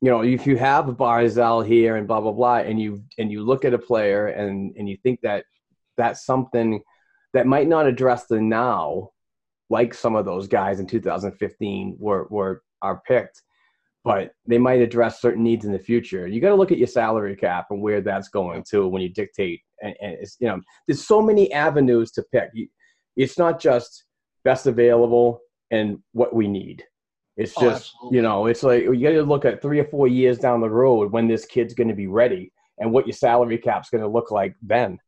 you 0.00 0.10
know, 0.10 0.22
if 0.22 0.46
you 0.46 0.56
have 0.56 0.84
Barzal 0.86 1.66
here 1.66 1.96
and 1.96 2.06
blah 2.06 2.20
blah 2.20 2.32
blah, 2.32 2.58
and 2.58 2.80
you 2.80 3.02
and 3.18 3.32
you 3.32 3.44
look 3.44 3.64
at 3.64 3.74
a 3.74 3.78
player 3.78 4.28
and 4.28 4.74
and 4.76 4.88
you 4.88 4.96
think 5.02 5.20
that 5.22 5.44
that's 5.96 6.24
something 6.24 6.80
that 7.34 7.46
might 7.46 7.66
not 7.66 7.86
address 7.86 8.26
the 8.26 8.40
now, 8.40 9.10
like 9.68 9.92
some 9.92 10.14
of 10.14 10.24
those 10.24 10.46
guys 10.46 10.78
in 10.78 10.86
2015 10.86 11.96
were 11.98 12.28
were 12.30 12.62
are 12.80 13.02
picked, 13.06 13.42
but 14.04 14.32
they 14.46 14.58
might 14.58 14.80
address 14.80 15.20
certain 15.20 15.42
needs 15.42 15.64
in 15.64 15.72
the 15.72 15.78
future. 15.78 16.28
You 16.28 16.40
got 16.40 16.50
to 16.50 16.54
look 16.54 16.70
at 16.70 16.78
your 16.78 16.86
salary 16.86 17.34
cap 17.34 17.66
and 17.70 17.82
where 17.82 18.00
that's 18.00 18.28
going 18.28 18.62
to 18.70 18.86
when 18.86 19.02
you 19.02 19.08
dictate. 19.08 19.62
And, 19.82 19.94
and 20.00 20.12
it's, 20.20 20.36
you 20.40 20.48
know, 20.48 20.60
there's 20.86 21.06
so 21.06 21.20
many 21.22 21.52
avenues 21.52 22.10
to 22.12 22.24
pick. 22.32 22.50
It's 23.16 23.38
not 23.38 23.60
just 23.60 24.04
best 24.44 24.66
available 24.66 25.40
and 25.70 25.98
what 26.12 26.34
we 26.34 26.48
need. 26.48 26.84
It's 27.36 27.52
Oh, 27.56 27.60
just 27.62 27.94
absolutely. 27.94 28.16
you 28.16 28.22
know, 28.22 28.46
it's 28.46 28.62
like 28.62 28.82
you 28.82 29.00
got 29.00 29.10
to 29.10 29.22
look 29.22 29.44
at 29.44 29.62
three 29.62 29.78
or 29.78 29.84
four 29.84 30.08
years 30.08 30.38
down 30.38 30.60
the 30.60 30.68
road 30.70 31.12
when 31.12 31.28
this 31.28 31.44
kid's 31.44 31.74
going 31.74 31.88
to 31.88 31.94
be 31.94 32.06
ready 32.08 32.52
and 32.78 32.92
what 32.92 33.06
your 33.06 33.12
salary 33.14 33.58
cap's 33.58 33.90
going 33.90 34.02
to 34.02 34.08
look 34.08 34.30
like 34.30 34.54
then. 34.62 34.98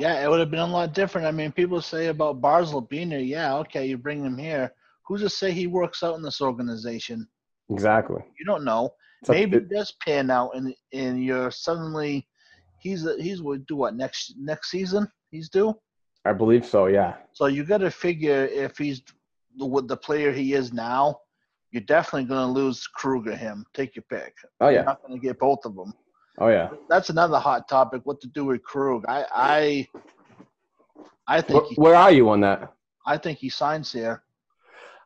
Yeah, 0.00 0.24
it 0.24 0.28
would 0.30 0.40
have 0.40 0.50
been 0.50 0.60
a 0.60 0.66
lot 0.66 0.94
different. 0.94 1.26
I 1.26 1.32
mean, 1.32 1.52
people 1.52 1.80
say 1.82 2.06
about 2.06 2.40
Barzal 2.40 2.88
being 2.88 3.10
there. 3.10 3.20
Yeah, 3.20 3.56
okay, 3.58 3.86
you 3.86 3.98
bring 3.98 4.24
him 4.24 4.38
here. 4.38 4.72
Who's 5.06 5.20
to 5.20 5.28
say 5.28 5.52
he 5.52 5.66
works 5.66 6.02
out 6.02 6.16
in 6.16 6.22
this 6.22 6.40
organization? 6.40 7.28
Exactly. 7.70 8.22
You 8.38 8.46
don't 8.46 8.64
know. 8.64 8.90
So 9.24 9.32
maybe 9.32 9.58
it- 9.58 9.64
it 9.64 9.68
does 9.70 9.92
pan 10.04 10.30
out, 10.30 10.50
and 10.56 10.74
and 10.92 11.22
you're 11.22 11.50
suddenly 11.50 12.26
he's 12.82 13.06
he's 13.18 13.40
would 13.40 13.66
do 13.66 13.76
what 13.76 13.94
next 13.94 14.34
next 14.38 14.70
season 14.70 15.08
he's 15.30 15.48
due. 15.48 15.74
I 16.24 16.32
believe 16.32 16.64
so. 16.66 16.86
Yeah. 16.86 17.14
So 17.32 17.46
you 17.46 17.64
got 17.64 17.78
to 17.78 17.90
figure 17.90 18.44
if 18.52 18.76
he's 18.76 19.02
with 19.58 19.88
the 19.88 19.96
player 19.96 20.32
he 20.32 20.52
is 20.54 20.72
now, 20.72 21.18
you're 21.70 21.82
definitely 21.82 22.28
going 22.28 22.46
to 22.46 22.60
lose 22.60 22.86
Kruger. 22.86 23.34
Him, 23.34 23.64
take 23.74 23.96
your 23.96 24.04
pick. 24.10 24.34
Oh 24.60 24.68
You're 24.68 24.80
yeah. 24.80 24.82
not 24.82 25.02
going 25.02 25.18
to 25.18 25.26
get 25.26 25.38
both 25.38 25.64
of 25.64 25.74
them. 25.74 25.92
Oh 26.38 26.48
yeah. 26.48 26.70
That's 26.88 27.10
another 27.10 27.38
hot 27.38 27.68
topic. 27.68 28.02
What 28.04 28.20
to 28.22 28.28
do 28.28 28.46
with 28.46 28.62
Krug? 28.62 29.04
I 29.08 29.24
I 29.34 29.88
I 31.26 31.34
Where, 31.36 31.42
think 31.42 31.66
he, 31.66 31.74
where 31.76 31.94
are 31.94 32.10
you 32.10 32.28
on 32.30 32.40
that? 32.40 32.72
I 33.06 33.16
think 33.16 33.38
he 33.38 33.48
signs 33.48 33.92
here. 33.92 34.22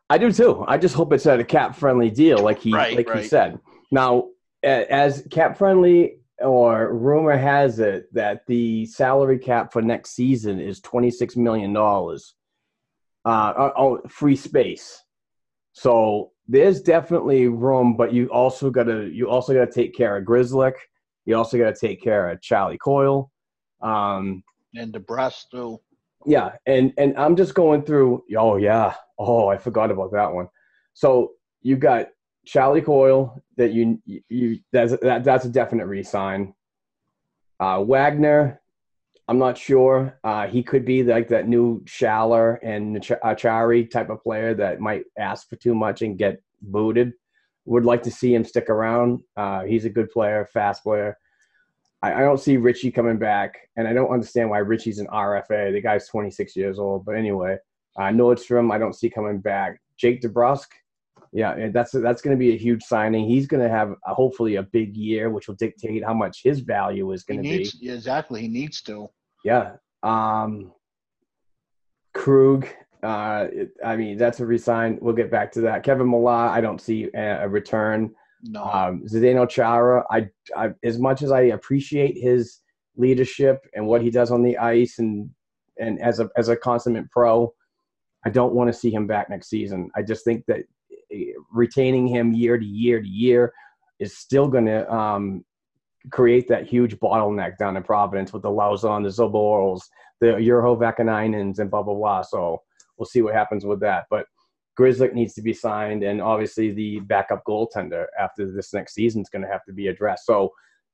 I 0.09 0.17
do 0.17 0.31
too. 0.31 0.63
I 0.67 0.77
just 0.77 0.95
hope 0.95 1.11
it's 1.13 1.25
at 1.25 1.39
a 1.39 1.43
cap 1.43 1.75
friendly 1.75 2.09
deal, 2.09 2.39
like 2.39 2.59
he 2.59 2.73
Right, 2.73 2.95
like 2.95 3.11
he 3.11 3.27
said. 3.27 3.59
Now, 3.91 4.29
as 4.63 5.27
cap 5.31 5.57
friendly 5.57 6.19
or 6.39 6.93
rumor 6.93 7.37
has 7.37 7.79
it 7.79 8.13
that 8.13 8.45
the 8.47 8.85
salary 8.85 9.39
cap 9.39 9.73
for 9.73 9.81
next 9.81 10.11
season 10.11 10.59
is 10.59 10.79
twenty 10.81 11.11
six 11.11 11.35
million 11.35 11.73
dollars. 11.73 12.35
Uh, 13.25 13.53
oh, 13.57 13.71
oh, 13.77 14.07
free 14.07 14.35
space. 14.35 15.01
So 15.73 16.31
there's 16.47 16.81
definitely 16.81 17.47
room, 17.47 17.97
but 17.97 18.13
you 18.13 18.27
also 18.27 18.69
gotta 18.69 19.09
you 19.11 19.29
also 19.29 19.53
gotta 19.53 19.71
take 19.71 19.95
care 19.95 20.17
of 20.17 20.25
Grzelcyk. 20.25 20.73
You 21.25 21.35
also 21.35 21.57
gotta 21.57 21.75
take 21.75 22.01
care 22.01 22.29
of 22.29 22.41
Charlie 22.41 22.77
Coyle. 22.77 23.31
Um, 23.81 24.43
And 24.75 24.93
DeBrusk 24.93 25.49
too. 25.51 25.79
yeah, 26.25 26.53
and 26.65 26.93
and 26.97 27.17
I'm 27.17 27.35
just 27.35 27.53
going 27.53 27.83
through. 27.83 28.23
Oh 28.37 28.55
yeah. 28.57 28.95
Oh, 29.19 29.47
I 29.47 29.57
forgot 29.57 29.91
about 29.91 30.11
that 30.13 30.31
one. 30.33 30.47
So 30.93 31.33
you 31.61 31.75
got 31.75 32.07
Charlie 32.47 32.81
Coyle 32.81 33.43
that 33.57 33.73
you 33.73 34.01
you 34.05 34.59
that's 34.71 34.97
that, 35.01 35.25
that's 35.25 35.45
a 35.45 35.49
definite 35.49 35.85
resign. 35.85 36.53
Uh, 37.59 37.83
Wagner, 37.85 38.61
I'm 39.27 39.37
not 39.37 39.57
sure. 39.57 40.17
Uh, 40.23 40.47
he 40.47 40.63
could 40.63 40.85
be 40.85 41.03
like 41.03 41.27
that 41.27 41.49
new 41.49 41.81
Schaller 41.81 42.57
and 42.63 42.95
Ach- 42.97 43.19
Acciari 43.23 43.89
type 43.91 44.09
of 44.09 44.23
player 44.23 44.53
that 44.53 44.79
might 44.79 45.03
ask 45.17 45.49
for 45.49 45.57
too 45.57 45.75
much 45.75 46.01
and 46.01 46.17
get 46.17 46.41
booted. 46.61 47.13
Would 47.65 47.83
like 47.83 48.03
to 48.03 48.11
see 48.11 48.33
him 48.33 48.45
stick 48.45 48.69
around. 48.69 49.23
Uh, 49.35 49.63
he's 49.63 49.83
a 49.83 49.89
good 49.89 50.09
player, 50.09 50.47
fast 50.53 50.83
player. 50.83 51.17
I, 52.01 52.13
I 52.13 52.19
don't 52.21 52.39
see 52.39 52.55
Ritchie 52.55 52.91
coming 52.91 53.17
back, 53.17 53.57
and 53.75 53.89
I 53.89 53.93
don't 53.93 54.11
understand 54.11 54.49
why 54.49 54.59
Ritchie's 54.59 54.99
an 54.99 55.07
RFA. 55.07 55.73
The 55.73 55.81
guy's 55.81 56.07
26 56.07 56.55
years 56.55 56.79
old, 56.79 57.03
but 57.03 57.15
anyway, 57.15 57.57
uh, 57.97 58.03
Nordstrom, 58.03 58.71
I 58.71 58.77
don't 58.77 58.95
see 58.95 59.09
coming 59.09 59.39
back. 59.39 59.81
Jake 59.97 60.21
DeBrusk, 60.21 60.67
yeah, 61.33 61.69
that's 61.71 61.91
that's 61.91 62.21
going 62.21 62.35
to 62.35 62.39
be 62.39 62.53
a 62.53 62.57
huge 62.57 62.83
signing. 62.83 63.27
He's 63.27 63.47
going 63.47 63.63
to 63.63 63.69
have 63.69 63.91
a, 64.05 64.13
hopefully 64.13 64.55
a 64.55 64.63
big 64.63 64.95
year, 64.95 65.29
which 65.29 65.47
will 65.47 65.55
dictate 65.55 66.03
how 66.03 66.13
much 66.13 66.41
his 66.43 66.59
value 66.61 67.11
is 67.11 67.23
going 67.23 67.43
to 67.43 67.49
be. 67.49 67.69
yeah, 67.79 67.93
exactly. 67.93 68.41
He 68.41 68.47
needs 68.47 68.81
to. 68.83 69.07
Yeah. 69.43 69.73
Um, 70.03 70.71
Krug, 72.13 72.67
uh, 73.03 73.47
it- 73.51 73.71
I 73.83 73.95
mean, 73.95 74.17
that's 74.17 74.39
a 74.39 74.45
resign. 74.45 74.97
We'll 75.01 75.15
get 75.15 75.31
back 75.31 75.51
to 75.53 75.61
that. 75.61 75.83
Kevan 75.83 76.09
Miller, 76.09 76.31
I 76.31 76.61
don't 76.61 76.81
see 76.81 77.09
a, 77.13 77.43
a 77.43 77.47
return. 77.47 78.13
No. 78.43 78.63
Um, 78.63 79.03
Zdeno 79.07 79.49
Chara, 79.49 80.03
I, 80.11 80.29
I, 80.55 80.69
as 80.83 80.99
much 80.99 81.21
as 81.23 81.31
I 81.31 81.41
appreciate 81.41 82.17
his 82.17 82.59
leadership 82.95 83.59
and 83.73 83.85
what 83.87 84.01
he 84.01 84.09
does 84.09 84.31
on 84.31 84.43
the 84.43 84.57
ice 84.57 84.99
and 84.99 85.29
and 85.79 86.01
as 86.01 86.19
a 86.19 86.29
as 86.35 86.49
a 86.49 86.55
consummate 86.55 87.09
pro, 87.11 87.53
I 88.25 88.29
don't 88.29 88.53
want 88.53 88.67
to 88.71 88.73
see 88.79 88.91
him 88.91 89.05
back 89.07 89.29
next 89.29 89.49
season. 89.49 89.89
I 89.95 90.01
just 90.01 90.23
think 90.25 90.43
that 90.47 90.61
retaining 91.51 92.07
him 92.07 92.33
year 92.33 92.57
to 92.57 92.65
year 92.65 93.01
to 93.01 93.07
year 93.07 93.53
is 93.99 94.17
still 94.17 94.47
going 94.47 94.65
to 94.65 94.91
um, 94.93 95.43
create 96.11 96.47
that 96.47 96.67
huge 96.67 96.95
bottleneck 96.97 97.57
down 97.57 97.77
in 97.77 97.83
Providence 97.83 98.33
with 98.33 98.43
the 98.43 98.49
Lauzon, 98.49 99.03
the 99.03 99.09
Zborils, 99.09 99.81
the 100.19 100.27
Urho 100.27 100.77
Vaakanainens, 100.77 101.59
and 101.59 101.69
blah 101.69 101.83
blah 101.83 101.93
blah. 101.93 102.21
So 102.21 102.61
we'll 102.97 103.05
see 103.05 103.21
what 103.21 103.33
happens 103.33 103.65
with 103.65 103.79
that. 103.81 104.05
But 104.09 104.25
Grzelcyk 104.79 105.13
needs 105.13 105.33
to 105.33 105.41
be 105.41 105.53
signed, 105.53 106.03
and 106.03 106.21
obviously 106.21 106.71
the 106.71 106.99
backup 107.01 107.43
goaltender 107.47 108.05
after 108.19 108.51
this 108.51 108.73
next 108.73 108.93
season 108.93 109.21
is 109.21 109.29
going 109.29 109.41
to 109.41 109.51
have 109.51 109.65
to 109.65 109.73
be 109.73 109.87
addressed. 109.87 110.25
So 110.25 110.51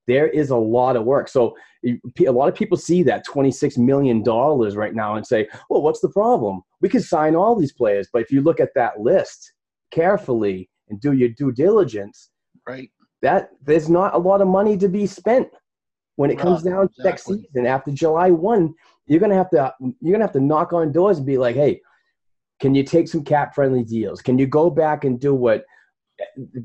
there 0.07 0.27
is 0.27 0.49
a 0.49 0.57
lot 0.57 0.95
of 0.95 1.05
work. 1.05 1.27
So 1.27 1.55
a 1.85 2.31
lot 2.31 2.49
of 2.49 2.55
people 2.55 2.77
see 2.77 3.03
that 3.03 3.25
$26 3.25 3.77
million 3.77 4.21
right 4.23 4.93
now 4.93 5.15
and 5.15 5.25
say, 5.25 5.47
well, 5.69 5.81
what's 5.81 6.01
the 6.01 6.09
problem? 6.09 6.61
We 6.81 6.89
could 6.89 7.03
sign 7.03 7.35
all 7.35 7.55
these 7.55 7.71
players. 7.71 8.09
But 8.11 8.21
if 8.21 8.31
you 8.31 8.41
look 8.41 8.59
at 8.59 8.73
that 8.75 8.99
list 8.99 9.53
carefully 9.93 10.69
and 10.89 10.99
do 10.99 11.13
your 11.13 11.29
due 11.29 11.51
diligence, 11.51 12.29
right. 12.67 12.89
that 13.21 13.49
there's 13.61 13.89
not 13.89 14.13
a 14.13 14.17
lot 14.17 14.41
of 14.41 14.47
money 14.47 14.77
to 14.77 14.87
be 14.87 15.05
spent 15.05 15.47
when 16.15 16.29
it 16.29 16.37
comes 16.37 16.63
down 16.63 16.87
to 16.87 17.03
next 17.03 17.25
season. 17.25 17.65
After 17.65 17.91
July 17.91 18.31
one, 18.31 18.73
you're 19.07 19.19
gonna 19.19 19.35
have 19.35 19.49
to 19.51 19.73
you're 20.01 20.13
gonna 20.13 20.23
have 20.23 20.33
to 20.33 20.39
knock 20.39 20.73
on 20.73 20.91
doors 20.91 21.17
and 21.17 21.25
be 21.25 21.37
like, 21.37 21.55
hey, 21.55 21.81
can 22.59 22.75
you 22.75 22.83
take 22.83 23.07
some 23.07 23.23
cap 23.23 23.55
friendly 23.55 23.83
deals? 23.83 24.21
Can 24.21 24.37
you 24.37 24.47
go 24.47 24.69
back 24.69 25.05
and 25.05 25.19
do 25.19 25.33
what 25.33 25.65
eh, 26.19 26.61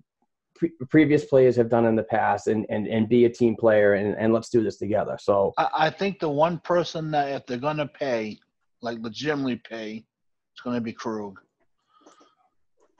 pre- 0.54 0.72
previous 0.90 1.24
players 1.24 1.56
have 1.56 1.70
done 1.70 1.86
in 1.86 1.96
the 1.96 2.02
past 2.02 2.48
and 2.48 2.66
and, 2.68 2.86
and 2.86 3.08
be 3.08 3.24
a 3.24 3.30
team 3.30 3.56
player 3.56 3.94
and, 3.94 4.16
and 4.18 4.32
let's 4.32 4.50
do 4.50 4.62
this 4.62 4.76
together. 4.76 5.16
So 5.20 5.54
I, 5.56 5.68
I 5.74 5.90
think 5.90 6.18
the 6.18 6.28
one 6.28 6.58
person 6.58 7.10
that 7.12 7.28
if 7.30 7.46
they're 7.46 7.58
gonna 7.58 7.88
pay, 7.88 8.38
like 8.82 8.98
legitimately 9.00 9.62
pay, 9.68 10.04
it's 10.52 10.60
gonna 10.62 10.80
be 10.80 10.92
Krug. 10.92 11.40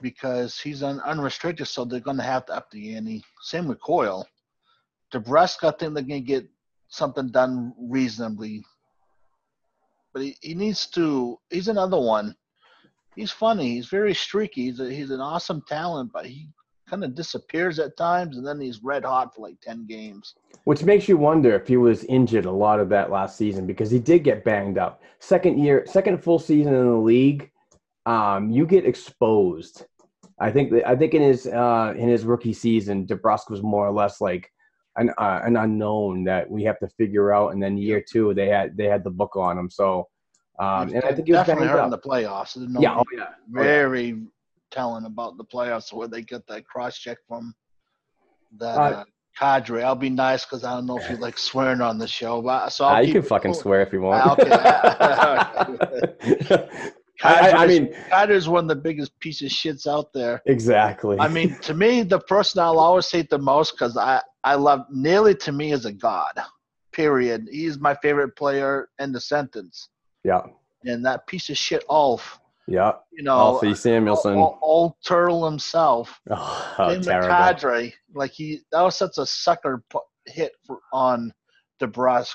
Because 0.01 0.59
he's 0.61 0.83
un, 0.83 1.01
unrestricted, 1.01 1.67
so 1.67 1.85
they're 1.85 2.01
gonna 2.01 2.23
have 2.23 2.47
to 2.47 2.55
up 2.55 2.71
the 2.71 2.95
ante. 2.95 3.25
Same 3.43 3.69
with 3.69 3.81
Coyle. 3.81 4.27
DeBrusk, 5.13 5.65
I 5.65 5.77
think 5.77 5.95
they're 5.95 6.03
gonna 6.03 6.21
get 6.21 6.49
something 6.89 7.31
done 7.31 7.75
reasonably. 7.79 8.65
But 10.13 10.23
he, 10.23 10.37
he 10.41 10.55
needs 10.55 10.87
to 10.89 11.39
he's 11.51 11.69
another 11.69 12.01
one. 12.01 12.35
He's 13.17 13.33
funny, 13.33 13.75
he's 13.75 13.89
very 13.89 14.15
streaky, 14.15 14.67
he's 14.67 14.81
a, 14.81 14.91
he's 14.91 15.11
an 15.11 15.21
awesome 15.21 15.63
talent, 15.67 16.13
but 16.13 16.27
he 16.27 16.49
kind 16.89 17.05
of 17.05 17.15
disappears 17.15 17.79
at 17.79 17.97
times 17.97 18.39
and 18.39 18.47
then 18.47 18.61
he's 18.61 18.83
red 18.83 19.05
hot 19.05 19.35
for 19.35 19.43
like 19.43 19.61
ten 19.61 19.87
games. 19.87 20.35
Which 20.65 20.85
makes 20.85 21.09
you 21.09 21.17
wonder 21.17 21.55
if 21.55 21.67
he 21.67 21.77
was 21.77 22.05
injured 22.05 22.47
a 22.47 22.51
lot 22.51 22.81
of 22.81 22.89
that 22.91 23.11
last 23.11 23.37
season 23.37 23.67
because 23.67 23.91
he 23.91 23.99
did 23.99 24.25
get 24.25 24.45
banged 24.45 24.79
up. 24.79 25.03
Second 25.19 25.59
year, 25.59 25.85
second 25.87 26.23
full 26.23 26.39
season 26.39 26.75
in 26.75 26.87
the 26.87 26.97
league, 26.97 27.51
um, 28.09 28.51
you 28.51 28.67
get 28.67 28.87
exposed. 28.87 29.85
I 30.41 30.51
think 30.51 30.71
that, 30.73 30.89
I 30.89 30.97
think 30.97 31.13
in 31.15 31.23
his 31.23 31.47
uh, 31.47 31.93
in 31.97 32.09
his 32.09 32.25
rookie 32.25 32.55
season, 32.55 33.07
DeBrusk 33.07 33.51
was 33.51 33.63
more 33.63 33.87
or 33.87 33.93
less 33.93 34.21
like 34.21 34.51
an 34.97 35.11
uh, 35.19 35.41
an 35.45 35.57
unknown 35.57 36.25
that 36.25 36.51
we 36.51 36.65
have 36.65 36.79
to 36.79 36.89
figure 36.89 37.33
out. 37.33 37.53
And 37.53 37.63
then 37.63 37.77
year 37.77 38.03
two, 38.11 38.33
they 38.33 38.49
had 38.49 38.77
they 38.77 38.87
had 38.87 39.05
the 39.05 39.11
book 39.11 39.37
on 39.37 39.59
him. 39.59 39.69
So, 39.69 40.09
um, 40.59 40.89
and 40.95 41.05
I 41.05 41.13
think 41.13 41.27
he 41.27 41.33
was 41.33 41.41
definitely 41.41 41.69
hurt 41.69 41.85
in 41.85 41.91
the 41.91 41.99
playoffs. 41.99 42.57
No 42.57 42.81
yeah, 42.81 42.95
oh 42.97 43.05
yeah, 43.15 43.27
Oh, 43.29 43.63
yeah. 43.63 43.63
very 43.63 44.23
telling 44.71 45.05
about 45.05 45.37
the 45.37 45.45
playoffs 45.45 45.93
where 45.93 46.09
they 46.09 46.23
get 46.23 46.47
that 46.47 46.67
cross 46.67 46.99
check 46.99 47.19
from 47.27 47.55
that 48.59 48.77
Uh, 48.77 48.81
uh, 48.81 49.05
Kadri. 49.39 49.83
I'll 49.83 49.95
be 49.95 50.11
nice 50.11 50.45
because 50.45 50.65
I 50.65 50.75
don't 50.75 50.87
know 50.87 50.99
if 50.99 51.11
you 51.11 51.17
like 51.17 51.39
swearing 51.39 51.81
on 51.81 51.99
the 51.99 52.09
show, 52.09 52.43
but 52.43 52.69
so 52.71 52.85
I'll 52.87 52.97
Ah, 52.97 53.01
you 53.01 53.13
can 53.13 53.23
fucking 53.23 53.53
cool. 53.53 53.61
swear 53.61 53.83
if 53.83 53.93
you 53.93 54.01
want. 54.03 54.23
Ah, 54.25 54.35
I, 57.23 57.35
I, 57.35 57.39
I 57.63 57.67
Kadri's- 57.67 57.69
mean, 57.81 57.93
Kadri's 58.11 58.49
one 58.49 58.65
of 58.65 58.69
the 58.69 58.77
biggest 58.77 59.19
piece 59.21 59.43
of 59.43 59.49
shits 59.49 59.87
out 59.87 60.13
there. 60.13 60.41
exactly. 60.47 61.19
I 61.19 61.29
mean, 61.29 61.59
to 61.61 61.75
me, 61.75 62.03
the 62.03 62.21
person 62.21 62.61
I'll 62.63 62.79
always 62.79 63.11
hate 63.11 63.29
the 63.31 63.39
most 63.39 63.73
because 63.73 63.97
I 63.97 64.21
I 64.45 64.55
love 64.55 64.87
Neely 64.91 65.35
to 65.37 65.53
me 65.53 65.73
is 65.73 65.85
a 65.85 65.93
god. 65.93 66.33
Period. 66.93 67.49
He's 67.51 67.79
my 67.79 67.95
favorite 68.03 68.35
player. 68.37 68.89
End 68.99 69.15
the 69.15 69.21
sentence. 69.21 69.89
yeah, 70.25 70.43
And 70.85 71.05
that 71.05 71.27
piece 71.27 71.49
of 71.51 71.57
shit 71.57 71.85
Ulf, 71.89 72.41
yeah. 72.67 72.93
you 73.13 73.23
know, 73.23 73.37
Alfie 73.37 73.69
Samuelsson. 73.75 74.37
old, 74.37 74.59
old 74.63 74.93
turtle 75.05 75.45
himself. 75.45 76.21
Oh, 76.31 76.75
Same 76.89 76.99
with 76.99 77.07
terrible. 77.07 77.29
Kadri. 77.29 77.93
Like 78.15 78.31
he, 78.33 78.61
that 78.73 78.83
was 78.83 78.97
such 78.97 79.19
a 79.19 79.27
sucker 79.27 79.83
hit 80.27 80.53
for, 80.67 80.79
on 80.93 81.33
DeBrusk. 81.81 82.35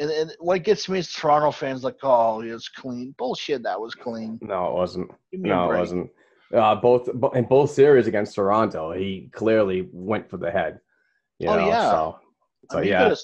And, 0.00 0.10
and 0.10 0.32
what 0.40 0.64
gets 0.64 0.88
me 0.88 0.98
is 0.98 1.12
Toronto 1.12 1.50
fans 1.50 1.84
like, 1.84 1.98
oh, 2.02 2.40
it's 2.40 2.68
clean. 2.68 3.14
Bullshit. 3.18 3.62
That 3.62 3.78
was 3.78 3.94
clean. 3.94 4.38
No, 4.40 4.68
it 4.68 4.74
wasn't. 4.74 5.10
Give 5.30 5.40
me 5.40 5.50
a 5.50 5.54
No, 5.54 5.70
it 5.70 5.78
wasn't. 5.78 6.10
Uh, 6.52 6.74
both 6.74 7.08
in 7.34 7.44
both 7.44 7.70
series 7.70 8.08
against 8.08 8.34
Toronto, 8.34 8.90
he 8.92 9.30
clearly 9.32 9.88
went 9.92 10.28
for 10.28 10.36
the 10.36 10.50
head. 10.50 10.80
You 11.38 11.48
Oh, 11.50 11.56
know, 11.56 11.68
yeah. 11.68 11.90
So, 11.90 12.18
so 12.70 12.78
I 12.78 12.80
mean, 12.80 12.90
yeah, 12.90 13.14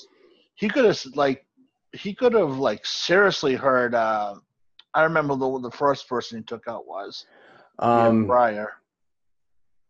He 0.54 0.68
could 0.68 0.84
have 0.84 1.00
like 1.14 1.44
he 1.92 2.14
could 2.14 2.34
have 2.34 2.58
like 2.58 2.86
seriously 2.86 3.54
hurt. 3.56 3.94
Uh, 3.94 4.36
I 4.94 5.02
remember 5.02 5.34
the 5.34 5.58
the 5.58 5.70
first 5.70 6.08
person 6.08 6.38
he 6.38 6.44
took 6.44 6.68
out 6.68 6.86
was 6.86 7.26
um, 7.78 8.26
Breyer. 8.26 8.68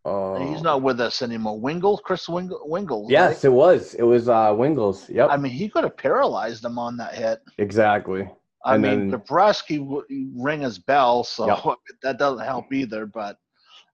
Uh, 0.06 0.38
He's 0.38 0.62
not 0.62 0.82
with 0.82 1.00
us 1.00 1.20
anymore. 1.22 1.58
Wingle, 1.58 1.98
Chris 1.98 2.28
Wingle, 2.28 2.60
Wingles. 2.64 3.10
Yes, 3.10 3.36
right? 3.36 3.44
it 3.46 3.52
was. 3.52 3.94
It 3.94 4.04
was 4.04 4.28
uh, 4.28 4.52
Wingles. 4.54 5.08
Yep, 5.08 5.28
I 5.30 5.36
mean, 5.36 5.50
he 5.52 5.68
could 5.68 5.82
have 5.84 5.96
paralyzed 5.96 6.64
him 6.64 6.78
on 6.78 6.96
that 6.98 7.14
hit. 7.14 7.40
exactly. 7.58 8.28
I 8.64 8.74
And 8.74 8.82
mean, 8.82 8.98
then- 8.98 9.10
Nebraska 9.10 9.76
w- 9.78 10.04
ring 10.36 10.60
his 10.60 10.78
bell, 10.78 11.24
so 11.24 11.46
Yep. 11.46 11.76
that 12.02 12.18
doesn't 12.18 12.44
help 12.44 12.72
either. 12.72 13.06
But 13.06 13.36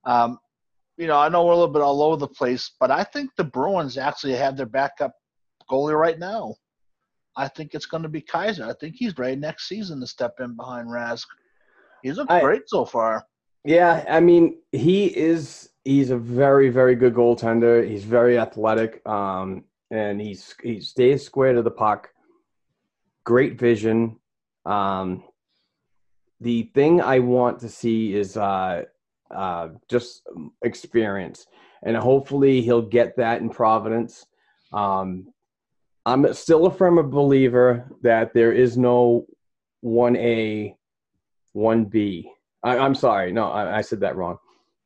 um, 0.05 0.39
you 0.99 1.07
know, 1.07 1.17
I 1.19 1.29
know 1.31 1.45
we're 1.47 1.53
a 1.53 1.57
little 1.57 1.73
bit 1.73 1.83
all 1.83 2.03
over 2.03 2.17
the 2.17 2.29
place, 2.29 2.73
but 2.79 2.91
I 2.91 3.05
think 3.05 3.31
the 3.37 3.45
Bruins 3.45 3.97
actually 3.97 4.35
have 4.35 4.57
their 4.57 4.67
backup 4.67 5.13
goalie 5.71 5.99
right 5.99 6.19
now. 6.19 6.55
I 7.37 7.49
think 7.49 7.73
it's 7.73 7.87
going 7.87 8.03
to 8.03 8.11
be 8.11 8.21
Keyser. 8.21 8.69
I 8.69 8.75
think 8.79 8.97
he's 8.99 9.17
ready 9.17 9.37
next 9.37 9.67
season 9.69 10.01
to 10.01 10.07
step 10.07 10.35
in 10.41 10.55
behind 10.57 10.89
Rask. 10.89 11.25
He's 12.03 12.17
looked 12.19 12.31
I- 12.31 12.41
great 12.43 12.63
so 12.67 12.85
far. 12.85 13.27
Yeah, 13.65 14.05
I 14.09 14.21
mean, 14.21 14.57
he 14.73 15.07
is 15.07 15.69
he's 15.85 16.11
a 16.11 16.17
very, 16.17 16.69
very 16.69 16.95
good 16.95 17.15
goaltender. 17.15 17.89
He's 17.89 18.05
very 18.05 18.39
athletic. 18.39 19.07
Um, 19.07 19.65
and 19.93 20.21
he's 20.21 20.55
he 20.63 20.81
stays 20.81 21.25
square 21.25 21.53
to 21.53 21.63
the 21.63 21.71
puck. 21.71 22.09
Great 23.25 23.59
vision. 23.59 24.19
Um, 24.65 25.23
the 26.41 26.71
thing 26.75 27.01
I 27.01 27.21
want 27.21 27.61
to 27.61 27.69
see 27.69 28.15
is 28.15 28.37
uh, 28.37 28.85
uh, 29.31 29.69
just 29.89 30.23
experience, 30.65 31.47
and 31.85 31.97
hopefully 31.97 32.63
he'll 32.63 32.83
get 32.83 33.17
that 33.19 33.43
in 33.43 33.51
Providence. 33.51 34.27
Um, 34.73 35.29
I'm 36.07 36.33
still 36.33 36.67
a 36.67 36.71
firm 36.71 36.97
believer 37.11 37.87
that 38.03 38.33
there 38.35 38.53
is 38.53 38.77
no 38.77 39.27
one 39.83 40.17
A, 40.17 40.75
one 41.53 41.85
B. 41.85 42.33
I'm 42.65 42.95
sorry, 42.95 43.33
no, 43.33 43.51
I, 43.51 43.79
I 43.79 43.81
said 43.83 44.01
that 44.01 44.17
wrong. 44.17 44.39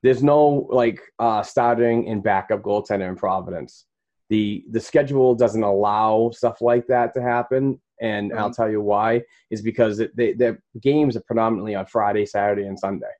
There's 0.07 0.22
no 0.22 0.68
like 0.70 1.00
uh, 1.18 1.42
starting 1.42 2.09
and 2.09 2.22
backup 2.22 2.62
goaltender 2.62 3.09
in 3.09 3.16
Providence. 3.16 3.86
The 4.30 4.64
the 4.70 4.78
schedule 4.78 5.34
doesn't 5.34 5.64
allow 5.64 6.30
stuff 6.30 6.61
like 6.61 6.86
that 6.86 7.12
to 7.14 7.22
happen, 7.22 7.80
and 8.00 8.32
I'll 8.32 8.54
tell 8.54 8.70
you 8.70 8.80
why. 8.80 9.22
Is 9.50 9.62
because 9.62 9.98
it, 9.98 10.16
they, 10.16 10.32
their 10.32 10.62
games 10.80 11.16
are 11.16 11.22
predominantly 11.26 11.74
on 11.74 11.86
Friday, 11.86 12.24
Saturday, 12.24 12.68
and 12.68 12.78
Sunday. 12.78 13.11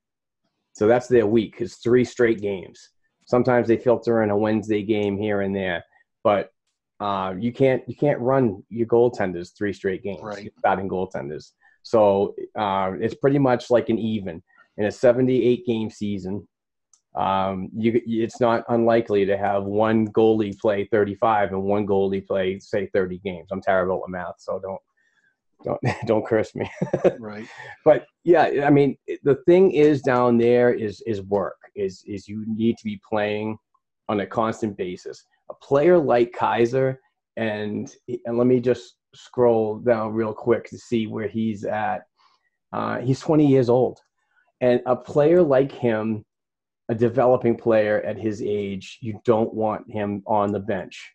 So 0.74 0.87
that's 0.87 1.09
their 1.09 1.26
week. 1.26 1.57
It's 1.59 1.78
three 1.78 2.05
straight 2.05 2.41
games. 2.41 2.91
Sometimes 3.26 3.66
they 3.66 3.78
filter 3.78 4.22
in 4.22 4.30
a 4.30 4.37
Wednesday 4.37 4.84
game 4.84 5.18
here 5.18 5.41
and 5.41 5.57
there, 5.57 5.82
but 6.22 6.53
uh, 7.01 7.34
you 7.37 7.53
can't 7.53 7.82
you 7.89 7.97
can't 7.97 8.20
run 8.20 8.62
your 8.68 8.87
goaltenders 8.87 9.57
three 9.59 9.72
straight 9.72 10.05
games. 10.05 10.22
Right. 10.22 10.53
Starting 10.61 10.89
goaltenders. 10.89 11.51
So 11.82 12.37
uh, 12.57 12.93
it's 13.01 13.16
pretty 13.16 13.41
much 13.41 13.70
like 13.70 13.89
an 13.89 13.99
even 13.99 14.41
in 14.76 14.87
a 14.87 14.93
78 14.93 15.66
game 15.66 15.91
season. 15.91 16.47
Um, 17.17 17.71
you, 17.75 18.01
it's 18.07 18.41
not 18.41 18.64
unlikely 18.69 19.25
to 19.25 19.39
have 19.39 19.64
one 19.64 20.09
goalie 20.09 20.59
play 20.59 20.87
35 20.93 21.53
and 21.53 21.62
one 21.62 21.87
goalie 21.87 22.27
play 22.27 22.59
say 22.59 22.89
30 22.93 23.19
games. 23.19 23.49
I'm 23.51 23.62
terrible 23.62 24.03
at 24.05 24.11
math, 24.11 24.35
so 24.39 24.61
don't 24.61 24.81
don't 25.64 25.81
don't 26.07 26.27
curse 26.27 26.55
me. 26.55 26.71
Right. 27.19 27.47
but 27.85 28.07
yeah, 28.25 28.64
I 28.64 28.71
mean, 28.71 28.97
the 29.23 29.37
thing 29.47 29.73
is 29.73 30.03
down 30.03 30.39
there 30.39 30.73
is 30.73 31.01
is 31.07 31.23
work. 31.23 31.57
Is 31.75 32.03
is 32.07 32.29
you 32.29 32.45
need 32.47 32.77
to 32.79 32.85
be 32.85 33.01
playing 33.09 33.57
on 34.09 34.21
a 34.21 34.27
constant 34.27 34.77
basis. 34.77 35.25
A 35.51 35.55
player 35.55 35.99
like 35.99 36.33
Keyser, 36.33 36.97
and 37.37 37.93
and 38.25 38.39
let 38.39 38.47
me 38.47 38.61
just 38.61 38.97
scroll 39.14 39.79
down 39.79 40.12
real 40.12 40.35
quick 40.35 40.69
to 40.69 40.79
see 40.79 41.07
where 41.07 41.29
he's 41.29 41.64
at. 41.64 42.03
Uh, 42.73 42.99
he's 42.99 43.21
20 43.21 43.47
years 43.47 43.69
old, 43.69 43.99
and 44.61 44.83
a 44.87 44.97
player 44.97 45.43
like 45.43 45.73
him, 45.73 46.25
a 46.89 46.95
developing 46.95 47.57
player 47.57 48.01
at 48.03 48.18
his 48.18 48.43
age, 48.43 48.99
you 49.01 49.20
don't 49.24 49.53
want 49.53 49.91
him 49.91 50.22
on 50.26 50.53
the 50.53 50.61
bench 50.61 51.12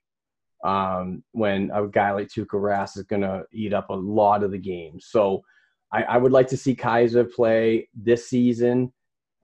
um, 0.66 1.24
when 1.32 1.72
a 1.74 1.88
guy 1.88 2.12
like 2.12 2.28
Tuukka 2.28 2.60
Rask 2.60 2.98
is 2.98 3.04
going 3.04 3.22
to 3.22 3.44
eat 3.54 3.74
up 3.74 3.90
a 3.90 3.94
lot 3.94 4.44
of 4.44 4.52
the 4.52 4.58
games. 4.58 5.08
So 5.10 5.44
I, 5.94 6.04
I 6.04 6.18
would 6.18 6.32
like 6.32 6.48
to 6.50 6.58
see 6.58 6.76
Keyser 6.76 7.32
play 7.32 7.90
this 7.96 8.28
season. 8.30 8.92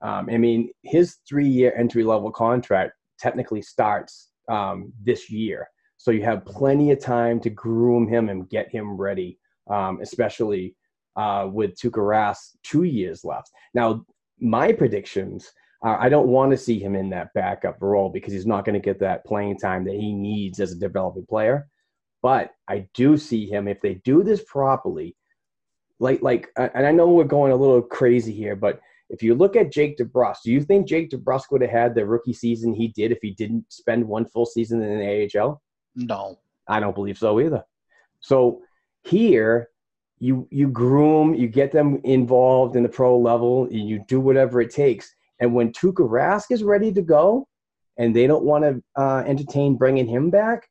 Um, 0.00 0.28
I 0.30 0.38
mean, 0.38 0.70
his 0.82 1.16
three-year 1.28 1.74
entry-level 1.76 2.30
contract 2.32 2.92
technically 3.18 3.62
starts 3.62 4.30
um, 4.48 4.92
this 5.02 5.28
year, 5.30 5.68
so 5.96 6.12
you 6.12 6.22
have 6.22 6.46
plenty 6.46 6.92
of 6.92 7.00
time 7.00 7.40
to 7.40 7.50
groom 7.50 8.06
him 8.06 8.28
and 8.28 8.48
get 8.48 8.70
him 8.70 8.96
ready, 8.96 9.38
um, 9.68 9.98
especially 10.00 10.76
uh, 11.16 11.48
with 11.50 11.74
Tuukka 11.74 11.98
Rask 11.98 12.56
two 12.62 12.84
years 12.84 13.24
left. 13.24 13.50
Now, 13.74 14.04
my 14.38 14.72
predictions 14.72 15.50
are 15.82 16.00
I 16.00 16.08
don't 16.08 16.28
want 16.28 16.50
to 16.52 16.56
see 16.56 16.78
him 16.78 16.94
in 16.94 17.10
that 17.10 17.32
backup 17.34 17.80
role 17.80 18.10
because 18.10 18.32
he's 18.32 18.46
not 18.46 18.64
going 18.64 18.74
to 18.74 18.84
get 18.84 19.00
that 19.00 19.24
playing 19.24 19.58
time 19.58 19.84
that 19.84 19.94
he 19.94 20.12
needs 20.12 20.60
as 20.60 20.72
a 20.72 20.78
developing 20.78 21.26
player. 21.26 21.68
But 22.22 22.52
I 22.66 22.88
do 22.94 23.16
see 23.16 23.46
him 23.46 23.68
if 23.68 23.80
they 23.80 23.94
do 23.94 24.22
this 24.24 24.42
properly, 24.42 25.16
like 26.00 26.20
like, 26.22 26.48
and 26.56 26.86
I 26.86 26.90
know 26.90 27.08
we're 27.08 27.24
going 27.24 27.52
a 27.52 27.56
little 27.56 27.82
crazy 27.82 28.32
here, 28.32 28.56
but 28.56 28.80
if 29.10 29.22
you 29.22 29.34
look 29.34 29.56
at 29.56 29.72
Jake 29.72 29.96
DeBrusk, 29.98 30.42
do 30.44 30.52
you 30.52 30.62
think 30.62 30.86
Jake 30.86 31.10
DeBrusk 31.10 31.44
would 31.50 31.62
have 31.62 31.70
had 31.70 31.94
the 31.94 32.04
rookie 32.04 32.34
season 32.34 32.74
he 32.74 32.88
did 32.88 33.10
if 33.10 33.18
he 33.22 33.30
didn't 33.30 33.72
spend 33.72 34.06
one 34.06 34.26
full 34.26 34.44
season 34.44 34.82
in 34.82 34.98
the 34.98 35.40
AHL? 35.40 35.62
No. 35.94 36.38
I 36.66 36.80
don't 36.80 36.94
believe 36.94 37.16
so 37.16 37.40
either. 37.40 37.64
So 38.20 38.60
here, 39.04 39.70
you 40.18 40.46
you 40.50 40.68
groom, 40.68 41.34
you 41.34 41.48
get 41.48 41.72
them 41.72 42.00
involved 42.04 42.76
in 42.76 42.82
the 42.82 42.88
pro 42.88 43.18
level, 43.18 43.64
and 43.64 43.88
you 43.88 44.04
do 44.06 44.20
whatever 44.20 44.60
it 44.60 44.70
takes. 44.70 45.14
And 45.40 45.54
when 45.54 45.72
Tuukka 45.72 46.08
Rask 46.08 46.50
is 46.50 46.62
ready 46.62 46.92
to 46.92 47.02
go, 47.02 47.46
and 47.96 48.14
they 48.14 48.26
don't 48.26 48.44
want 48.44 48.64
to 48.64 48.82
uh, 49.00 49.24
entertain 49.26 49.76
bringing 49.76 50.06
him 50.06 50.30
back, 50.30 50.68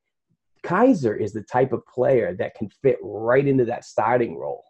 Keyser 0.66 1.20
is 1.20 1.34
the 1.34 1.44
type 1.44 1.72
of 1.74 1.86
player 1.86 2.36
that 2.40 2.56
can 2.56 2.70
fit 2.82 2.98
right 3.02 3.46
into 3.48 3.66
that 3.66 3.86
starting 3.86 4.38
role. 4.38 4.64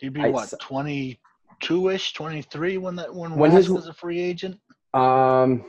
He'd 0.00 0.12
be 0.14 0.22
I- 0.22 0.30
what, 0.30 0.52
twenty 0.60 1.20
two 1.60 1.90
ish, 1.90 2.12
twenty 2.14 2.42
three 2.42 2.78
when 2.78 2.96
that 2.96 3.14
when, 3.14 3.34
When 3.36 3.50
Rask 3.50 3.56
his- 3.56 3.70
was 3.70 3.86
a 3.88 3.92
free 3.92 4.20
agent? 4.20 4.58
Um, 4.94 5.64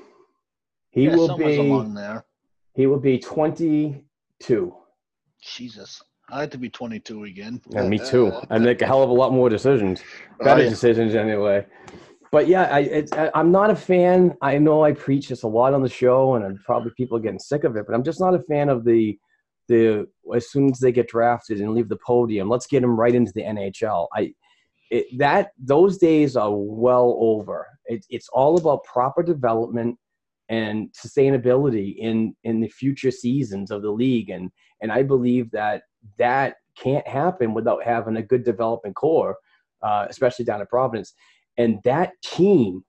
he 0.89 1.03
yeah, 1.05 1.16
will 1.16 1.28
somewhere's 1.28 1.57
be 1.57 1.70
along 1.70 1.93
there. 1.93 2.26
he 2.74 2.88
will 2.88 2.99
be 2.99 3.20
twenty 3.20 4.05
two. 4.39 4.74
Jesus. 5.43 6.01
I 6.30 6.39
like 6.39 6.51
to 6.51 6.57
be 6.57 6.70
twenty 6.70 6.99
two 6.99 7.26
again. 7.26 7.62
And 7.76 7.89
me 7.89 7.99
too. 7.99 8.32
I 8.49 8.57
make 8.57 8.82
a 8.82 8.88
hell 8.88 9.03
of 9.03 9.09
a 9.09 9.14
lot 9.14 9.32
more 9.34 9.49
decisions, 9.49 10.01
Oh, 10.39 10.45
better 10.45 10.64
yeah. 10.64 10.70
decisions 10.70 11.14
anyway. 11.14 11.66
But 12.32 12.47
yeah, 12.47 12.63
I, 12.73 13.05
I, 13.11 13.32
I'm 13.36 13.51
not 13.51 13.69
a 13.69 13.75
fan. 13.75 14.36
I 14.41 14.57
know 14.57 14.86
I 14.86 14.93
preach 14.93 15.27
this 15.27 15.43
a 15.43 15.47
lot 15.47 15.73
on 15.73 15.82
the 15.82 15.89
show, 15.89 16.36
and 16.36 16.45
I'm 16.45 16.57
probably 16.65 16.91
people 16.95 17.17
are 17.17 17.21
getting 17.21 17.39
sick 17.39 17.65
of 17.65 17.75
it. 17.75 17.86
But 17.86 17.93
I'm 17.93 18.03
just 18.03 18.21
not 18.21 18.34
a 18.34 18.43
fan 18.43 18.69
of 18.69 18.86
the 18.86 19.17
the 19.67 20.07
as 20.36 20.49
soon 20.49 20.71
as 20.71 20.79
they 20.79 20.91
get 20.91 21.07
drafted 21.07 21.59
and 21.59 21.73
leave 21.73 21.89
the 21.89 21.99
podium, 22.05 22.49
let's 22.49 22.67
get 22.67 22.82
them 22.82 22.99
right 22.99 23.13
into 23.13 23.32
the 23.34 23.43
NHL. 23.43 24.07
I 24.13 24.34
it, 24.89 25.17
that 25.17 25.51
those 25.57 25.97
days 25.97 26.36
are 26.36 26.53
well 26.53 27.17
over. 27.19 27.67
It, 27.86 28.05
it's 28.09 28.29
all 28.29 28.57
about 28.57 28.84
proper 28.84 29.23
development 29.23 29.97
and 30.49 30.89
sustainability 30.93 31.95
in 31.97 32.36
in 32.43 32.59
the 32.59 32.69
future 32.69 33.11
seasons 33.11 33.71
of 33.71 33.82
the 33.82 33.91
league, 33.91 34.29
and 34.29 34.51
and 34.82 34.91
I 34.91 35.03
believe 35.03 35.51
that 35.51 35.84
that 36.17 36.55
can't 36.77 37.07
happen 37.07 37.53
without 37.53 37.84
having 37.84 38.17
a 38.17 38.23
good 38.23 38.43
development 38.43 38.95
core, 38.95 39.38
uh, 39.82 40.05
especially 40.09 40.45
down 40.45 40.61
at 40.61 40.69
Providence. 40.69 41.13
And 41.62 41.80
that 41.84 42.20
team, 42.24 42.84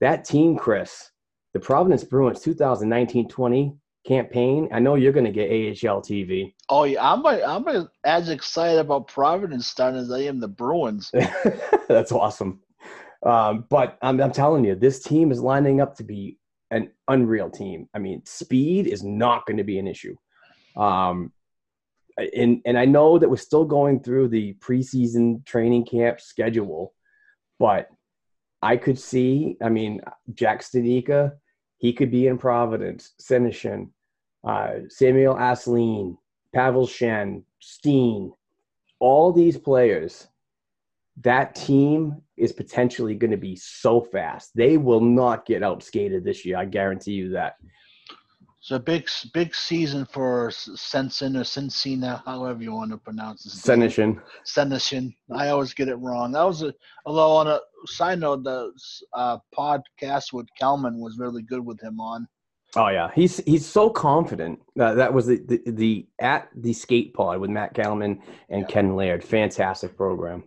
that 0.00 0.24
team, 0.24 0.56
Chris, 0.56 1.12
the 1.52 1.60
Providence 1.60 2.02
Bruins 2.02 2.44
2019-20 2.44 3.76
campaign. 4.04 4.68
I 4.72 4.80
know 4.80 4.96
you're 4.96 5.12
going 5.12 5.24
to 5.24 5.30
get 5.30 5.48
AHL 5.48 6.02
TV. 6.02 6.54
Oh 6.68 6.82
yeah, 6.84 7.12
I'm 7.12 7.24
I'm 7.24 7.88
as 8.04 8.30
excited 8.30 8.80
about 8.80 9.06
Providence 9.06 9.68
starting 9.68 10.00
as 10.00 10.10
I 10.10 10.22
am 10.22 10.40
the 10.40 10.48
Bruins. 10.48 11.12
That's 11.88 12.10
awesome. 12.10 12.60
Um, 13.24 13.64
but 13.70 13.96
I'm, 14.02 14.20
I'm 14.20 14.32
telling 14.32 14.64
you, 14.64 14.74
this 14.74 15.00
team 15.00 15.30
is 15.30 15.40
lining 15.40 15.80
up 15.80 15.94
to 15.98 16.02
be 16.02 16.38
an 16.72 16.90
unreal 17.06 17.48
team. 17.48 17.88
I 17.94 18.00
mean, 18.00 18.26
speed 18.26 18.88
is 18.88 19.04
not 19.04 19.46
going 19.46 19.58
to 19.58 19.64
be 19.64 19.78
an 19.78 19.86
issue. 19.86 20.16
Um, 20.76 21.32
and 22.18 22.60
and 22.64 22.76
I 22.76 22.86
know 22.86 23.18
that 23.20 23.30
we're 23.30 23.36
still 23.36 23.64
going 23.64 24.02
through 24.02 24.28
the 24.28 24.54
preseason 24.54 25.46
training 25.46 25.86
camp 25.86 26.20
schedule, 26.20 26.93
but 27.64 27.88
I 28.60 28.76
could 28.76 28.98
see. 28.98 29.56
I 29.62 29.70
mean, 29.70 30.02
Jack 30.34 30.60
Studnicka, 30.60 31.32
he 31.78 31.94
could 31.94 32.10
be 32.10 32.26
in 32.26 32.36
Providence. 32.36 33.14
Senyshyn, 33.18 33.88
uh, 34.46 34.80
Samuel 34.90 35.36
Asselin, 35.36 36.18
Pavel 36.54 36.86
Shen, 36.86 37.42
Steen, 37.60 38.34
all 39.00 39.32
these 39.32 39.56
players. 39.56 40.26
That 41.22 41.54
team 41.54 42.20
is 42.36 42.52
potentially 42.52 43.14
going 43.14 43.30
to 43.30 43.38
be 43.38 43.56
so 43.56 44.02
fast. 44.02 44.50
They 44.54 44.76
will 44.76 45.00
not 45.00 45.46
get 45.46 45.62
outskated 45.62 46.22
this 46.22 46.44
year. 46.44 46.58
I 46.58 46.66
guarantee 46.66 47.12
you 47.12 47.30
that. 47.30 47.54
A 48.70 48.78
big 48.78 49.06
big 49.34 49.54
season 49.54 50.06
for 50.06 50.50
Sensen 50.50 51.36
or 51.36 51.42
Sensina, 51.42 52.24
however 52.24 52.62
you 52.62 52.72
want 52.72 52.92
to 52.92 52.96
pronounce 52.96 53.44
it. 53.44 53.50
Senyshyn. 53.50 54.22
Senyshyn. 54.46 55.14
I 55.30 55.48
always 55.48 55.74
get 55.74 55.88
it 55.88 55.96
wrong. 55.96 56.32
That 56.32 56.44
was 56.44 56.62
a, 56.62 56.72
although 57.04 57.32
on 57.32 57.46
a 57.46 57.60
side 57.86 58.20
note, 58.20 58.42
the 58.42 58.72
uh, 59.12 59.36
podcast 59.56 60.32
with 60.32 60.46
Kalman 60.58 60.98
was 60.98 61.18
really 61.18 61.42
good 61.42 61.64
with 61.64 61.78
him 61.82 62.00
on. 62.00 62.26
Oh 62.74 62.88
yeah, 62.88 63.10
he's 63.14 63.36
he's 63.44 63.66
so 63.66 63.90
confident. 63.90 64.60
Uh, 64.80 64.94
that 64.94 65.12
was 65.12 65.26
the, 65.26 65.36
the 65.46 65.62
the 65.66 66.06
at 66.18 66.48
the 66.56 66.72
skate 66.72 67.12
pod 67.12 67.40
with 67.40 67.50
Matt 67.50 67.74
Kalman 67.74 68.22
and 68.48 68.62
Yeah. 68.62 68.66
Ken 68.66 68.96
Laird. 68.96 69.22
Fantastic 69.22 69.94
program. 69.94 70.42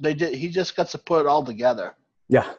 They 0.00 0.14
did. 0.14 0.34
He 0.34 0.48
just 0.48 0.74
got 0.76 0.88
to 0.88 0.98
put 0.98 1.20
it 1.20 1.26
all 1.26 1.44
together. 1.44 1.94
Yeah, 2.28 2.50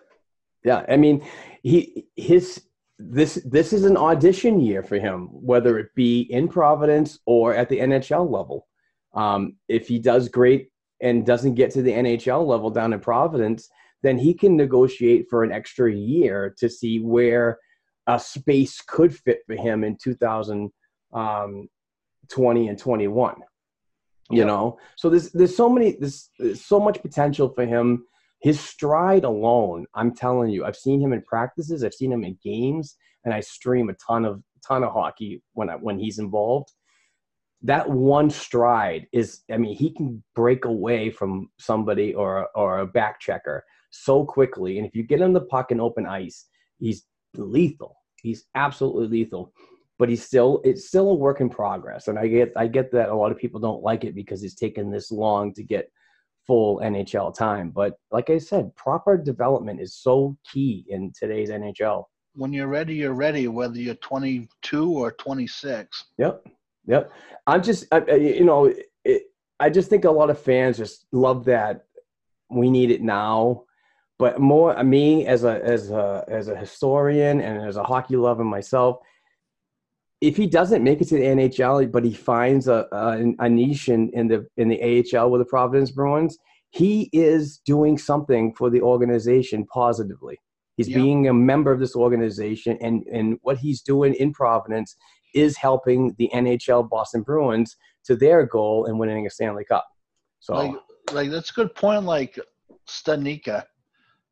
yeah. 0.64 0.86
I 0.88 0.96
mean, 0.96 1.26
he 1.64 2.06
his 2.16 2.62
this 2.98 3.36
this 3.46 3.74
is 3.74 3.84
an 3.84 3.98
audition 3.98 4.60
year 4.60 4.82
for 4.82 4.98
him, 4.98 5.28
whether 5.32 5.78
it 5.80 5.94
be 5.96 6.22
in 6.22 6.48
Providence 6.48 7.20
or 7.26 7.54
at 7.54 7.70
the 7.70 7.80
NHL 7.80 8.30
level. 8.30 8.68
Um, 9.14 9.56
if 9.68 9.88
he 9.88 10.00
does 10.00 10.30
great 10.30 10.70
and 11.02 11.26
doesn't 11.26 11.56
get 11.56 11.72
to 11.72 11.82
the 11.82 11.92
NHL 11.92 12.46
level 12.46 12.70
down 12.70 12.94
in 12.94 13.00
Providence, 13.00 13.70
then 14.02 14.18
he 14.18 14.34
can 14.34 14.56
negotiate 14.56 15.28
for 15.30 15.44
an 15.44 15.52
extra 15.52 15.92
year 15.92 16.54
to 16.58 16.70
see 16.70 17.00
where 17.00 17.60
a 18.08 18.20
space 18.20 18.82
could 18.82 19.16
fit 19.16 19.40
for 19.48 19.56
him 19.56 19.84
in 19.84 19.98
2020 19.98 20.72
um, 21.14 21.68
and 22.70 22.78
21 22.78 23.36
you 24.32 24.40
Yep. 24.40 24.48
know 24.48 24.80
so 24.96 25.10
there's 25.10 25.32
there's 25.32 25.56
so 25.56 25.70
many 25.70 25.94
there's, 26.00 26.30
there's 26.40 26.64
so 26.64 26.80
much 26.80 27.02
potential 27.02 27.50
for 27.50 27.66
him 27.66 28.06
his 28.42 28.60
stride 28.60 29.24
alone 29.24 29.86
i'm 29.96 30.14
telling 30.14 30.50
you 30.50 30.66
i've 30.66 30.76
seen 30.76 31.02
him 31.02 31.14
in 31.14 31.22
practices 31.22 31.84
i've 31.84 31.94
seen 31.94 32.12
him 32.12 32.24
in 32.24 32.38
games 32.44 32.96
and 33.24 33.34
i 33.34 33.40
stream 33.40 33.90
a 33.90 33.94
ton 33.94 34.26
of 34.26 34.42
ton 34.68 34.84
of 34.84 34.92
hockey 34.92 35.42
when 35.54 35.70
I, 35.70 35.76
when 35.76 36.00
he's 36.00 36.20
involved. 36.20 36.72
That 37.62 37.90
one 37.90 38.30
stride 38.30 39.08
is 39.12 39.42
i 39.52 39.58
mean 39.58 39.76
he 39.76 39.92
can 39.92 40.24
break 40.36 40.66
away 40.66 41.10
from 41.10 41.50
somebody 41.58 42.14
or 42.14 42.48
or 42.54 42.80
a 42.80 42.86
back 42.86 43.20
checker 43.20 43.64
so 43.90 44.26
quickly 44.26 44.78
and 44.78 44.86
if 44.86 44.94
you 44.94 45.04
get 45.04 45.22
him 45.22 45.34
the 45.34 45.42
puck 45.42 45.72
in 45.72 45.80
open 45.80 46.06
ice 46.06 46.48
he's 46.80 47.06
lethal. 47.36 47.96
He's 48.22 48.46
absolutely 48.56 49.08
lethal 49.08 49.52
but 49.98 50.10
he's 50.10 50.24
still 50.24 50.62
it's 50.64 50.88
still 50.88 51.10
a 51.10 51.16
work 51.16 51.42
in 51.42 51.50
progress 51.50 52.08
and 52.08 52.20
i 52.20 52.28
get 52.28 52.52
i 52.56 52.68
get 52.68 52.92
that 52.92 53.10
a 53.10 53.16
lot 53.16 53.32
of 53.32 53.38
people 53.38 53.60
don't 53.60 53.82
like 53.82 54.04
it 54.04 54.14
because 54.14 54.42
he's 54.42 54.56
taken 54.56 54.92
this 54.92 55.12
long 55.12 55.54
to 55.54 55.64
get 55.64 55.90
full 56.46 56.80
nhl 56.80 57.34
time 57.36 57.70
but 57.70 57.98
like 58.12 58.30
i 58.30 58.38
said 58.38 58.76
proper 58.76 59.18
development 59.18 59.80
is 59.82 59.94
so 59.94 60.38
key 60.52 60.86
in 60.90 61.12
today's 61.18 61.50
nhl 61.50 62.06
When 62.36 62.52
you're 62.52 62.68
ready, 62.68 62.96
you're 62.96 63.14
ready, 63.14 63.48
whether 63.48 63.80
you're 63.80 63.96
22 63.96 64.92
or 64.92 65.12
26. 65.14 66.04
Yep, 66.18 66.46
yep. 66.86 67.12
I'm 67.48 67.64
just, 67.64 67.86
I, 67.94 68.04
you 68.16 68.44
know, 68.44 68.74
it, 69.06 69.24
I 69.58 69.70
just 69.70 69.90
think 69.90 70.04
a 70.04 70.12
lot 70.12 70.30
of 70.30 70.38
fans 70.38 70.78
just 70.78 71.06
love 71.14 71.46
that 71.46 71.86
we 72.50 72.70
need 72.70 72.92
it 72.92 73.02
now. 73.02 73.64
But 74.20 74.40
more, 74.40 74.82
me 74.84 75.26
as 75.28 75.44
a 75.44 75.64
as 75.64 75.92
a 75.92 76.26
as 76.28 76.48
a 76.48 76.56
historian 76.56 77.42
and 77.42 77.66
as 77.68 77.78
a 77.78 77.84
hockey 77.84 78.18
lover 78.18 78.44
myself, 78.44 79.00
if 80.26 80.36
he 80.36 80.48
doesn't 80.48 80.84
make 80.84 81.02
it 81.02 81.08
to 81.10 81.16
the 81.16 81.24
NHL, 81.24 81.92
but 81.92 82.04
he 82.04 82.14
finds 82.14 82.68
a 82.68 82.88
a, 82.92 83.46
a 83.46 83.50
niche 83.50 83.90
in, 83.90 84.10
in 84.14 84.28
the 84.28 84.48
in 84.58 84.70
the 84.70 84.82
AHL 84.82 85.30
with 85.30 85.42
the 85.42 85.46
Providence 85.46 85.92
Bruins, 85.92 86.38
he 86.72 87.10
is 87.14 87.60
doing 87.60 87.98
something 87.98 88.54
for 88.56 88.70
the 88.72 88.82
organization 88.82 89.66
positively. 89.68 90.40
He's 90.78 90.90
Yeah. 90.90 90.98
being 90.98 91.28
a 91.28 91.34
member 91.34 91.72
of 91.72 91.80
this 91.80 91.96
organization, 91.96 92.78
and 92.82 93.04
and 93.12 93.38
what 93.44 93.58
he's 93.60 93.82
doing 93.82 94.16
in 94.16 94.34
Providence 94.34 94.96
is 95.36 95.58
helping 95.58 96.16
the 96.18 96.30
NHL 96.34 96.90
Boston 96.90 97.22
Bruins 97.22 97.76
to 98.06 98.16
their 98.16 98.46
goal 98.46 98.86
in 98.86 98.98
winning 98.98 99.28
a 99.28 99.30
Stanley 99.30 99.66
Cup. 99.66 99.86
So 100.40 100.54
Like, 100.56 100.76
like 101.12 101.30
that's 101.30 101.52
a 101.52 101.54
good 101.54 101.76
point. 101.76 102.04
Like 102.04 102.40
Studnicka, 102.88 103.64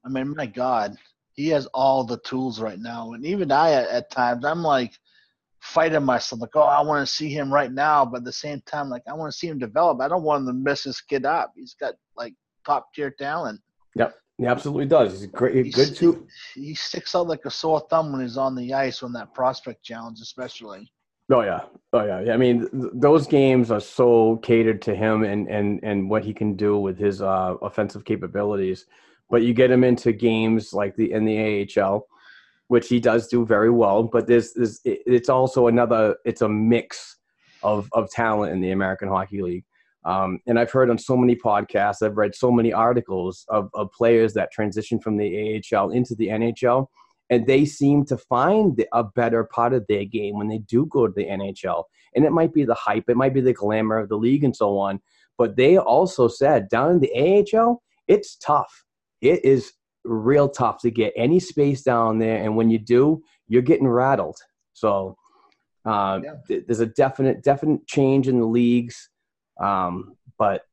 I 0.05 0.09
mean, 0.09 0.35
my 0.35 0.47
God, 0.47 0.97
he 1.33 1.49
has 1.49 1.65
all 1.67 2.03
the 2.03 2.19
tools 2.19 2.59
right 2.59 2.79
now, 2.79 3.13
and 3.13 3.23
even 3.25 3.51
I, 3.51 3.71
at, 3.73 3.87
at 3.89 4.11
times, 4.11 4.43
I'm 4.43 4.63
like 4.63 4.93
fighting 5.63 6.03
myself, 6.03 6.41
like, 6.41 6.55
oh, 6.55 6.61
I 6.61 6.81
want 6.81 7.07
to 7.07 7.11
see 7.13 7.29
him 7.29 7.51
right 7.51 7.71
now, 7.71 8.05
but 8.05 8.17
at 8.17 8.23
the 8.25 8.33
same 8.33 8.61
time, 8.65 8.89
like, 8.89 9.03
I 9.09 9.13
want 9.13 9.31
to 9.31 9.37
see 9.37 9.47
him 9.47 9.57
develop. 9.59 10.01
I 10.01 10.09
don't 10.09 10.23
want 10.23 10.41
him 10.41 10.47
to 10.47 10.53
mess 10.53 10.83
this 10.83 10.99
kid 11.01 11.25
up. 11.25 11.53
He's 11.55 11.73
got 11.79 11.93
like 12.17 12.33
top 12.65 12.93
tier 12.93 13.11
talent. 13.17 13.61
yep, 13.95 14.13
he 14.37 14.45
absolutely 14.45 14.85
does. 14.87 15.13
He's 15.13 15.23
a 15.23 15.27
great, 15.27 15.65
He's- 15.65 15.73
good 15.75 15.95
too. 15.95 16.27
He 16.53 16.75
sticks 16.75 17.15
out 17.15 17.27
like 17.27 17.45
a 17.45 17.49
sore 17.51 17.79
thumb 17.89 18.11
when 18.11 18.21
he's 18.21 18.37
on 18.37 18.55
the 18.55 18.73
ice, 18.73 19.03
on 19.03 19.13
that 19.13 19.33
prospect 19.33 19.83
challenge, 19.83 20.19
especially. 20.21 20.91
Oh 21.31 21.41
yeah, 21.41 21.61
oh 21.93 22.03
yeah. 22.05 22.19
Yeah, 22.19 22.33
I 22.33 22.37
mean, 22.37 22.69
th- 22.69 22.91
those 22.95 23.25
games 23.25 23.71
are 23.71 23.79
so 23.79 24.37
catered 24.43 24.81
to 24.83 24.93
him 24.93 25.23
and 25.23 25.47
and 25.47 25.79
and 25.81 26.09
what 26.09 26.25
he 26.25 26.33
can 26.33 26.57
do 26.57 26.77
with 26.77 26.97
his 26.99 27.21
uh, 27.21 27.55
offensive 27.61 28.03
capabilities. 28.03 28.85
But 29.29 29.41
you 29.43 29.53
get 29.53 29.71
him 29.71 29.85
into 29.85 30.11
games 30.11 30.73
like 30.73 30.97
the 30.97 31.13
in 31.13 31.23
the 31.23 31.37
AHL, 31.79 32.05
which 32.73 32.87
he 32.89 32.99
does 32.99 33.27
do 33.27 33.45
very 33.45 33.69
well. 33.69 34.01
But 34.03 34.25
there's 34.25 34.53
there's 34.53 34.81
it- 34.83 35.03
it's 35.05 35.29
also 35.29 35.67
another. 35.67 36.17
It's 36.25 36.41
a 36.41 36.49
mix 36.49 37.17
of 37.61 37.87
of 37.93 38.09
talent 38.09 38.51
in 38.53 38.61
the 38.61 38.71
American 38.71 39.09
Hockey 39.09 39.41
League. 39.43 39.65
Um, 40.05 40.39
and 40.47 40.59
I've 40.59 40.71
heard 40.71 40.89
on 40.89 40.97
so 40.97 41.15
many 41.15 41.35
podcasts, 41.35 42.01
I've 42.01 42.17
read 42.17 42.35
so 42.35 42.51
many 42.51 42.73
articles 42.73 43.45
of, 43.47 43.69
of 43.73 43.89
players 43.91 44.33
that 44.33 44.51
transition 44.51 44.99
from 44.99 45.15
the 45.15 45.29
AHL 45.71 45.91
into 45.91 46.13
the 46.15 46.27
NHL 46.27 46.87
and 47.29 47.47
they 47.47 47.63
seem 47.63 48.05
to 48.05 48.17
find 48.17 48.83
a 48.91 49.03
better 49.03 49.43
part 49.45 49.73
of 49.73 49.85
their 49.87 50.03
game 50.03 50.37
when 50.37 50.49
they 50.49 50.57
do 50.57 50.85
go 50.87 51.07
to 51.07 51.13
the 51.15 51.25
NHL. 51.25 51.83
And 52.15 52.25
it 52.25 52.31
might 52.31 52.53
be 52.53 52.65
the 52.65 52.73
hype, 52.73 53.05
it 53.07 53.15
might 53.15 53.33
be 53.33 53.41
the 53.41 53.53
glamour 53.53 53.97
of 53.97 54.09
the 54.09 54.17
league 54.17 54.43
and 54.43 54.55
so 54.55 54.77
on. 54.77 54.99
But 55.37 55.55
they 55.55 55.77
also 55.77 56.27
said 56.27 56.67
down 56.69 56.91
in 56.91 56.99
the 56.99 57.13
AHL, 57.55 57.81
it's 58.07 58.35
tough. 58.35 58.83
It 59.21 59.45
is 59.45 59.71
real 60.03 60.49
tough 60.49 60.81
to 60.81 60.91
get 60.91 61.13
any 61.15 61.39
space 61.39 61.81
down 61.81 62.19
there. 62.19 62.37
And 62.43 62.55
when 62.55 62.69
you 62.69 62.79
do, 62.79 63.23
you're 63.47 63.61
getting 63.61 63.87
rattled. 63.87 64.37
So 64.73 65.17
uh, 65.85 66.19
Yeah. 66.23 66.35
th- 66.47 66.65
there's 66.65 66.79
a 66.79 66.85
definite, 66.85 67.43
definite 67.43 67.85
change 67.87 68.27
in 68.27 68.39
the 68.39 68.45
leagues. 68.45 69.09
Um, 69.61 70.15
but 70.37 70.63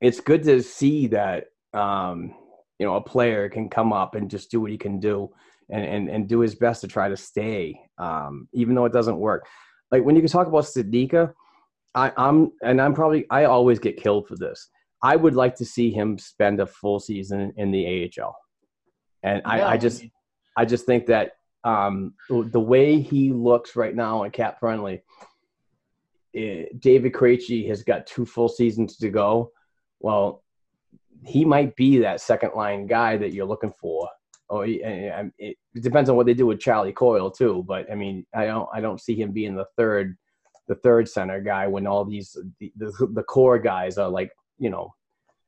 it's 0.00 0.20
good 0.20 0.42
to 0.44 0.62
see 0.62 1.08
that 1.08 1.46
um, 1.74 2.34
you 2.78 2.86
know 2.86 2.96
a 2.96 3.00
player 3.00 3.48
can 3.48 3.68
come 3.68 3.92
up 3.92 4.14
and 4.14 4.30
just 4.30 4.50
do 4.50 4.60
what 4.60 4.70
he 4.70 4.78
can 4.78 4.98
do 4.98 5.30
and 5.68 5.84
and, 5.84 6.08
and 6.08 6.28
do 6.28 6.40
his 6.40 6.54
best 6.54 6.80
to 6.80 6.88
try 6.88 7.08
to 7.08 7.16
stay 7.16 7.78
um, 7.98 8.48
even 8.52 8.74
though 8.74 8.86
it 8.86 8.92
doesn't 8.92 9.18
work 9.18 9.46
like 9.90 10.04
when 10.04 10.14
you 10.14 10.22
can 10.22 10.30
talk 10.30 10.46
about 10.46 10.64
Studnicka, 10.64 11.32
I, 11.94 12.12
I'm 12.16 12.52
and 12.62 12.80
I'm 12.80 12.94
probably 12.94 13.26
I 13.30 13.44
always 13.44 13.78
get 13.78 14.00
killed 14.00 14.28
for 14.28 14.36
this. 14.36 14.68
I 15.02 15.16
would 15.16 15.34
like 15.34 15.54
to 15.56 15.64
see 15.64 15.90
him 15.90 16.18
spend 16.18 16.60
a 16.60 16.66
full 16.66 17.00
season 17.00 17.52
in 17.56 17.70
the 17.70 18.10
AHL, 18.18 18.36
and 19.22 19.42
I, 19.44 19.58
Yeah, 19.58 19.68
I 19.68 19.76
just 19.76 20.04
I 20.56 20.64
just 20.64 20.86
think 20.86 21.06
that 21.06 21.32
um, 21.64 22.14
the 22.28 22.60
way 22.60 23.00
he 23.00 23.32
looks 23.32 23.76
right 23.76 23.94
now 23.94 24.22
on 24.24 24.30
Cap 24.30 24.58
Friendly, 24.60 25.02
eh, 26.34 26.64
David 26.78 27.12
Krejci 27.12 27.66
has 27.68 27.82
got 27.82 28.06
two 28.06 28.24
full 28.26 28.48
seasons 28.48 28.96
to 28.98 29.10
go. 29.10 29.52
Well, 30.00 30.42
he 31.24 31.44
might 31.44 31.76
be 31.76 31.98
that 31.98 32.20
second 32.20 32.52
line 32.54 32.86
guy 32.86 33.16
that 33.18 33.32
you're 33.34 33.46
looking 33.46 33.72
for. 33.72 34.08
Or 34.48 34.64
he- 34.64 34.82
eh, 34.82 35.10
eh, 35.10 35.24
it, 35.38 35.56
it 35.74 35.82
depends 35.82 36.08
on 36.10 36.16
what 36.16 36.26
they 36.26 36.34
do 36.34 36.46
with 36.46 36.60
Charlie 36.60 36.92
Coyle 36.92 37.30
too. 37.30 37.64
But 37.66 37.90
I 37.90 37.94
mean, 37.94 38.26
I 38.34 38.46
don't 38.46 38.68
I 38.72 38.80
don't 38.80 39.00
see 39.00 39.14
him 39.14 39.32
being 39.32 39.54
the 39.54 39.66
third 39.76 40.16
the 40.66 40.74
third 40.76 41.08
center 41.08 41.40
guy 41.40 41.66
when 41.66 41.86
all 41.86 42.04
these 42.04 42.36
the, 42.58 42.72
the, 42.76 43.08
the 43.12 43.22
core 43.24 43.58
guys 43.58 43.98
are 43.98 44.08
like 44.08 44.30
you 44.60 44.70
know 44.70 44.94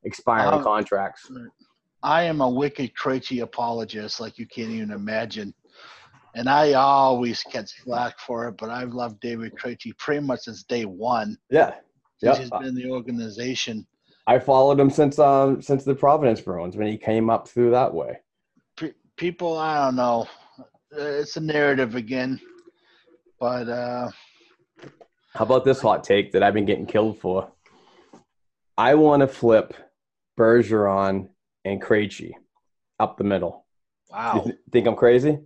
expiring 0.02 0.58
Um, 0.58 0.64
contracts. 0.64 1.30
I 2.02 2.24
am 2.24 2.40
a 2.40 2.50
wicked 2.50 2.92
Krejci 3.00 3.42
apologist, 3.42 4.18
like 4.20 4.36
you 4.38 4.46
can't 4.46 4.70
even 4.70 4.90
imagine. 4.90 5.54
And 6.34 6.48
I 6.48 6.72
always 6.72 7.44
get 7.52 7.68
flack 7.84 8.18
for 8.18 8.48
it, 8.48 8.56
but 8.56 8.70
I've 8.70 8.92
loved 8.94 9.20
David 9.20 9.52
Krejci 9.54 9.96
pretty 9.98 10.26
much 10.26 10.40
since 10.40 10.64
day 10.64 10.84
one. 10.84 11.38
Yeah, 11.50 11.74
Yep. 12.22 12.36
he's 12.38 12.50
been 12.50 12.64
in 12.64 12.74
the 12.74 12.90
organization. 12.90 13.86
I 14.26 14.38
followed 14.38 14.80
him 14.80 14.90
since 14.90 15.18
um 15.18 15.60
since 15.62 15.84
the 15.84 15.94
Providence 15.94 16.40
Bruins 16.40 16.76
when 16.76 16.86
he 16.88 16.96
came 16.96 17.28
up 17.30 17.46
through 17.46 17.70
that 17.72 17.92
way. 17.94 18.18
Pe- 18.76 18.94
people, 19.16 19.56
I 19.58 19.84
don't 19.84 19.96
know. 19.96 20.26
Uh, 20.58 21.20
It's 21.22 21.36
a 21.36 21.40
narrative 21.40 21.94
again. 21.94 22.40
But 23.38 23.68
uh, 23.68 24.08
How 25.34 25.44
about 25.44 25.64
this 25.64 25.80
hot 25.80 26.02
take 26.04 26.32
that 26.32 26.42
I've 26.42 26.54
been 26.54 26.64
getting 26.66 26.86
killed 26.86 27.18
for? 27.18 27.50
I 28.76 28.94
want 28.94 29.20
to 29.20 29.28
flip 29.28 29.74
Bergeron 30.38 31.28
and 31.64 31.82
Krejci 31.82 32.32
up 32.98 33.16
the 33.16 33.24
middle. 33.24 33.64
Wow, 34.10 34.42
th- 34.44 34.56
think 34.70 34.86
I'm 34.86 34.96
crazy? 34.96 35.38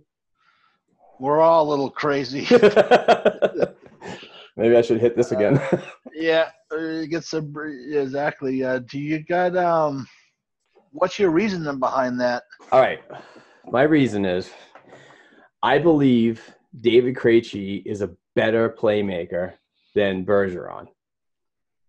we're 1.19 1.39
all 1.39 1.67
a 1.67 1.69
little 1.69 1.89
crazy. 1.89 2.41
Maybe 4.55 4.75
I 4.75 4.81
should 4.81 4.99
hit 4.99 5.15
this 5.15 5.31
again. 5.31 5.61
yeah, 6.13 6.49
uh, 6.71 7.05
get 7.05 7.23
some 7.23 7.53
exactly. 7.91 8.63
Uh, 8.63 8.79
do 8.79 8.99
you 8.99 9.19
got 9.19 9.55
um? 9.55 10.07
What's 10.91 11.19
your 11.19 11.29
reasoning 11.29 11.79
behind 11.79 12.19
that? 12.21 12.43
All 12.71 12.81
right. 12.81 12.99
My 13.69 13.83
reason 13.83 14.25
is 14.25 14.49
I 15.61 15.77
believe 15.77 16.55
David 16.79 17.15
Krejci 17.15 17.83
is 17.85 18.01
a 18.01 18.09
better 18.35 18.69
playmaker 18.69 19.53
than 19.93 20.25
Bergeron. 20.25 20.87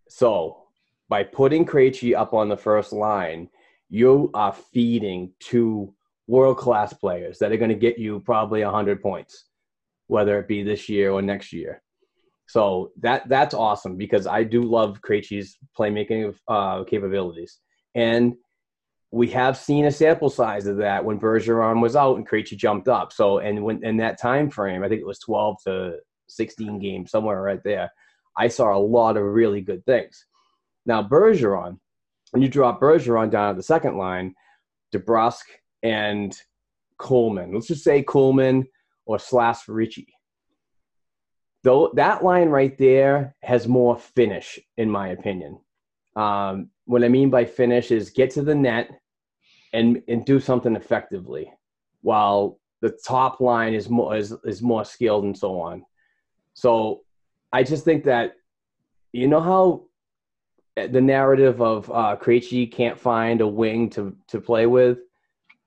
So 0.09 0.68
by 1.09 1.23
putting 1.23 1.65
Krejci 1.65 2.17
up 2.17 2.35
on 2.35 2.49
the 2.49 2.57
first 2.57 2.93
line, 2.93 3.49
you 3.89 4.31
are 4.35 4.53
feeding 4.53 5.33
two 5.41 5.95
world 6.27 6.59
class 6.59 6.93
players 6.93 7.39
that 7.39 7.53
are 7.53 7.57
going 7.57 7.71
to 7.71 7.75
get 7.75 7.99
you 7.99 8.21
probably 8.21 8.63
100 8.63 9.01
points, 9.01 9.47
whether 10.07 10.39
it 10.39 10.49
be 10.49 10.63
this 10.63 10.89
year 10.89 11.11
or 11.11 11.23
next 11.23 11.53
year. 11.53 11.83
So 12.47 12.93
that 13.01 13.29
that's 13.29 13.55
awesome 13.55 13.97
because 13.97 14.27
I 14.27 14.43
do 14.43 14.63
love 14.63 15.01
Krejci's 15.03 15.59
playmaking 15.79 16.35
uh, 16.49 16.85
capabilities. 16.85 17.59
And 17.95 18.35
we 19.11 19.29
have 19.29 19.57
seen 19.57 19.87
a 19.87 19.91
sample 19.91 20.31
size 20.31 20.67
of 20.67 20.79
that 20.79 21.05
when 21.05 21.19
Bergeron 21.19 21.81
was 21.81 21.97
out 21.97 22.17
and 22.17 22.29
Krejci 22.29 22.57
jumped 22.57 22.89
up. 22.89 23.13
So, 23.13 23.39
and 23.39 23.63
when 23.63 23.85
in 23.85 23.97
that 23.99 24.21
time 24.21 24.51
frame, 24.51 24.83
I 24.83 24.89
think 24.89 25.01
it 25.01 25.07
was 25.07 25.19
12 25.21 25.57
to 25.65 25.97
16 26.29 26.79
games, 26.79 27.11
somewhere 27.11 27.41
right 27.41 27.63
there, 27.65 27.91
I 28.37 28.49
saw 28.49 28.77
a 28.77 28.79
lot 28.79 29.17
of 29.17 29.25
really 29.25 29.61
good 29.61 29.85
things. 29.87 30.27
Now, 30.89 31.03
Bergeron, 31.03 31.79
when 32.31 32.43
you 32.43 32.49
drop 32.49 32.81
Bergeron 32.81 33.31
down 33.31 33.51
at 33.51 33.57
the 33.57 33.63
second 33.63 33.99
line, 33.99 34.35
DeBrusk 34.95 35.45
and 35.83 36.35
Kuhlman, 36.99 37.53
let's 37.53 37.67
just 37.67 37.85
say 37.85 38.03
Kuhlman 38.03 38.65
or 39.05 39.19
slash 39.19 39.69
Ritchie. 39.69 40.15
Though 41.63 41.93
that 41.95 42.25
line 42.25 42.49
right 42.49 42.77
there 42.79 43.37
has 43.43 43.69
more 43.69 43.99
finish, 43.99 44.59
in 44.79 44.91
my 44.91 45.09
opinion. 45.09 45.61
Um, 46.17 46.71
what 46.87 47.05
I 47.05 47.09
mean 47.09 47.29
by 47.29 47.45
finish 47.45 47.91
is 47.91 48.11
get 48.11 48.31
to 48.33 48.43
the 48.43 48.55
net 48.55 48.91
and 49.75 50.03
and 50.09 50.25
do 50.25 50.41
something 50.41 50.75
effectively, 50.75 51.53
while 52.01 52.59
the 52.81 52.97
top 53.07 53.41
line 53.41 53.75
is 53.75 53.91
more 53.91 54.17
is, 54.17 54.35
is 54.45 54.63
more 54.63 54.85
skilled 54.85 55.25
and 55.25 55.37
so 55.37 55.61
on. 55.61 55.85
So 56.55 57.03
I 57.53 57.63
just 57.63 57.85
think 57.85 58.05
that 58.05 58.37
you 59.13 59.29
know 59.29 59.41
how 59.41 59.89
the 60.87 61.01
narrative 61.01 61.61
of 61.61 61.91
uh, 61.91 62.17
Krejci 62.21 62.71
can't 62.71 62.99
find 62.99 63.41
a 63.41 63.47
wing 63.47 63.91
to 63.91 64.17
to 64.29 64.41
play 64.41 64.67
with, 64.67 64.99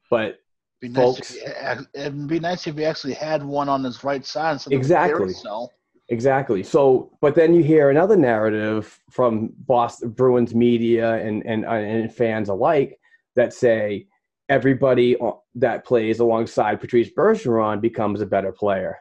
but 0.09 0.39
Be 0.79 0.89
nice 0.89 1.15
folks, 1.15 1.35
if 1.35 1.79
it'd 1.93 2.27
be 2.27 2.39
nice 2.39 2.67
if 2.67 2.75
he 2.75 2.85
actually 2.85 3.13
had 3.13 3.43
one 3.43 3.69
on 3.69 3.83
his 3.83 4.03
right 4.03 4.25
side 4.25 4.61
Exactly. 4.71 5.33
Exactly. 6.09 6.61
So, 6.61 7.09
but 7.21 7.35
then 7.35 7.53
you 7.53 7.63
hear 7.63 7.89
another 7.89 8.17
narrative 8.17 8.99
from 9.09 9.53
Boston 9.59 10.09
Bruins 10.09 10.53
media 10.53 11.15
and 11.15 11.45
and 11.45 11.63
and 11.65 12.13
fans 12.13 12.49
alike 12.49 12.99
that 13.35 13.53
say 13.53 14.07
everybody 14.49 15.15
that 15.55 15.85
plays 15.85 16.19
alongside 16.19 16.81
Patrice 16.81 17.09
Bergeron 17.09 17.79
becomes 17.79 18.19
a 18.19 18.25
better 18.25 18.51
player. 18.51 18.97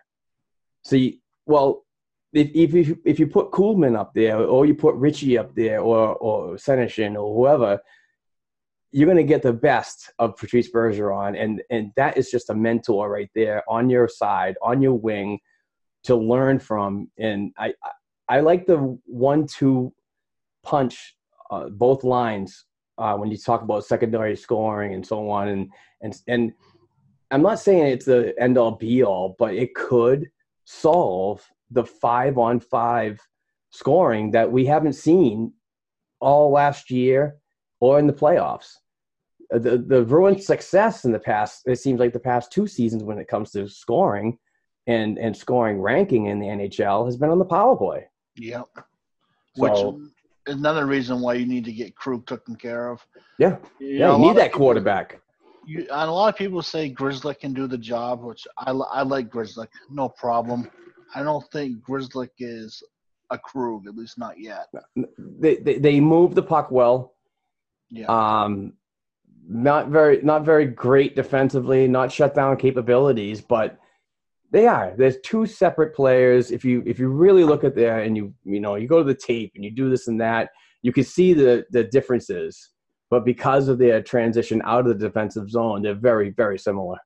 See, 0.84 1.20
well, 1.46 1.84
if 2.32 2.74
if 2.74 2.96
if 3.04 3.18
you 3.18 3.26
put 3.26 3.50
Kuhlman 3.50 3.98
up 3.98 4.12
there 4.14 4.38
or 4.38 4.66
you 4.66 4.74
put 4.74 4.94
Ritchie 4.94 5.38
up 5.38 5.54
there 5.54 5.80
or 5.80 6.14
or 6.16 6.54
Senyshyn 6.54 7.20
or 7.20 7.34
whoever, 7.34 7.80
you're 8.92 9.06
going 9.06 9.16
to 9.16 9.24
get 9.24 9.42
the 9.42 9.52
best 9.52 10.12
of 10.18 10.36
Patrice 10.36 10.70
Bergeron, 10.70 11.40
and 11.40 11.62
and 11.70 11.92
that 11.96 12.16
is 12.16 12.30
just 12.30 12.50
a 12.50 12.54
mentor 12.54 13.10
right 13.10 13.30
there 13.34 13.62
on 13.68 13.90
your 13.90 14.08
side, 14.08 14.56
on 14.62 14.80
your 14.80 14.94
wing, 14.94 15.38
to 16.04 16.14
learn 16.14 16.58
from. 16.58 17.10
And 17.18 17.52
I 17.58 17.74
I, 18.28 18.40
like 18.40 18.66
the 18.66 18.98
one-two 19.06 19.92
punch, 20.62 21.16
uh, 21.50 21.68
both 21.68 22.04
lines 22.04 22.64
uh, 22.96 23.16
when 23.16 23.28
you 23.30 23.36
talk 23.36 23.62
about 23.62 23.84
secondary 23.84 24.36
scoring 24.36 24.94
and 24.94 25.04
so 25.04 25.28
on, 25.30 25.48
and 25.48 25.68
and 26.00 26.16
and 26.28 26.52
I'm 27.32 27.42
not 27.42 27.58
saying 27.58 27.86
it's 27.86 28.06
the 28.06 28.34
end 28.40 28.56
all 28.56 28.72
be 28.72 29.02
all, 29.02 29.34
but 29.36 29.54
it 29.54 29.74
could 29.74 30.30
solve 30.64 31.44
the 31.70 31.84
five 31.84 32.38
on 32.38 32.60
five 32.60 33.20
scoring 33.70 34.30
that 34.32 34.50
we 34.50 34.66
haven't 34.66 34.94
seen 34.94 35.52
all 36.20 36.50
last 36.50 36.90
year 36.90 37.36
or 37.80 37.98
in 37.98 38.06
the 38.06 38.12
playoffs. 38.12 38.74
Uh, 39.54 39.58
The 39.58 39.78
the 39.78 40.02
Bruins' 40.02 40.46
success 40.46 41.04
in 41.04 41.12
the 41.12 41.18
past, 41.18 41.62
it 41.66 41.76
seems 41.78 41.98
like 42.00 42.12
the 42.12 42.18
past 42.32 42.52
two 42.52 42.66
seasons 42.66 43.02
when 43.04 43.18
it 43.18 43.28
comes 43.28 43.50
to 43.52 43.68
scoring 43.68 44.38
and 44.86 45.18
and 45.18 45.36
scoring 45.36 45.80
ranking 45.80 46.26
in 46.26 46.38
the 46.40 46.46
NHL 46.46 47.04
has 47.06 47.16
been 47.16 47.30
on 47.30 47.38
the 47.38 47.44
power 47.44 47.76
play. 47.76 48.08
Yep. 48.36 48.66
Which 49.56 49.72
is 49.78 49.94
another 50.46 50.86
reason 50.86 51.20
why 51.20 51.34
you 51.34 51.46
need 51.46 51.64
to 51.64 51.72
get 51.72 51.94
Krug 51.96 52.26
taken 52.26 52.56
care 52.56 52.88
of. 52.90 53.04
Yeah, 53.38 53.56
You 53.78 53.88
yeah, 53.88 54.06
know, 54.06 54.18
you 54.18 54.26
need 54.26 54.36
that 54.36 54.46
people- 54.52 54.60
quarterback. 54.60 55.20
You, 55.66 55.80
and 55.80 56.08
a 56.08 56.12
lot 56.12 56.32
of 56.32 56.36
people 56.36 56.62
say 56.62 56.88
Grizzly 56.88 57.34
can 57.34 57.52
do 57.52 57.66
the 57.66 57.76
job, 57.78 58.22
which 58.24 58.46
I, 58.56 58.70
I 58.70 59.02
like 59.02 59.28
Grizzly, 59.28 59.66
no 59.90 60.08
problem. 60.08 60.70
I 61.14 61.22
don't 61.22 61.44
think 61.50 61.82
Grizzly 61.82 62.28
is 62.38 62.82
a 63.30 63.38
Krug, 63.38 63.86
at 63.86 63.96
least 63.96 64.18
not 64.18 64.38
yet. 64.38 64.66
They, 65.18 65.56
they 65.56 65.78
they 65.78 66.00
move 66.00 66.34
the 66.34 66.42
puck 66.42 66.70
well. 66.70 67.14
Yeah. 67.90 68.06
Um, 68.06 68.74
not 69.48 69.88
very 69.88 70.22
not 70.22 70.44
very 70.44 70.66
great 70.66 71.16
defensively, 71.16 71.88
not 71.88 72.12
shutdown 72.12 72.56
capabilities, 72.56 73.40
but 73.40 73.78
they 74.52 74.66
are. 74.66 74.94
There's 74.96 75.16
two 75.24 75.46
separate 75.46 75.94
players. 75.94 76.50
If 76.50 76.64
you 76.64 76.82
if 76.86 76.98
you 76.98 77.08
really 77.08 77.44
look 77.44 77.64
at 77.64 77.74
there 77.74 78.00
and 78.00 78.16
you 78.16 78.34
you 78.44 78.60
know 78.60 78.76
you 78.76 78.86
go 78.86 78.98
to 78.98 79.04
the 79.04 79.14
tape 79.14 79.52
and 79.54 79.64
you 79.64 79.70
do 79.70 79.90
this 79.90 80.08
and 80.08 80.20
that, 80.20 80.50
you 80.82 80.92
can 80.92 81.04
see 81.04 81.32
the 81.32 81.64
the 81.70 81.84
differences. 81.84 82.70
But 83.10 83.24
because 83.24 83.66
of 83.66 83.78
their 83.78 84.00
transition 84.02 84.62
out 84.64 84.86
of 84.86 84.98
the 84.98 85.06
defensive 85.06 85.50
zone, 85.50 85.82
they're 85.82 85.94
very 85.94 86.30
very 86.30 86.58
similar. 86.58 86.98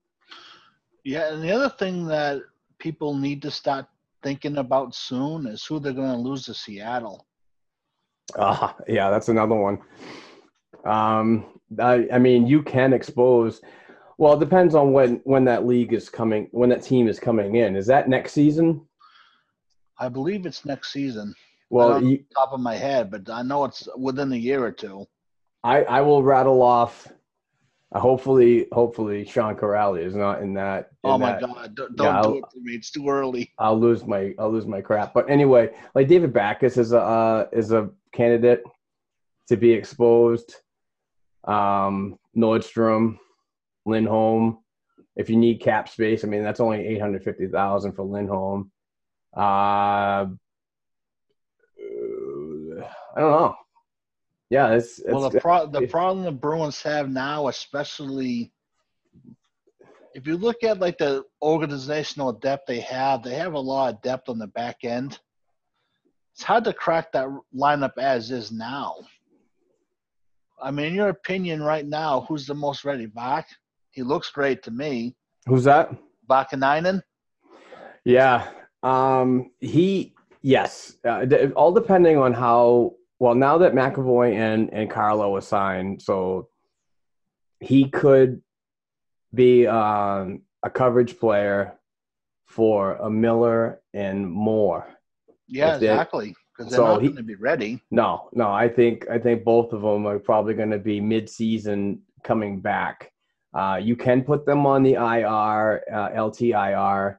Yeah, 1.04 1.32
and 1.32 1.42
the 1.42 1.52
other 1.52 1.68
thing 1.68 2.06
that 2.06 2.42
people 2.78 3.14
need 3.14 3.42
to 3.42 3.50
start 3.50 3.86
thinking 4.24 4.56
about 4.56 4.94
soon 4.94 5.46
is 5.46 5.64
who 5.64 5.78
they're 5.78 5.92
going 5.92 6.10
to 6.10 6.16
lose 6.16 6.46
to 6.46 6.54
Seattle. 6.54 7.26
Ah, 8.36 8.74
yeah, 8.88 9.10
that's 9.10 9.28
another 9.28 9.54
one. 9.54 9.78
Um, 10.84 11.60
I, 11.78 12.08
I 12.12 12.18
mean, 12.18 12.46
you 12.46 12.62
can 12.62 12.92
expose. 12.92 13.60
Well, 14.18 14.32
it 14.32 14.40
depends 14.40 14.74
on 14.74 14.92
when 14.92 15.20
when 15.24 15.44
that 15.44 15.66
league 15.66 15.92
is 15.92 16.08
coming, 16.08 16.48
when 16.50 16.70
that 16.70 16.82
team 16.82 17.06
is 17.06 17.20
coming 17.20 17.56
in. 17.56 17.76
Is 17.76 17.86
that 17.86 18.08
next 18.08 18.32
season? 18.32 18.86
I 19.98 20.08
believe 20.08 20.46
it's 20.46 20.64
next 20.64 20.92
season. 20.92 21.34
Well, 21.70 21.88
I 21.88 21.92
don't 21.94 22.04
know 22.04 22.10
you, 22.10 22.24
top 22.34 22.52
of 22.52 22.60
my 22.60 22.74
head, 22.74 23.10
but 23.10 23.28
I 23.28 23.42
know 23.42 23.64
it's 23.64 23.88
within 23.96 24.32
a 24.32 24.36
year 24.36 24.64
or 24.64 24.72
two. 24.72 25.06
I 25.62 25.84
I 25.84 26.00
will 26.00 26.22
rattle 26.22 26.62
off. 26.62 27.08
Hopefully, 27.94 28.66
hopefully, 28.72 29.24
Sean 29.24 29.54
Kuraly 29.54 30.04
is 30.04 30.16
not 30.16 30.42
in 30.42 30.52
that. 30.54 30.90
in 31.04 31.10
oh 31.10 31.18
my 31.18 31.32
that- 31.32 31.40
God! 31.40 31.74
Don't, 31.76 31.96
don't 31.96 32.22
do 32.22 32.38
it 32.38 32.44
to 32.52 32.60
me. 32.60 32.74
It's 32.74 32.90
too 32.90 33.08
early. 33.08 33.52
I'll 33.58 33.78
lose 33.78 34.04
my 34.04 34.34
I'll 34.36 34.52
lose 34.52 34.66
my 34.66 34.80
crap. 34.80 35.14
But 35.14 35.30
anyway, 35.30 35.70
like 35.94 36.08
David 36.08 36.32
Backes 36.32 36.76
is 36.76 36.92
a 36.92 36.98
uh, 37.00 37.46
is 37.52 37.70
a 37.70 37.90
candidate 38.12 38.64
to 39.48 39.56
be 39.56 39.70
exposed. 39.72 40.56
Um, 41.44 42.18
Nordstrom, 42.36 43.18
Lindholm. 43.86 44.58
If 45.14 45.30
you 45.30 45.36
need 45.36 45.60
cap 45.60 45.88
space, 45.88 46.24
I 46.24 46.26
mean 46.26 46.42
that's 46.42 46.58
only 46.58 46.84
eight 46.84 47.00
hundred 47.00 47.22
fifty 47.22 47.46
thousand 47.46 47.92
for 47.92 48.02
Lindholm. 48.02 48.72
Uh, 49.36 50.26
I 53.16 53.20
don't 53.20 53.30
know. 53.30 53.54
Yeah, 54.54 54.74
it's, 54.74 55.00
it's 55.00 55.08
well, 55.08 55.28
the 55.28 55.40
pro- 55.40 55.66
the 55.66 55.88
problem 55.88 56.24
the 56.24 56.30
Bruins 56.30 56.80
have 56.82 57.10
now, 57.10 57.48
especially 57.48 58.52
if 60.14 60.28
you 60.28 60.36
look 60.36 60.62
at 60.62 60.78
like 60.78 60.96
the 60.98 61.24
organizational 61.42 62.32
depth 62.32 62.66
they 62.68 62.78
have, 62.78 63.24
they 63.24 63.34
have 63.34 63.54
a 63.54 63.58
lot 63.58 63.92
of 63.92 64.02
depth 64.02 64.28
on 64.28 64.38
the 64.38 64.46
back 64.46 64.84
end. 64.84 65.18
It's 66.34 66.44
hard 66.44 66.62
to 66.64 66.72
crack 66.72 67.10
that 67.12 67.26
lineup 67.52 67.98
as 67.98 68.30
is 68.30 68.52
now. 68.52 68.94
I 70.62 70.70
mean, 70.70 70.86
in 70.86 70.94
your 70.94 71.08
opinion, 71.08 71.60
right 71.60 71.84
now, 71.84 72.24
who's 72.28 72.46
the 72.46 72.54
most 72.54 72.84
ready? 72.84 73.06
Bach? 73.06 73.46
He 73.90 74.04
looks 74.04 74.30
great 74.30 74.62
to 74.62 74.70
me. 74.70 75.16
who's 75.48 75.64
that? 75.64 75.90
Vaakanainen? 76.30 77.02
Yeah. 78.04 78.46
Um, 78.84 79.50
he, 79.58 80.14
yes. 80.42 80.96
Uh, 81.04 81.26
all 81.56 81.72
depending 81.72 82.18
on 82.18 82.32
how, 82.32 82.94
well, 83.24 83.34
now 83.34 83.56
that 83.56 83.72
McAvoy 83.72 84.34
and, 84.34 84.70
and 84.74 84.90
Carlo 84.90 85.34
are 85.34 85.40
signed, 85.40 86.02
so 86.02 86.50
he 87.58 87.88
could 87.88 88.42
be 89.32 89.66
um, 89.66 90.42
a 90.62 90.68
coverage 90.68 91.18
player 91.18 91.72
for 92.44 92.96
a 92.96 93.08
Miller 93.08 93.80
and 93.94 94.30
Moore. 94.30 94.86
Yeah, 95.48 95.76
exactly. 95.76 96.34
Because 96.54 96.70
they're 96.70 96.76
so 96.76 96.84
not 96.84 97.00
going 97.00 97.16
to 97.16 97.22
be 97.22 97.36
ready. 97.36 97.80
No, 97.90 98.28
no, 98.34 98.50
I 98.50 98.68
think 98.68 99.08
I 99.10 99.18
think 99.18 99.42
both 99.42 99.72
of 99.72 99.80
them 99.80 100.06
are 100.06 100.18
probably 100.18 100.52
going 100.52 100.72
to 100.72 100.78
be 100.78 101.00
mid-season 101.00 102.02
coming 102.24 102.60
back. 102.60 103.10
Uh, 103.54 103.80
you 103.82 103.96
can 103.96 104.22
put 104.22 104.44
them 104.44 104.66
on 104.66 104.82
the 104.82 104.96
IR, 104.96 105.82
uh, 105.90 106.10
LTIR, 106.10 107.16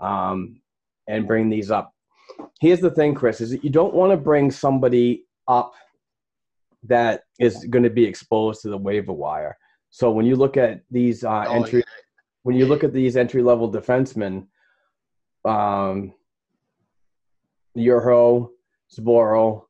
um, 0.00 0.60
and 1.08 1.26
bring 1.26 1.48
these 1.48 1.70
up. 1.70 1.94
Here's 2.60 2.80
the 2.80 2.90
thing, 2.90 3.14
Chris: 3.14 3.40
is 3.40 3.52
that 3.52 3.64
you 3.64 3.70
don't 3.70 3.94
want 3.94 4.12
to 4.12 4.18
bring 4.18 4.50
somebody 4.50 5.24
up 5.50 5.72
that 6.84 7.24
is 7.38 7.66
going 7.68 7.82
to 7.82 7.90
be 7.90 8.04
exposed 8.04 8.62
to 8.62 8.70
the 8.70 8.78
waiver 8.88 9.12
wire. 9.12 9.58
So 9.90 10.10
when 10.10 10.24
you 10.24 10.36
look 10.36 10.56
at 10.56 10.82
these 10.90 11.24
uh, 11.24 11.44
Oh, 11.48 11.56
entry, 11.56 11.82
when 12.44 12.56
you 12.56 12.66
look 12.66 12.84
at 12.84 12.92
these 12.92 13.16
entry-level 13.16 13.72
defensemen, 13.72 14.46
um, 15.44 16.14
Urho, 17.76 18.50
Zboro, 18.94 19.64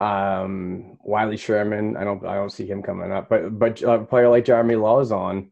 um, 0.00 0.98
Wiley 1.02 1.36
Sherman. 1.36 1.96
I 1.96 2.04
don't 2.04 2.24
I 2.24 2.34
don't 2.34 2.52
see 2.52 2.66
him 2.66 2.82
coming 2.82 3.12
up, 3.12 3.28
but 3.28 3.58
but 3.58 3.82
a 3.82 3.98
player 4.04 4.28
like 4.28 4.46
Jeremy 4.46 4.74
Lauzon, 4.74 5.50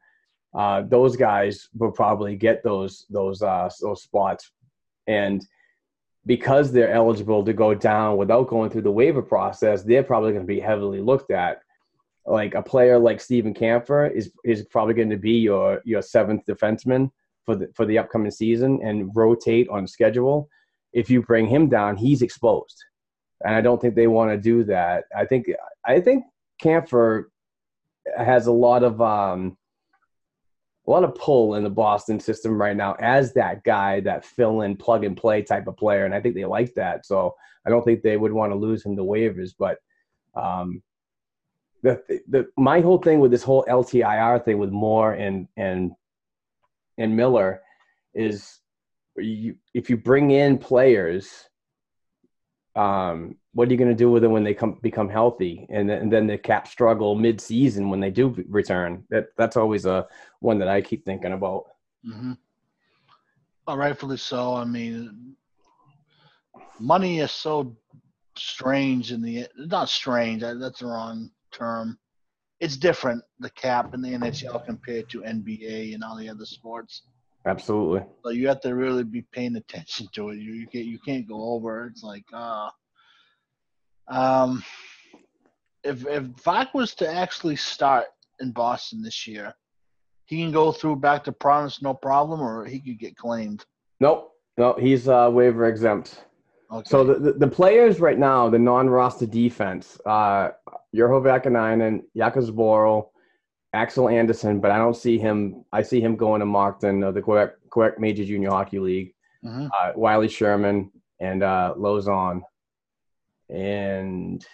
uh, 0.54 0.82
those 0.82 1.16
guys 1.16 1.68
will 1.76 1.92
probably 1.92 2.36
get 2.36 2.62
those 2.62 3.06
those 3.10 3.42
uh, 3.42 3.68
those 3.80 4.02
spots, 4.02 4.50
and 5.06 5.44
because 6.28 6.70
they're 6.70 6.92
eligible 6.92 7.42
to 7.42 7.54
go 7.54 7.74
down 7.74 8.18
without 8.18 8.48
going 8.48 8.68
through 8.68 8.82
the 8.82 8.92
waiver 8.92 9.22
process, 9.22 9.82
they're 9.82 10.02
probably 10.02 10.30
going 10.32 10.46
to 10.46 10.54
be 10.54 10.60
heavily 10.60 11.00
looked 11.00 11.30
at. 11.30 11.62
like 12.26 12.54
a 12.54 12.62
player 12.62 12.98
like 12.98 13.20
Steven 13.20 13.54
Kampfer 13.54 14.12
is 14.12 14.30
is 14.44 14.66
probably 14.66 14.94
going 14.94 15.10
to 15.10 15.16
be 15.16 15.38
your 15.38 15.80
your 15.84 16.02
seventh 16.02 16.44
defenseman 16.46 17.10
for 17.46 17.56
the 17.56 17.68
for 17.74 17.86
the 17.86 17.98
upcoming 17.98 18.30
season 18.30 18.78
and 18.84 19.10
rotate 19.16 19.68
on 19.70 19.86
schedule. 19.86 20.48
If 20.92 21.08
you 21.10 21.22
bring 21.22 21.46
him 21.46 21.68
down, 21.68 21.96
he's 21.96 22.22
exposed, 22.22 22.78
and 23.44 23.54
I 23.54 23.62
don't 23.62 23.80
think 23.80 23.94
they 23.94 24.08
want 24.08 24.30
to 24.30 24.36
do 24.36 24.64
that. 24.64 25.04
I 25.16 25.24
think 25.24 25.46
I 25.86 26.00
think 26.00 26.24
Kampfer 26.62 27.24
has 28.16 28.46
a 28.46 28.52
lot 28.52 28.82
of 28.82 29.00
um, 29.00 29.57
a 30.88 30.90
lot 30.90 31.04
of 31.04 31.14
pull 31.14 31.54
in 31.54 31.62
the 31.62 31.70
Boston 31.70 32.18
system 32.18 32.60
right 32.60 32.76
now 32.76 32.94
as 32.98 33.34
that 33.34 33.62
guy, 33.62 34.00
that 34.00 34.24
fill 34.24 34.62
in, 34.62 34.74
plug 34.74 35.04
and 35.04 35.14
play 35.14 35.42
type 35.42 35.66
of 35.66 35.76
player, 35.76 36.06
and 36.06 36.14
I 36.14 36.20
think 36.20 36.34
they 36.34 36.46
like 36.46 36.72
that. 36.74 37.04
So 37.04 37.34
I 37.66 37.70
don't 37.70 37.84
think 37.84 38.02
they 38.02 38.16
would 38.16 38.32
want 38.32 38.52
to 38.52 38.56
lose 38.56 38.86
him 38.86 38.96
to 38.96 39.02
waivers. 39.02 39.50
But 39.58 39.78
um, 40.34 40.82
the, 41.82 42.02
the 42.28 42.46
my 42.56 42.80
whole 42.80 42.96
thing 42.96 43.20
with 43.20 43.30
this 43.30 43.42
whole 43.42 43.66
LTIR 43.68 44.42
thing 44.46 44.56
with 44.56 44.70
Moore 44.70 45.12
and 45.12 45.46
and 45.58 45.92
and 46.96 47.14
Miller 47.14 47.60
is 48.14 48.58
you, 49.18 49.56
if 49.74 49.90
you 49.90 49.98
bring 49.98 50.30
in 50.30 50.56
players, 50.56 51.30
um, 52.74 53.36
what 53.58 53.66
are 53.66 53.72
you 53.72 53.76
going 53.76 53.90
to 53.90 54.04
do 54.04 54.08
with 54.08 54.22
them 54.22 54.30
when 54.30 54.44
they 54.44 54.54
come 54.54 54.78
become 54.82 55.08
healthy 55.08 55.66
and, 55.68 55.90
then- 55.90 56.02
and 56.02 56.12
then 56.12 56.28
the 56.28 56.38
cap 56.38 56.68
struggle 56.68 57.16
mid-season 57.16 57.90
when 57.90 57.98
they 57.98 58.08
do 58.08 58.32
return? 58.48 59.02
That 59.10 59.30
that's 59.36 59.56
always 59.56 59.84
a 59.84 60.06
one 60.38 60.60
that 60.60 60.68
I 60.68 60.80
keep 60.80 61.04
thinking 61.04 61.32
about. 61.32 61.64
Mm-hmm. 62.08 62.34
Well, 63.66 63.76
rightfully 63.76 64.16
so. 64.16 64.54
I 64.54 64.64
mean, 64.64 65.34
money 66.78 67.18
is 67.18 67.32
so 67.32 67.76
strange 68.36 69.10
in 69.10 69.22
the 69.22 69.48
not 69.56 69.88
strange. 69.88 70.42
That's 70.42 70.78
the 70.78 70.86
wrong 70.86 71.28
term. 71.50 71.98
It's 72.60 72.76
different 72.76 73.24
the 73.40 73.50
cap 73.50 73.92
in 73.92 74.00
the 74.02 74.10
NHL 74.10 74.64
compared 74.66 75.10
to 75.10 75.22
NBA 75.22 75.94
and 75.94 76.04
all 76.04 76.16
the 76.16 76.28
other 76.28 76.46
sports. 76.46 77.02
Absolutely. 77.44 78.02
So 78.22 78.30
you 78.30 78.46
have 78.46 78.60
to 78.60 78.76
really 78.76 79.02
be 79.02 79.22
paying 79.32 79.56
attention 79.56 80.06
to 80.12 80.28
it. 80.28 80.38
You 80.38 80.52
you 80.52 80.68
can't 80.68 80.86
you 80.86 81.00
can't 81.00 81.26
go 81.26 81.42
over. 81.54 81.86
It's 81.86 82.04
like 82.04 82.24
uh 82.32 82.70
um 84.10 84.62
if 85.84 86.06
if 86.06 86.24
Vak 86.44 86.74
was 86.74 86.94
to 86.96 87.08
actually 87.08 87.56
start 87.56 88.06
in 88.40 88.52
Boston 88.52 89.02
this 89.02 89.26
year, 89.26 89.54
he 90.26 90.36
can 90.36 90.52
go 90.52 90.72
through 90.72 90.96
back 90.96 91.24
to 91.24 91.32
promise 91.32 91.82
no 91.82 91.94
problem, 91.94 92.40
or 92.40 92.64
he 92.64 92.80
could 92.80 92.98
get 92.98 93.16
claimed. 93.16 93.64
Nope. 94.00 94.32
No, 94.56 94.74
he's 94.74 95.08
uh, 95.08 95.30
waiver 95.32 95.66
exempt. 95.66 96.24
Okay. 96.70 96.88
So 96.88 97.04
the, 97.04 97.14
the, 97.14 97.32
the 97.32 97.46
players 97.46 98.00
right 98.00 98.18
now, 98.18 98.48
the 98.50 98.58
non-roster 98.58 99.24
defense, 99.24 99.98
uh, 100.04 100.50
Urho 100.94 101.22
Vaakanainen, 101.22 102.02
Jakob 102.16 102.44
Zboril, 102.44 103.08
Axel 103.72 104.08
Andersson, 104.08 104.60
but 104.60 104.70
I 104.70 104.78
don't 104.78 104.96
see 104.96 105.16
him. 105.18 105.64
I 105.72 105.82
see 105.82 106.00
him 106.00 106.16
going 106.16 106.40
to 106.40 106.46
Moncton, 106.46 107.02
of 107.04 107.14
the 107.14 107.22
Quebec, 107.22 107.54
Quebec 107.70 108.00
Major 108.00 108.24
Junior 108.24 108.50
Hockey 108.50 108.80
League. 108.80 109.14
Mhm. 109.44 109.70
Uh, 109.70 109.92
Wiley 109.94 110.28
Sherman 110.28 110.90
and 111.20 111.42
uh, 111.42 111.74
Lauzon, 111.78 112.42
and 113.48 114.44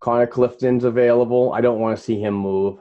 Connor 0.00 0.26
Clifton's 0.26 0.84
available. 0.84 1.52
I 1.52 1.60
don't 1.60 1.80
want 1.80 1.98
to 1.98 2.02
see 2.02 2.20
him 2.20 2.34
move, 2.34 2.78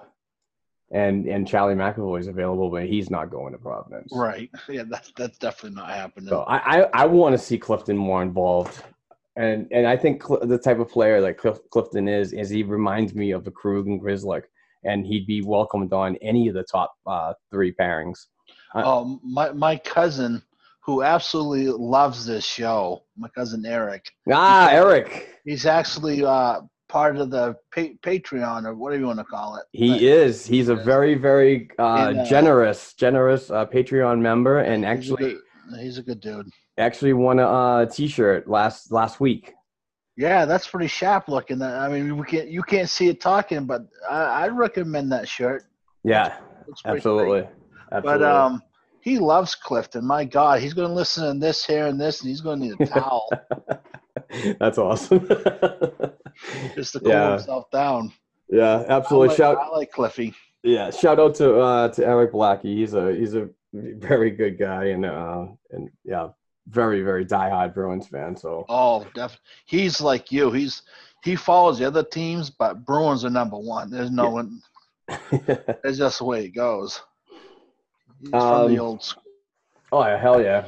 and 0.92 1.28
and 1.28 1.48
Charlie 1.48 1.76
McAvoy's 1.76 2.28
available, 2.28 2.70
but 2.70 2.86
he's 2.86 3.10
not 3.10 3.30
going 3.30 3.54
to 3.54 3.60
Providence. 3.60 4.12
Right. 4.14 4.50
Yeah, 4.70 4.84
that's 4.88 5.12
that's 5.18 5.38
definitely 5.38 5.76
not 5.76 5.90
happening. 5.90 6.30
So 6.30 6.42
I, 6.42 6.58
I, 6.58 6.90
I 6.94 7.06
want 7.06 7.34
to 7.34 7.38
see 7.38 7.58
Clifton 7.58 7.98
more 7.98 8.22
involved, 8.22 8.84
and 9.36 9.68
and 9.72 9.88
I 9.88 9.98
think 9.98 10.24
Cl- 10.24 10.46
the 10.46 10.58
type 10.58 10.80
of 10.80 10.90
player 10.90 11.22
that 11.22 11.38
Clif- 11.38 11.70
Clifton 11.72 12.08
is 12.08 12.34
is 12.34 12.50
he 12.50 12.64
reminds 12.64 13.14
me 13.16 13.32
of 13.32 13.44
the 13.44 13.52
Krug 13.52 13.88
and 13.88 14.00
Grzelcyk, 14.02 14.44
and 14.84 15.06
he'd 15.06 15.28
be 15.28 15.42
welcomed 15.42 15.94
on 15.94 16.16
any 16.18 16.48
of 16.48 16.54
the 16.54 16.64
top 16.64 16.94
uh, 17.06 17.34
three 17.52 17.74
pairings. 17.74 18.28
Oh, 18.76 19.20
my 19.24 19.52
my 19.52 19.76
cousin, 19.78 20.44
who 20.88 21.04
absolutely 21.04 21.68
loves 21.68 22.26
this 22.26 22.46
show, 22.46 23.04
my 23.18 23.28
cousin 23.36 23.66
Eric. 23.66 24.06
Ah, 24.32 24.70
Eric, 24.72 25.42
He's 25.44 25.66
actually 25.66 26.24
uh, 26.24 26.62
part 26.88 27.18
of 27.18 27.30
the 27.30 27.56
pa- 27.76 27.94
Patreon 28.02 28.66
or 28.66 28.74
whatever 28.74 29.02
you 29.02 29.08
want 29.08 29.20
to 29.20 29.26
call 29.26 29.58
it. 29.58 29.66
he 29.74 29.90
But 29.90 30.02
is. 30.02 30.46
He's 30.48 30.70
a 30.70 30.76
very 30.76 31.16
very 31.16 31.70
uh, 31.78 32.08
And, 32.10 32.20
uh, 32.22 32.24
generous 32.26 32.94
generous 32.94 33.52
uh, 33.52 33.66
Patreon 33.66 34.22
member, 34.22 34.60
and 34.60 34.84
he's 34.84 34.88
a 34.88 34.88
actually 35.14 35.34
good- 35.34 35.80
he's 35.82 35.98
a 35.98 36.04
good 36.04 36.22
dude. 36.22 36.48
actually 36.78 37.12
won 37.12 37.40
a 37.40 37.48
uh, 37.48 37.86
T-shirt 37.86 38.48
last 38.50 38.90
last 38.92 39.20
week. 39.20 39.54
Yeah, 40.16 40.46
that's 40.46 40.68
pretty 40.68 40.88
sharp 40.88 41.28
looking. 41.28 41.62
I 41.62 41.90
mean, 41.90 42.18
we 42.18 42.26
can't 42.26 42.48
you 42.48 42.64
can't 42.64 42.90
see 42.90 43.10
it 43.10 43.20
talking, 43.20 43.66
but 43.66 43.82
I, 44.10 44.46
I'd 44.46 44.54
recommend 44.58 45.12
that 45.12 45.28
shirt. 45.28 45.64
Yeah, 46.06 46.38
absolutely, 46.86 47.46
absolutely. 47.92 48.20
But 48.20 48.24
um, 48.24 48.62
he 49.02 49.20
loves 49.20 49.56
Clifton. 49.56 50.06
My 50.06 50.26
God, 50.26 50.60
he's 50.62 50.74
going 50.74 50.88
to 50.90 50.94
listen 50.94 51.34
to 51.34 51.40
this 51.46 51.66
here 51.66 51.88
and 51.88 52.00
this, 52.00 52.22
and 52.22 52.30
he's 52.30 52.42
going 52.42 52.60
to 52.60 52.66
need 52.68 52.82
a 52.82 52.86
towel 53.00 53.30
That's 54.60 54.78
awesome. 54.78 55.28
just 56.76 56.94
to 56.94 57.00
cool 57.00 57.10
Yeah. 57.10 57.32
himself 57.32 57.70
down. 57.72 58.12
yeah, 58.50 58.84
I 58.88 58.92
absolutely. 58.94 59.30
like, 59.30 59.38
Shout 59.38 59.58
I 59.58 59.70
like 59.70 59.92
Cliffy. 59.92 60.34
Yeah, 60.64 60.90
shout 60.92 61.20
out 61.20 61.36
to 61.36 61.60
uh, 61.60 61.90
to 61.90 62.06
Eric 62.06 62.34
Blackey. 62.34 62.76
He's 62.76 62.94
a 62.94 63.14
he's 63.16 63.36
a 63.36 63.50
very 63.74 64.32
good 64.32 64.58
guy 64.60 64.86
and 64.86 65.06
uh, 65.06 65.46
and 65.72 65.90
yeah, 66.04 66.30
very 66.68 67.02
very 67.04 67.26
diehard 67.26 67.74
Bruins 67.74 68.08
fan. 68.08 68.36
So 68.36 68.66
Oh, 68.68 69.06
def- 69.14 69.40
he's 69.66 70.02
like 70.02 70.32
you. 70.32 70.52
He's 70.52 70.82
he 71.24 71.36
follows 71.36 71.80
the 71.80 71.86
other 71.86 72.04
teams, 72.04 72.50
but 72.50 72.84
Bruins 72.86 73.24
are 73.24 73.30
number 73.30 73.58
one. 73.58 73.90
There's 73.90 74.12
no 74.12 74.30
one. 74.30 74.62
It's 75.32 75.98
just 76.00 76.20
the 76.20 76.26
way 76.26 76.46
it 76.46 76.50
goes. 76.56 77.02
He's 78.22 78.30
from 78.30 78.68
the 78.72 78.80
Um, 78.80 78.80
old 78.80 79.04
school. 79.04 79.24
oh 79.92 80.04
yeah, 80.06 80.18
hell 80.18 80.42
yeah. 80.42 80.68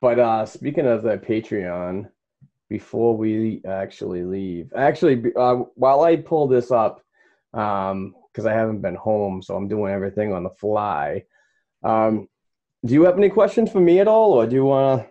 But 0.00 0.18
uh, 0.18 0.46
speaking 0.46 0.86
of 0.86 1.02
the 1.02 1.16
Patreon, 1.18 2.10
before 2.68 3.16
we 3.16 3.62
actually 3.66 4.22
leave, 4.22 4.72
actually, 4.76 5.32
uh, 5.34 5.56
while 5.74 6.02
I 6.02 6.16
pull 6.16 6.46
this 6.48 6.70
up, 6.70 7.02
um, 7.54 8.14
because 8.30 8.44
I 8.46 8.52
haven't 8.52 8.82
been 8.82 8.94
home, 8.94 9.42
so 9.42 9.56
I'm 9.56 9.68
doing 9.68 9.92
everything 9.92 10.32
on 10.32 10.42
the 10.44 10.50
fly. 10.50 11.24
Um, 11.82 12.28
do 12.84 12.94
you 12.94 13.04
have 13.04 13.16
any 13.16 13.30
questions 13.30 13.72
for 13.72 13.80
me 13.80 13.98
at 14.00 14.06
all, 14.08 14.32
or 14.32 14.46
do 14.46 14.54
you 14.54 14.64
want 14.64 15.02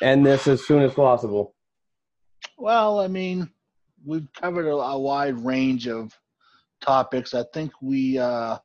to 0.00 0.04
end 0.06 0.24
this 0.26 0.48
as 0.48 0.66
soon 0.66 0.82
as 0.82 0.94
possible? 0.94 1.54
Well, 2.56 2.98
I 3.00 3.06
mean, 3.08 3.50
we've 4.04 4.32
covered 4.32 4.66
a, 4.66 4.74
a 4.74 4.98
wide 4.98 5.38
range 5.44 5.86
of 5.86 6.18
topics. 6.80 7.34
I 7.34 7.44
think 7.52 7.70
we 7.82 8.18
uh, 8.18 8.58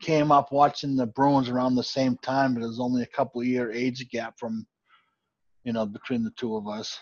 came 0.00 0.30
up 0.30 0.52
watching 0.52 0.96
the 0.96 1.06
Bruins 1.06 1.48
around 1.48 1.74
the 1.74 1.82
same 1.82 2.16
time, 2.18 2.54
but 2.54 2.60
there's 2.60 2.80
only 2.80 3.02
a 3.02 3.06
couple 3.06 3.42
year 3.42 3.72
age 3.72 4.08
gap 4.10 4.38
from, 4.38 4.66
you 5.64 5.72
know, 5.72 5.86
between 5.86 6.22
the 6.22 6.30
two 6.32 6.56
of 6.56 6.68
us. 6.68 7.00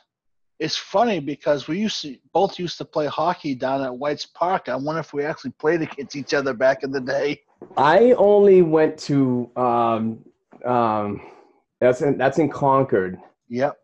It's 0.60 0.76
funny 0.76 1.18
because 1.18 1.66
we 1.66 1.78
used 1.78 2.00
to 2.02 2.16
both 2.32 2.58
used 2.58 2.78
to 2.78 2.84
play 2.84 3.06
hockey 3.06 3.54
down 3.54 3.82
at 3.82 3.96
White's 3.96 4.26
Park. 4.26 4.68
I 4.68 4.76
wonder 4.76 5.00
if 5.00 5.12
we 5.12 5.24
actually 5.24 5.50
played 5.52 5.82
against 5.82 6.14
each 6.14 6.32
other 6.32 6.54
back 6.54 6.84
in 6.84 6.92
the 6.92 7.00
day. 7.00 7.40
I 7.76 8.12
only 8.12 8.62
went 8.62 8.96
to 9.00 9.50
um, 9.56 10.24
um, 10.64 11.20
that's 11.80 12.02
in 12.02 12.16
that's 12.16 12.38
in 12.38 12.48
Concord. 12.48 13.18
Yep. 13.48 13.76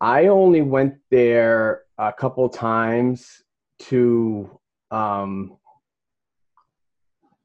I 0.00 0.26
only 0.26 0.62
went 0.62 0.94
there 1.10 1.82
a 1.98 2.12
couple 2.12 2.48
times 2.48 3.42
to 3.80 4.58
um, 4.90 5.56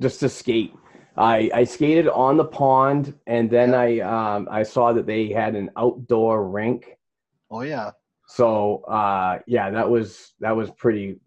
just 0.02 0.20
to 0.20 0.30
skate. 0.30 0.74
I, 1.18 1.50
I 1.54 1.64
skated 1.64 2.08
on 2.08 2.38
the 2.38 2.46
pond, 2.46 3.14
and 3.26 3.50
then 3.50 3.74
I 3.74 4.00
um, 4.00 4.48
I 4.52 4.64
saw 4.64 4.92
that 4.94 5.06
they 5.06 5.30
had 5.30 5.56
an 5.56 5.72
outdoor 5.78 6.48
rink. 6.48 6.98
Oh 7.50 7.62
yeah. 7.62 7.92
So 8.28 8.84
uh, 8.84 9.40
yeah, 9.48 9.70
that 9.70 9.90
was 9.90 10.34
that 10.40 10.56
was 10.56 10.72
pretty. 10.72 11.20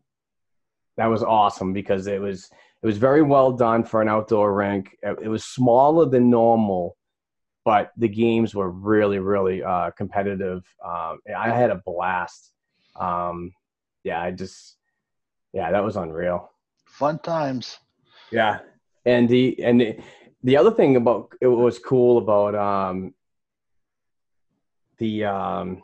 That 0.96 1.06
was 1.06 1.22
awesome 1.22 1.72
because 1.72 2.06
it 2.06 2.20
was 2.20 2.50
it 2.82 2.86
was 2.86 2.98
very 2.98 3.22
well 3.22 3.52
done 3.52 3.84
for 3.84 4.02
an 4.02 4.08
outdoor 4.08 4.52
rink. 4.52 4.96
It, 5.02 5.18
it 5.22 5.28
was 5.28 5.44
smaller 5.44 6.06
than 6.06 6.28
normal, 6.28 6.96
but 7.64 7.92
the 7.96 8.08
games 8.08 8.54
were 8.54 8.70
really 8.70 9.20
really 9.20 9.62
uh, 9.62 9.90
competitive. 9.92 10.64
Um, 10.84 11.20
I 11.34 11.50
had 11.50 11.70
a 11.70 11.80
blast. 11.86 12.52
Um, 12.98 13.52
yeah, 14.04 14.20
I 14.20 14.32
just 14.32 14.76
yeah, 15.52 15.70
that 15.70 15.84
was 15.84 15.96
unreal. 15.96 16.50
Fun 16.84 17.20
times. 17.20 17.78
Yeah, 18.30 18.58
and 19.08 19.28
the 19.28 19.62
and 19.62 19.80
the, 19.80 19.96
the 20.44 20.56
other 20.56 20.70
thing 20.70 20.96
about 20.96 21.32
it 21.40 21.46
was 21.46 21.78
cool 21.78 22.18
about 22.18 22.54
um, 22.54 23.14
the 24.98 25.24
um, 25.24 25.82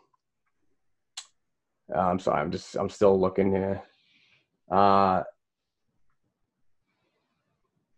I'm 1.94 2.18
sorry, 2.18 2.40
I'm 2.40 2.50
just 2.50 2.76
I'm 2.76 2.90
still 2.90 3.18
looking 3.18 3.50
here. 3.50 3.82
Uh, 4.70 5.22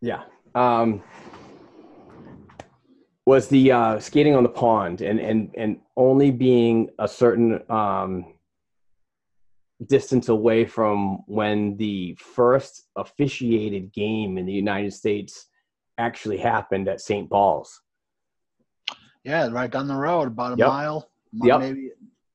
yeah, 0.01 0.25
um, 0.55 1.03
was 3.25 3.49
the 3.49 3.73
uh, 3.73 3.99
skating 3.99 4.37
on 4.37 4.45
the 4.45 4.49
pond 4.49 5.01
and 5.01 5.19
and 5.19 5.51
and 5.57 5.81
only 5.97 6.31
being 6.31 6.91
a 6.99 7.09
certain 7.09 7.61
um, 7.71 8.33
distance 9.85 10.29
away 10.29 10.65
from 10.65 11.19
when 11.27 11.77
the 11.77 12.17
first 12.19 12.87
officiated 12.97 13.93
game 13.93 14.39
in 14.39 14.47
the 14.47 14.53
United 14.53 14.93
States 14.93 15.47
actually 15.99 16.39
happened 16.39 16.89
at 16.89 17.01
St. 17.01 17.29
Paul's. 17.29 17.83
Yeah, 19.25 19.49
right 19.49 19.71
down 19.71 19.89
the 19.89 19.95
road, 19.97 20.29
about 20.29 20.53
a 20.55 20.57
Yep. 20.57 20.69
mile, 20.69 21.11
Yep. 21.33 21.61
maybe 21.61 21.91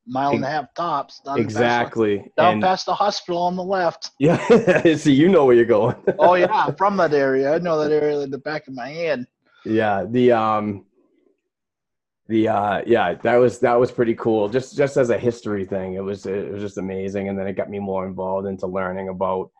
mile 0.05 0.31
and 0.35 0.43
a 0.43 0.47
half 0.49 0.73
tops. 0.73 1.21
Down 1.21 1.35
past- 1.37 1.45
Exactly. 1.45 2.31
down 2.37 2.53
And 2.53 2.61
past 2.61 2.85
the 2.85 2.93
hospital 2.93 3.41
on 3.41 3.55
the 3.55 3.63
left. 3.63 4.11
yeah, 4.19 4.37
see, 4.95 5.13
you 5.13 5.29
know 5.29 5.45
where 5.45 5.55
you're 5.55 5.65
going. 5.65 5.95
Oh 6.19 6.33
yeah, 6.35 6.65
I'm 6.67 6.75
from 6.75 6.97
that 6.97 7.13
area. 7.13 7.53
I 7.55 7.59
know 7.59 7.79
that 7.79 7.91
area 7.91 8.17
like 8.17 8.29
the 8.31 8.37
back 8.39 8.67
of 8.67 8.73
my 8.75 8.89
hand. 8.89 9.25
yeah, 9.65 10.03
the 10.07 10.31
um, 10.33 10.85
the 12.31 12.47
uh, 12.47 12.81
yeah, 12.85 13.13
that 13.15 13.35
was 13.35 13.59
that 13.59 13.77
was 13.77 13.91
pretty 13.91 14.15
cool. 14.15 14.47
Just 14.47 14.77
just 14.77 14.95
as 14.95 15.09
a 15.09 15.17
history 15.17 15.65
thing, 15.65 15.95
it 15.95 16.03
was 16.03 16.25
it 16.25 16.49
was 16.51 16.61
just 16.61 16.77
amazing, 16.77 17.27
and 17.27 17.37
then 17.37 17.45
it 17.45 17.57
got 17.57 17.69
me 17.69 17.79
more 17.79 18.07
involved 18.07 18.47
into 18.47 18.67
learning 18.67 19.09
about 19.09 19.51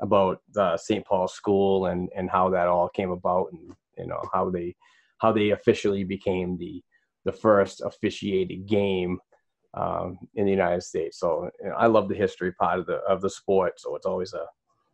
about 0.00 0.40
the 0.54 0.76
St. 0.76 1.04
Paul 1.04 1.26
School 1.26 1.86
and 1.86 2.08
and 2.14 2.30
how 2.30 2.48
that 2.50 2.68
all 2.68 2.88
came 2.88 3.10
about, 3.10 3.48
and 3.52 3.74
you 3.98 4.06
know 4.06 4.22
how 4.32 4.48
they 4.48 4.76
how 5.18 5.32
they 5.32 5.50
officially 5.50 6.04
became 6.04 6.56
the 6.56 6.82
the 7.24 7.32
first 7.32 7.82
officiated 7.82 8.64
game 8.66 9.18
um, 9.74 10.16
in 10.36 10.44
the 10.44 10.52
United 10.52 10.82
States. 10.82 11.18
So 11.18 11.50
you 11.60 11.70
know, 11.70 11.74
I 11.74 11.86
love 11.86 12.08
the 12.08 12.14
history 12.14 12.52
part 12.52 12.78
of 12.78 12.86
the 12.86 12.98
of 13.08 13.22
the 13.22 13.30
sport, 13.30 13.80
so 13.80 13.96
it's 13.96 14.06
always 14.06 14.34
a 14.34 14.46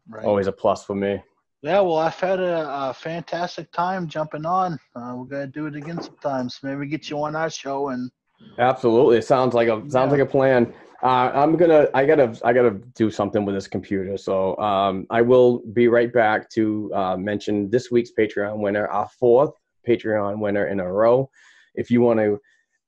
Right. 0.09 0.24
always 0.24 0.47
a 0.47 0.53
plus 0.53 0.84
for 0.87 0.95
me. 0.95 1.22
Yeah, 1.66 1.80
well, 1.80 1.96
I've 1.96 2.14
had 2.14 2.38
a, 2.38 2.90
a 2.90 2.94
fantastic 2.94 3.72
time 3.72 4.06
jumping 4.06 4.46
on. 4.46 4.78
Uh, 4.94 5.14
we're 5.16 5.24
gonna 5.24 5.48
do 5.48 5.66
it 5.66 5.74
again 5.74 6.00
sometimes. 6.00 6.60
Maybe 6.62 6.86
get 6.86 7.10
you 7.10 7.20
on 7.20 7.34
our 7.34 7.50
show 7.50 7.88
and 7.88 8.08
Absolutely, 8.60 9.18
it 9.18 9.24
sounds 9.24 9.52
like 9.52 9.66
a 9.66 9.82
sounds 9.90 10.12
like 10.12 10.20
a 10.20 10.26
plan. 10.26 10.72
Uh, 11.02 11.32
I'm 11.34 11.56
gonna, 11.56 11.88
I 11.92 12.06
gotta, 12.06 12.38
I 12.44 12.52
gotta 12.52 12.70
do 12.94 13.10
something 13.10 13.44
with 13.44 13.56
this 13.56 13.66
computer. 13.66 14.16
So 14.16 14.56
um, 14.58 15.08
I 15.10 15.22
will 15.22 15.58
be 15.72 15.88
right 15.88 16.12
back 16.12 16.48
to 16.50 16.92
uh, 16.94 17.16
mention 17.16 17.68
this 17.68 17.90
week's 17.90 18.12
Patreon 18.16 18.58
winner, 18.58 18.86
our 18.86 19.08
fourth 19.18 19.50
Patreon 19.88 20.38
winner 20.38 20.68
in 20.68 20.78
a 20.78 20.92
row. 20.92 21.28
If 21.74 21.90
you 21.90 22.00
want 22.00 22.20
to 22.20 22.38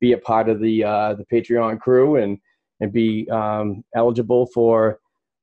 be 0.00 0.12
a 0.12 0.18
part 0.18 0.48
of 0.48 0.60
the 0.60 0.84
uh, 0.84 1.14
the 1.14 1.24
Patreon 1.24 1.80
crew 1.80 2.14
and 2.14 2.38
and 2.78 2.92
be 2.92 3.28
um, 3.28 3.82
eligible 3.96 4.46
for 4.54 5.00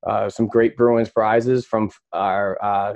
uh, 0.08 0.30
some 0.30 0.48
great 0.48 0.78
Bruins 0.78 1.10
prizes 1.10 1.66
from 1.66 1.92
our 2.14 2.58
uh, 2.64 2.96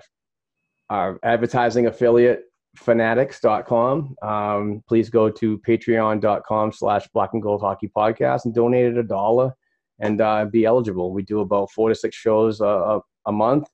our 0.90 1.20
advertising 1.24 1.88
affiliate 1.88 2.44
fanatics.com. 2.76 4.16
Um, 4.22 4.84
please 4.88 5.10
go 5.10 5.30
to 5.30 5.58
patreon.com 5.60 6.72
slash 6.72 7.08
black 7.14 7.32
and 7.34 7.42
gold 7.42 7.62
hockey 7.62 7.92
podcast 7.96 8.46
and 8.46 8.54
donate 8.54 8.98
a 8.98 9.04
dollar 9.04 9.54
and 10.00 10.22
uh, 10.22 10.46
be 10.46 10.66
eligible. 10.66 11.12
We 11.12 11.24
do 11.24 11.42
about 11.42 11.72
four 11.72 11.90
to 11.90 11.96
six 11.96 12.16
shows 12.16 12.62
uh, 12.62 12.66
a, 12.66 13.00
a 13.26 13.32
month. 13.32 13.68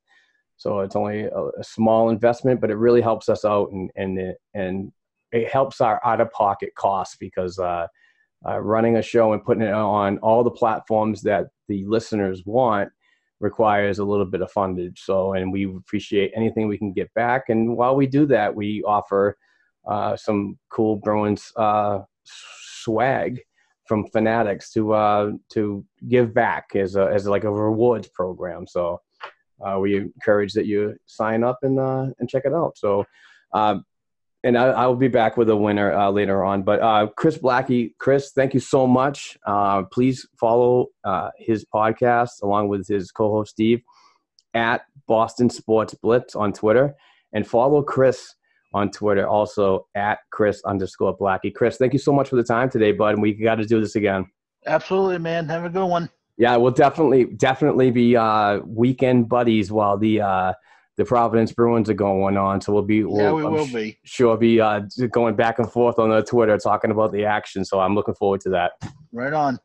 So 0.58 0.80
it's 0.80 0.96
only 0.96 1.24
a, 1.24 1.50
a 1.60 1.64
small 1.64 2.10
investment, 2.10 2.62
but 2.62 2.72
it 2.72 2.78
really 2.78 3.02
helps 3.02 3.30
us 3.30 3.46
out 3.46 3.72
and, 3.72 3.92
and, 3.96 4.18
it, 4.18 4.38
and 4.54 4.92
it 5.32 5.50
helps 5.50 5.82
our 5.82 6.00
out 6.06 6.22
of 6.22 6.32
pocket 6.32 6.74
costs 6.76 7.18
because 7.18 7.60
uh, 7.60 7.88
uh, 8.48 8.60
running 8.60 8.98
a 8.98 9.02
show 9.02 9.34
and 9.34 9.44
putting 9.44 9.64
it 9.64 9.74
on 9.74 10.18
all 10.20 10.44
the 10.44 10.52
platforms 10.52 11.22
that 11.24 11.48
the 11.68 11.84
listeners 11.86 12.44
want 12.46 12.90
requires 13.40 14.00
a 14.00 14.04
little 14.04 14.26
bit 14.26 14.42
of 14.42 14.52
fundage. 14.52 15.00
So, 15.00 15.34
and 15.34 15.52
we 15.52 15.66
appreciate 15.66 16.32
anything 16.36 16.68
we 16.68 16.78
can 16.78 16.94
get 16.94 17.14
back. 17.14 17.50
And 17.50 17.76
while 17.76 17.96
we 17.96 18.08
do 18.08 18.26
that, 18.28 18.56
we 18.56 18.82
offer 18.84 19.38
uh, 19.88 20.16
some 20.16 20.58
cool 20.70 20.96
Bruins 20.96 21.52
uh, 21.56 22.00
swag 22.24 23.42
from 23.86 24.08
Fanatics 24.08 24.72
to 24.72 24.94
uh, 24.94 25.32
to 25.54 25.86
give 26.08 26.34
back 26.34 26.76
as 26.76 26.96
a, 26.96 27.06
as 27.14 27.28
like 27.28 27.44
a 27.44 27.52
rewards 27.52 28.08
program. 28.08 28.66
So, 28.68 29.02
uh, 29.66 29.80
we 29.80 29.98
encourage 29.98 30.54
that 30.54 30.66
you 30.66 30.96
sign 31.06 31.44
up 31.44 31.60
and 31.64 31.80
uh, 31.80 32.08
and 32.20 32.30
check 32.30 32.44
it 32.46 32.54
out. 32.54 32.78
So. 32.78 33.06
And 34.46 34.58
I, 34.60 34.66
I 34.68 34.86
will 34.86 34.96
be 34.96 35.08
back 35.08 35.38
with 35.38 35.50
a 35.50 35.56
winner 35.56 35.92
uh, 35.92 36.12
later 36.12 36.44
on. 36.44 36.62
But 36.62 36.80
uh, 36.80 37.08
Chris 37.18 37.36
Blackey, 37.36 37.96
Chris, 37.98 38.32
thank 38.32 38.54
you 38.54 38.60
so 38.60 38.86
much. 38.86 39.38
Uh, 39.46 39.84
please 39.92 40.28
follow 40.40 40.90
uh, 41.04 41.32
his 41.40 41.66
podcast 41.66 42.44
along 42.44 42.68
with 42.68 42.88
his 42.88 43.12
co-host 43.12 43.52
Steve 43.52 43.82
at 44.54 44.82
Boston 45.08 45.50
Sports 45.50 45.96
Blitz 45.96 46.36
on 46.36 46.54
Twitter, 46.54 46.96
and 47.34 47.48
follow 47.48 47.82
Chris 47.82 48.36
on 48.74 48.92
Twitter 48.92 49.28
also 49.28 49.88
at 49.96 50.20
Chris 50.32 50.62
underscore 50.64 51.18
Blackey. 51.18 51.50
Chris, 51.50 51.78
thank 51.78 51.94
you 51.94 52.00
so 52.00 52.14
much 52.14 52.30
for 52.30 52.36
the 52.36 52.44
time 52.44 52.70
today, 52.70 52.92
bud. 52.92 53.16
And 53.16 53.22
we 53.24 53.34
got 53.34 53.56
to 53.56 53.66
do 53.66 53.82
this 53.82 53.96
again. 53.96 54.28
absolutely, 54.68 55.18
man. 55.18 55.50
Have 55.50 55.66
a 55.66 55.70
good 55.70 55.88
one. 55.88 56.10
Yeah, 56.38 56.56
we'll 56.58 56.72
definitely 56.72 57.26
definitely 57.26 57.90
be 57.92 58.16
uh, 58.16 58.60
weekend 58.66 59.28
buddies 59.28 59.72
while 59.72 59.98
the 59.98 60.22
uh, 60.22 60.54
the 60.98 61.06
Providence 61.06 61.52
Bruins 61.52 61.90
are 61.90 61.94
going 61.94 62.38
on. 62.38 62.62
So 62.62 62.74
we'll 62.74 62.84
be 62.84 63.04
we'll, 63.04 63.22
yeah, 63.22 63.32
we 63.32 63.46
I'm 63.46 63.52
will 63.52 63.68
sh- 63.68 63.74
be. 63.74 64.00
sure 64.04 64.38
be 64.38 64.62
uh, 64.62 64.82
going 65.12 65.36
back 65.36 65.60
and 65.60 65.72
forth 65.72 66.00
on 66.00 66.10
the 66.10 66.24
Twitter 66.24 66.58
talking 66.58 66.92
about 66.92 67.12
the 67.12 67.26
action. 67.26 67.66
So 67.66 67.80
I'm 67.80 67.96
looking 67.96 68.16
forward 68.16 68.42
to 68.42 68.50
that. 68.52 68.74
Right 69.12 69.34
on. 69.34 69.60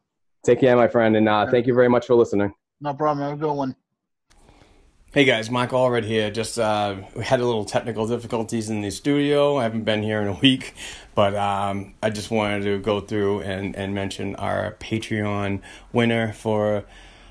Take 0.45 0.61
care, 0.61 0.75
my 0.77 0.89
friend, 0.89 1.17
and 1.17 1.29
uh, 1.29 1.51
thank 1.51 1.67
you 1.67 1.75
very 1.75 1.89
much 1.89 2.07
for 2.07 2.15
listening. 2.15 2.55
No 2.81 2.95
problem. 2.95 3.29
Have 3.29 3.39
a 3.39 3.41
good 3.41 3.53
one. 3.53 3.77
Hey 5.13 5.25
guys, 5.25 5.51
Mark 5.51 5.71
Allred 5.71 6.05
here. 6.05 6.31
Just 6.31 6.57
uh, 6.57 6.95
we 7.17 7.25
had 7.25 7.41
a 7.41 7.45
little 7.45 7.65
technical 7.65 8.07
difficulties 8.07 8.71
in 8.71 8.81
the 8.81 8.91
studio. 8.93 9.57
I 9.57 9.65
haven't 9.65 9.83
been 9.83 10.05
here 10.05 10.23
in 10.23 10.29
a 10.29 10.35
week, 10.35 10.75
but 11.17 11.35
um, 11.35 11.95
I 12.01 12.11
just 12.11 12.31
wanted 12.31 12.63
to 12.63 12.79
go 12.79 13.01
through 13.01 13.41
and, 13.41 13.75
and 13.75 13.93
mention 13.93 14.37
our 14.37 14.77
Patreon 14.79 15.63
winner 15.93 16.33
for 16.33 16.85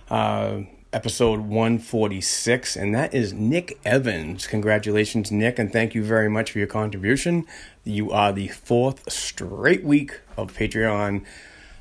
uh, 0.09 0.63
episode 0.91 1.41
146, 1.41 2.75
and 2.75 2.95
that 2.95 3.13
is 3.13 3.33
Nick 3.33 3.79
Evans. 3.85 4.47
Congratulations, 4.47 5.31
Nick, 5.31 5.59
and 5.59 5.71
thank 5.71 5.93
you 5.93 6.03
very 6.03 6.29
much 6.29 6.51
for 6.51 6.57
your 6.57 6.67
contribution. 6.67 7.45
You 7.83 8.11
are 8.11 8.33
the 8.33 8.47
fourth 8.47 9.11
straight 9.11 9.83
week 9.83 10.19
of 10.35 10.53
Patreon 10.53 11.23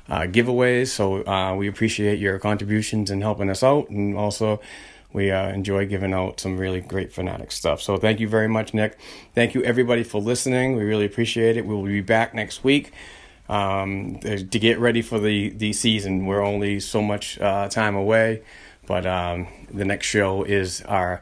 uh, 0.07 0.21
giveaways, 0.21 0.87
so 0.87 1.25
uh, 1.25 1.55
we 1.55 1.67
appreciate 1.67 2.19
your 2.19 2.37
contributions 2.39 3.09
and 3.09 3.23
helping 3.23 3.49
us 3.49 3.63
out, 3.63 3.89
and 3.89 4.15
also 4.15 4.61
we 5.11 5.31
uh, 5.31 5.49
enjoy 5.49 5.87
giving 5.87 6.13
out 6.13 6.39
some 6.39 6.57
really 6.57 6.81
great 6.81 7.11
fanatic 7.11 7.51
stuff. 7.51 7.81
So 7.81 7.97
thank 7.97 8.19
you 8.19 8.27
very 8.27 8.47
much, 8.47 8.73
Nick. 8.73 8.99
Thank 9.33 9.55
you 9.55 9.63
everybody 9.63 10.03
for 10.03 10.21
listening. 10.21 10.75
We 10.75 10.83
really 10.83 11.05
appreciate 11.05 11.57
it. 11.57 11.65
We 11.65 11.73
will 11.73 11.83
be 11.83 12.01
back 12.01 12.35
next 12.35 12.63
week 12.63 12.91
um, 13.49 14.19
to 14.19 14.59
get 14.59 14.77
ready 14.79 15.01
for 15.01 15.19
the 15.19 15.49
the 15.49 15.73
season. 15.73 16.27
We're 16.27 16.43
only 16.43 16.79
so 16.79 17.01
much 17.01 17.39
uh, 17.39 17.67
time 17.69 17.95
away, 17.95 18.43
but 18.89 19.05
um, 19.05 19.47
the 19.71 19.85
next 19.85 20.07
show 20.07 20.43
is 20.43 20.81
our. 20.81 21.21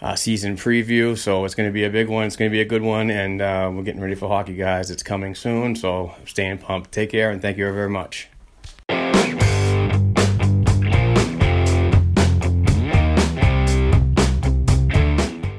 Uh, 0.00 0.16
season 0.16 0.56
preview, 0.56 1.16
so 1.16 1.44
it's 1.44 1.54
going 1.54 1.68
to 1.68 1.72
be 1.72 1.84
a 1.84 1.88
big 1.88 2.08
one. 2.08 2.26
It's 2.26 2.34
going 2.34 2.50
to 2.50 2.52
be 2.52 2.60
a 2.60 2.64
good 2.64 2.82
one, 2.82 3.08
and 3.08 3.40
uh, 3.40 3.70
we're 3.72 3.84
getting 3.84 4.00
ready 4.00 4.16
for 4.16 4.26
hockey, 4.26 4.56
guys. 4.56 4.90
It's 4.90 5.04
coming 5.04 5.32
soon, 5.36 5.76
so 5.76 6.16
staying 6.26 6.58
pumped. 6.58 6.90
Take 6.90 7.10
care, 7.10 7.30
and 7.30 7.40
thank 7.40 7.56
you 7.56 7.72
very 7.72 7.88
much. 7.88 8.28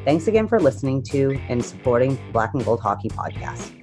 Thanks 0.03 0.27
again 0.27 0.49
for 0.49 0.59
listening 0.59 1.03
to 1.03 1.39
and 1.47 1.63
supporting 1.63 2.19
Black 2.33 2.53
and 2.53 2.65
Gold 2.65 2.81
Hockey 2.81 3.07
Podcast. 3.07 3.82